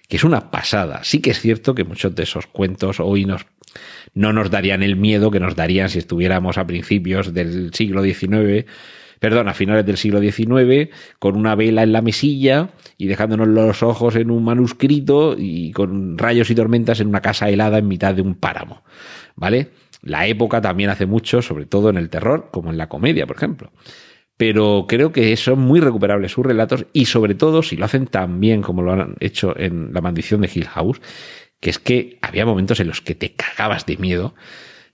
que 0.09 0.17
es 0.17 0.25
una 0.25 0.51
pasada. 0.51 1.05
Sí 1.05 1.21
que 1.21 1.31
es 1.31 1.41
cierto 1.41 1.75
que 1.75 1.85
muchos 1.85 2.15
de 2.15 2.25
esos 2.25 2.47
cuentos 2.47 3.01
hoy 3.01 3.25
nos 3.25 3.47
no 4.15 4.33
nos 4.33 4.51
darían 4.51 4.83
el 4.83 4.97
miedo 4.97 5.31
que 5.31 5.41
nos 5.41 5.57
darían 5.57 5.89
si 5.89 5.99
estuviéramos 5.99 6.59
a 6.59 6.67
principios 6.67 7.33
del 7.33 7.73
siglo 7.73 8.03
XIX, 8.03 8.67
perdón, 9.19 9.49
a 9.49 9.55
finales 9.55 9.87
del 9.87 9.97
siglo 9.97 10.21
XIX, 10.21 10.91
con 11.19 11.37
una 11.37 11.55
vela 11.55 11.83
en 11.83 11.93
la 11.93 12.03
mesilla 12.03 12.71
y 12.99 13.07
dejándonos 13.07 13.49
los 13.49 13.83
ojos 13.83 14.17
en 14.17 14.31
un 14.31 14.45
manuscrito 14.45 15.37
y 15.39 15.71
con 15.73 16.19
rayos 16.19 16.51
y 16.51 16.55
tormentas 16.55 17.01
en 17.01 17.07
una 17.07 17.21
casa 17.21 17.49
helada 17.49 17.79
en 17.79 17.87
mitad 17.87 18.15
de 18.15 18.23
un 18.23 18.35
páramo. 18.35 18.83
¿Vale? 19.37 19.69
La 20.03 20.27
época 20.27 20.61
también 20.61 20.91
hace 20.91 21.07
mucho, 21.07 21.41
sobre 21.41 21.67
todo 21.67 21.89
en 21.89 21.97
el 21.97 22.11
terror, 22.11 22.49
como 22.51 22.71
en 22.71 22.79
la 22.79 22.89
comedia, 22.89 23.27
por 23.27 23.37
ejemplo. 23.37 23.71
Pero 24.37 24.87
creo 24.89 25.13
que 25.13 25.37
son 25.37 25.61
muy 25.61 25.79
recuperables 25.79 26.33
sus 26.33 26.45
relatos 26.45 26.87
y 26.93 27.05
sobre 27.05 27.37
todo 27.37 27.63
si 27.63 27.77
lo 27.77 27.85
hacen 27.85 28.09
tan 28.09 28.41
bien 28.41 28.61
como 28.61 28.83
lo 28.83 28.93
han 28.93 29.15
hecho 29.21 29.57
en 29.57 29.93
La 29.93 30.01
maldición 30.01 30.41
de 30.41 30.51
Hill 30.53 30.67
House, 30.67 31.01
que 31.63 31.71
es 31.71 31.79
que 31.79 32.19
había 32.21 32.45
momentos 32.45 32.81
en 32.81 32.89
los 32.89 33.01
que 33.01 33.15
te 33.15 33.35
cagabas 33.35 33.87
de 33.87 33.97
miedo. 33.97 34.35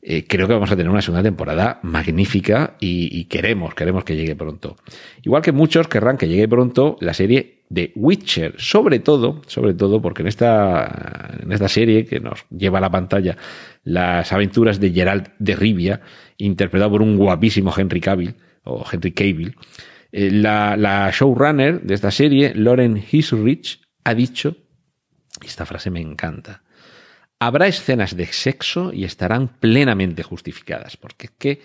Eh, 0.02 0.26
creo 0.28 0.46
que 0.46 0.52
vamos 0.52 0.70
a 0.70 0.76
tener 0.76 0.90
una 0.90 1.00
segunda 1.00 1.22
temporada 1.22 1.80
magnífica 1.82 2.76
y, 2.78 3.24
queremos, 3.24 3.74
queremos 3.74 4.04
que 4.04 4.16
llegue 4.16 4.36
pronto. 4.36 4.76
Igual 5.22 5.40
que 5.40 5.50
muchos 5.50 5.88
querrán 5.88 6.18
que 6.18 6.28
llegue 6.28 6.46
pronto 6.46 6.98
la 7.00 7.14
serie 7.14 7.62
de 7.70 7.90
Witcher, 7.96 8.54
sobre 8.58 8.98
todo, 8.98 9.40
sobre 9.46 9.72
todo 9.72 10.02
porque 10.02 10.20
en 10.20 10.28
esta, 10.28 11.38
en 11.42 11.50
esta 11.52 11.68
serie 11.68 12.04
que 12.04 12.20
nos 12.20 12.44
lleva 12.50 12.78
a 12.78 12.82
la 12.82 12.90
pantalla 12.90 13.38
las 13.82 14.30
aventuras 14.34 14.78
de 14.78 14.90
Gerald 14.92 15.30
de 15.38 15.56
Rivia, 15.56 16.02
interpretado 16.36 16.90
por 16.90 17.00
un 17.00 17.16
guapísimo 17.16 17.72
Henry 17.74 18.02
Cavill, 18.02 18.34
o 18.64 18.84
Henry 18.92 19.12
Cavill, 19.12 19.56
eh, 20.12 20.30
la, 20.30 20.76
la 20.76 21.10
showrunner 21.12 21.80
de 21.80 21.94
esta 21.94 22.10
serie, 22.10 22.52
Lauren 22.54 23.02
Hisrich, 23.10 23.80
ha 24.04 24.12
dicho 24.12 24.67
esta 25.46 25.66
frase 25.66 25.90
me 25.90 26.00
encanta. 26.00 26.62
Habrá 27.38 27.68
escenas 27.68 28.16
de 28.16 28.26
sexo 28.26 28.92
y 28.92 29.04
estarán 29.04 29.48
plenamente 29.60 30.22
justificadas, 30.22 30.96
porque 30.96 31.26
es 31.26 31.32
que 31.38 31.62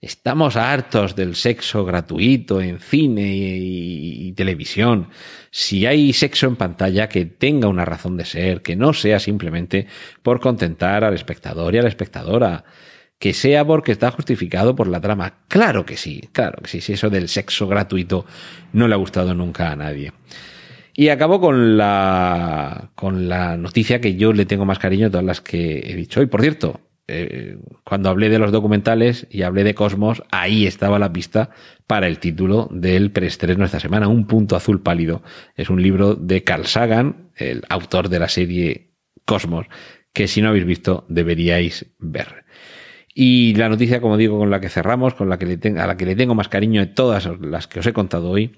estamos 0.00 0.56
hartos 0.56 1.14
del 1.14 1.34
sexo 1.34 1.84
gratuito 1.84 2.60
en 2.60 2.78
cine 2.78 3.36
y, 3.36 4.32
televisión. 4.32 5.08
Si 5.50 5.84
hay 5.84 6.12
sexo 6.12 6.46
en 6.46 6.56
pantalla, 6.56 7.08
que 7.08 7.26
tenga 7.26 7.68
una 7.68 7.84
razón 7.84 8.16
de 8.16 8.24
ser, 8.24 8.62
que 8.62 8.76
no 8.76 8.92
sea 8.92 9.18
simplemente 9.18 9.86
por 10.22 10.40
contentar 10.40 11.04
al 11.04 11.14
espectador 11.14 11.74
y 11.74 11.78
a 11.78 11.82
la 11.82 11.88
espectadora, 11.88 12.64
que 13.18 13.34
sea 13.34 13.66
porque 13.66 13.92
está 13.92 14.10
justificado 14.12 14.74
por 14.74 14.86
la 14.86 15.00
trama. 15.00 15.40
Claro 15.48 15.84
que 15.84 15.96
sí, 15.96 16.30
claro 16.32 16.62
que 16.62 16.68
sí, 16.68 16.80
si 16.80 16.94
eso 16.94 17.10
del 17.10 17.28
sexo 17.28 17.66
gratuito 17.66 18.24
no 18.72 18.88
le 18.88 18.94
ha 18.94 18.98
gustado 18.98 19.34
nunca 19.34 19.70
a 19.72 19.76
nadie. 19.76 20.12
Y 20.94 21.08
acabo 21.08 21.40
con 21.40 21.76
la, 21.76 22.90
con 22.94 23.28
la 23.28 23.56
noticia 23.56 24.00
que 24.00 24.16
yo 24.16 24.32
le 24.32 24.46
tengo 24.46 24.64
más 24.64 24.78
cariño 24.78 25.06
a 25.06 25.10
todas 25.10 25.24
las 25.24 25.40
que 25.40 25.78
he 25.90 25.96
dicho 25.96 26.20
hoy. 26.20 26.26
Por 26.26 26.42
cierto, 26.42 26.80
eh, 27.12 27.58
cuando 27.82 28.08
hablé 28.08 28.28
de 28.28 28.38
los 28.38 28.52
documentales 28.52 29.26
y 29.30 29.42
hablé 29.42 29.64
de 29.64 29.74
Cosmos, 29.74 30.22
ahí 30.30 30.66
estaba 30.66 30.98
la 30.98 31.12
pista 31.12 31.50
para 31.86 32.06
el 32.06 32.20
título 32.20 32.68
del 32.70 33.10
preestreno 33.10 33.64
esta 33.64 33.80
semana, 33.80 34.06
Un 34.06 34.26
punto 34.26 34.54
azul 34.54 34.80
pálido. 34.80 35.22
Es 35.56 35.70
un 35.70 35.82
libro 35.82 36.14
de 36.14 36.44
Carl 36.44 36.66
Sagan, 36.66 37.30
el 37.36 37.62
autor 37.68 38.08
de 38.08 38.18
la 38.20 38.28
serie 38.28 38.92
Cosmos, 39.24 39.66
que 40.12 40.28
si 40.28 40.40
no 40.40 40.50
habéis 40.50 40.66
visto 40.66 41.04
deberíais 41.08 41.86
ver. 41.98 42.44
Y 43.12 43.54
la 43.54 43.68
noticia, 43.68 44.00
como 44.00 44.16
digo, 44.16 44.38
con 44.38 44.50
la 44.50 44.60
que 44.60 44.68
cerramos, 44.68 45.14
con 45.14 45.28
la 45.28 45.38
que 45.38 45.46
le 45.46 45.80
a 45.80 45.86
la 45.88 45.96
que 45.96 46.06
le 46.06 46.14
tengo 46.14 46.36
más 46.36 46.48
cariño 46.48 46.80
de 46.80 46.86
todas 46.86 47.28
las 47.40 47.66
que 47.66 47.80
os 47.80 47.86
he 47.86 47.92
contado 47.92 48.30
hoy, 48.30 48.56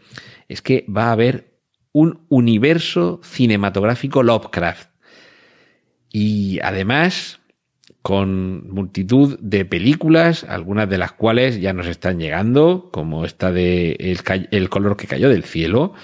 es 0.49 0.61
que 0.61 0.85
va 0.95 1.07
a 1.07 1.13
haber 1.13 1.52
un 1.93 2.25
universo 2.29 3.21
cinematográfico 3.23 4.23
Lovecraft. 4.23 4.91
Y 6.11 6.59
además, 6.63 7.41
con 8.03 8.69
multitud 8.71 9.39
de 9.41 9.65
películas, 9.65 10.45
algunas 10.45 10.89
de 10.89 10.99
las 10.99 11.13
cuales 11.13 11.61
ya 11.61 11.73
nos 11.73 11.87
están 11.87 12.19
llegando, 12.19 12.91
como 12.93 13.25
esta 13.25 13.53
de 13.53 13.93
el, 14.51 14.69
color 14.69 14.97
que 14.97 15.07
cayó 15.07 15.29
del 15.29 15.45
cielo, 15.45 15.95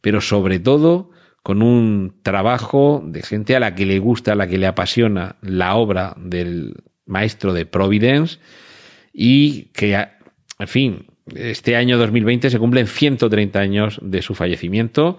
pero 0.00 0.20
sobre 0.20 0.58
todo 0.58 1.10
con 1.42 1.62
un 1.62 2.14
trabajo 2.22 3.02
de 3.06 3.22
gente 3.22 3.56
a 3.56 3.60
la 3.60 3.74
que 3.74 3.86
le 3.86 3.98
gusta, 3.98 4.32
a 4.32 4.36
la 4.36 4.48
que 4.48 4.58
le 4.58 4.66
apasiona 4.66 5.36
la 5.40 5.76
obra 5.76 6.14
del 6.18 6.74
maestro 7.06 7.52
de 7.52 7.66
Providence 7.66 8.38
y 9.12 9.66
que, 9.66 9.94
en 10.58 10.68
fin, 10.68 11.06
este 11.34 11.76
año 11.76 11.98
2020 11.98 12.50
se 12.50 12.58
cumplen 12.58 12.86
130 12.86 13.58
años 13.58 13.98
de 14.02 14.22
su 14.22 14.34
fallecimiento. 14.34 15.18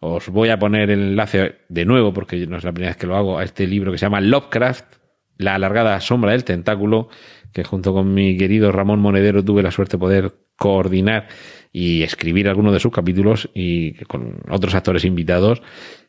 Os 0.00 0.28
voy 0.28 0.50
a 0.50 0.58
poner 0.58 0.90
el 0.90 1.00
enlace 1.00 1.56
de 1.68 1.84
nuevo, 1.84 2.12
porque 2.12 2.46
no 2.46 2.56
es 2.56 2.64
la 2.64 2.72
primera 2.72 2.90
vez 2.90 2.96
que 2.96 3.06
lo 3.06 3.16
hago, 3.16 3.38
a 3.38 3.44
este 3.44 3.66
libro 3.66 3.90
que 3.90 3.98
se 3.98 4.06
llama 4.06 4.20
Lovecraft, 4.20 4.96
La 5.36 5.54
alargada 5.54 6.00
sombra 6.00 6.32
del 6.32 6.44
tentáculo, 6.44 7.08
que 7.52 7.64
junto 7.64 7.92
con 7.92 8.12
mi 8.12 8.36
querido 8.36 8.72
Ramón 8.72 9.00
Monedero 9.00 9.44
tuve 9.44 9.62
la 9.62 9.70
suerte 9.70 9.96
de 9.96 10.00
poder 10.00 10.34
coordinar 10.56 11.28
y 11.72 12.02
escribir 12.02 12.48
algunos 12.48 12.72
de 12.72 12.80
sus 12.80 12.92
capítulos 12.92 13.48
y 13.54 13.94
con 14.04 14.40
otros 14.50 14.74
actores 14.74 15.04
invitados 15.04 15.62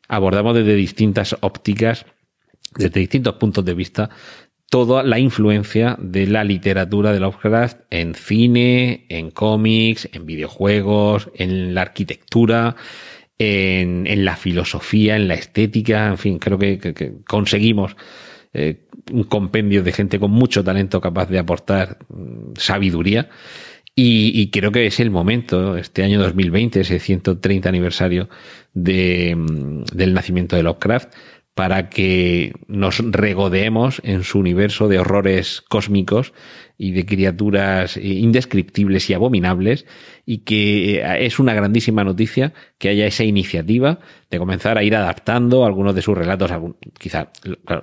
abordamos 0.10 0.56
desde 0.56 0.76
distintas 0.76 1.38
ópticas, 1.40 2.06
desde 2.76 3.00
distintos 3.00 3.36
puntos 3.36 3.64
de 3.64 3.74
vista, 3.74 4.10
toda 4.70 5.04
la 5.04 5.20
influencia 5.20 5.98
de 6.00 6.28
la 6.28 6.44
literatura 6.44 7.12
de 7.12 7.20
Lovecraft 7.20 7.80
en 7.90 8.14
cine, 8.14 9.06
en 9.10 9.32
cómics, 9.32 10.08
en 10.14 10.26
videojuegos, 10.26 11.30
en 11.36 11.74
la 11.74 11.82
arquitectura, 11.82 12.76
en, 13.40 14.26
la 14.26 14.36
filosofía, 14.36 15.16
en 15.16 15.28
la 15.28 15.34
estética, 15.34 16.08
en 16.08 16.18
fin, 16.18 16.40
creo 16.40 16.60
que, 16.60 17.14
conseguimos 17.28 17.96
eh, 18.54 18.86
un 19.12 19.24
compendio 19.24 19.82
de 19.82 19.92
gente 19.92 20.20
con 20.20 20.32
mucho 20.32 20.64
talento 20.64 21.02
capaz 21.02 21.30
de 21.30 21.40
aportar 21.40 21.98
mm, 22.10 22.54
sabiduría. 22.56 23.30
Y, 24.02 24.50
creo 24.52 24.72
que 24.72 24.86
es 24.86 25.02
el 25.02 25.12
momento, 25.12 25.76
este 25.76 26.04
año 26.04 26.22
2020, 26.22 26.80
ese 26.80 27.00
130 27.00 27.68
aniversario 27.68 28.30
mm, 28.74 29.84
del 29.92 30.14
nacimiento 30.14 30.56
de 30.56 30.64
Lovecraft, 30.64 31.14
para 31.60 31.90
que 31.90 32.54
nos 32.70 33.00
regodeemos 33.00 34.02
en 34.06 34.24
su 34.24 34.40
universo 34.40 34.88
de 34.88 34.98
horrores 34.98 35.62
cósmicos 35.68 36.32
y 36.78 36.92
de 36.92 37.06
criaturas 37.06 37.98
indescriptibles 37.98 39.10
y 39.10 39.14
abominables 39.14 39.86
y 40.26 40.38
que 40.46 41.02
eh, 41.02 41.26
es 41.26 41.38
una 41.38 41.54
grandísima 41.54 42.06
noticia 42.06 42.54
que 42.78 42.88
haya 42.88 43.06
esa 43.06 43.26
iniciativa 43.26 44.00
de 44.32 44.40
comenzar 44.40 44.78
a 44.78 44.84
ir 44.84 44.96
adaptando 44.96 45.66
algunos 45.66 45.94
de 45.94 46.02
sus 46.02 46.18
relatos, 46.18 46.50
quizá 46.98 47.30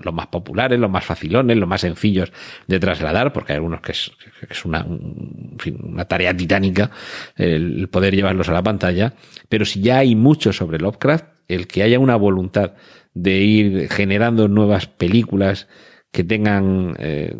los 0.03 0.14
más 0.14 0.29
populares, 0.29 0.81
los 0.81 0.91
más 0.91 1.05
facilones, 1.05 1.59
los 1.59 1.68
más 1.68 1.83
sencillos 1.83 2.33
de 2.66 2.81
trasladar, 2.81 3.35
porque 3.35 3.53
hay 3.53 3.57
algunos 3.57 3.83
que 3.83 3.93
es, 3.93 4.11
una, 4.64 4.87
un, 4.87 5.59
una 5.83 6.07
tarea 6.07 6.35
titánica 6.35 6.91
el 7.37 7.91
poder 7.91 8.16
llevarlos 8.16 8.49
a 8.49 8.55
la 8.55 8.62
pantalla, 8.62 9.12
pero 9.51 9.66
si 9.66 9.83
ya 9.83 9.99
hay 9.99 10.14
mucho 10.14 10.55
sobre 10.55 10.79
Lovecraft, 10.79 11.27
el 11.49 11.66
que 11.66 11.83
haya 11.83 11.99
una 11.99 12.16
voluntad 12.16 12.72
de 13.17 13.41
ir 13.41 13.89
generando 13.89 14.47
nuevas 14.47 14.87
películas 14.87 15.69
que 16.12 16.23
tengan 16.23 16.95
eh, 16.99 17.35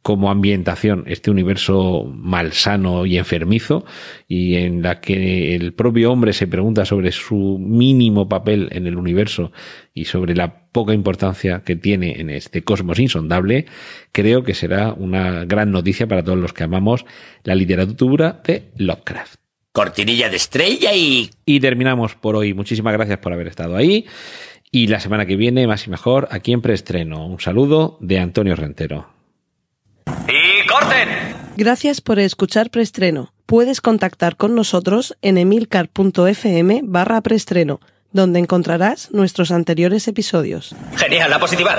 como 0.00 0.30
ambientación 0.30 1.04
este 1.06 1.30
universo 1.30 2.04
malsano 2.10 3.04
y 3.04 3.18
enfermizo 3.18 3.84
y 4.26 4.54
en 4.54 4.80
la 4.80 5.02
que 5.02 5.54
el 5.54 5.74
propio 5.74 6.10
hombre 6.10 6.32
se 6.32 6.46
pregunta 6.46 6.86
sobre 6.86 7.12
su 7.12 7.58
mínimo 7.60 8.26
papel 8.26 8.70
en 8.72 8.86
el 8.86 8.96
universo 8.96 9.52
y 9.92 10.06
sobre 10.06 10.34
la 10.34 10.70
poca 10.70 10.94
importancia 10.94 11.62
que 11.62 11.76
tiene 11.76 12.20
en 12.20 12.30
este 12.30 12.62
cosmos 12.62 12.98
insondable, 12.98 13.66
creo 14.10 14.44
que 14.44 14.54
será 14.54 14.94
una 14.94 15.44
gran 15.44 15.70
noticia 15.72 16.08
para 16.08 16.24
todos 16.24 16.38
los 16.38 16.54
que 16.54 16.64
amamos 16.64 17.04
la 17.44 17.54
literatura 17.54 18.40
de 18.46 18.70
Lovecraft. 18.78 19.34
Cortinilla 19.72 20.30
de 20.30 20.36
estrella 20.36 20.94
y... 20.94 21.30
Y 21.44 21.60
terminamos 21.60 22.14
por 22.14 22.34
hoy. 22.34 22.54
Muchísimas 22.54 22.94
gracias 22.94 23.18
por 23.18 23.32
haber 23.32 23.46
estado 23.46 23.76
ahí. 23.76 24.06
Y 24.70 24.88
la 24.88 25.00
semana 25.00 25.26
que 25.26 25.36
viene, 25.36 25.66
más 25.66 25.86
y 25.86 25.90
mejor, 25.90 26.28
aquí 26.30 26.52
en 26.52 26.60
preestreno. 26.60 27.26
Un 27.26 27.40
saludo 27.40 27.96
de 28.00 28.18
Antonio 28.18 28.54
Rentero. 28.54 29.08
¡Y 30.06 30.66
corten! 30.66 31.08
Gracias 31.56 32.00
por 32.00 32.18
escuchar 32.18 32.70
preestreno. 32.70 33.32
Puedes 33.46 33.80
contactar 33.80 34.36
con 34.36 34.54
nosotros 34.54 35.16
en 35.22 35.38
emilcar.fm 35.38 36.82
barra 36.84 37.20
preestreno, 37.22 37.80
donde 38.12 38.38
encontrarás 38.38 39.10
nuestros 39.12 39.50
anteriores 39.50 40.06
episodios. 40.06 40.76
Genial, 40.96 41.32
a 41.32 41.38
positivar. 41.38 41.78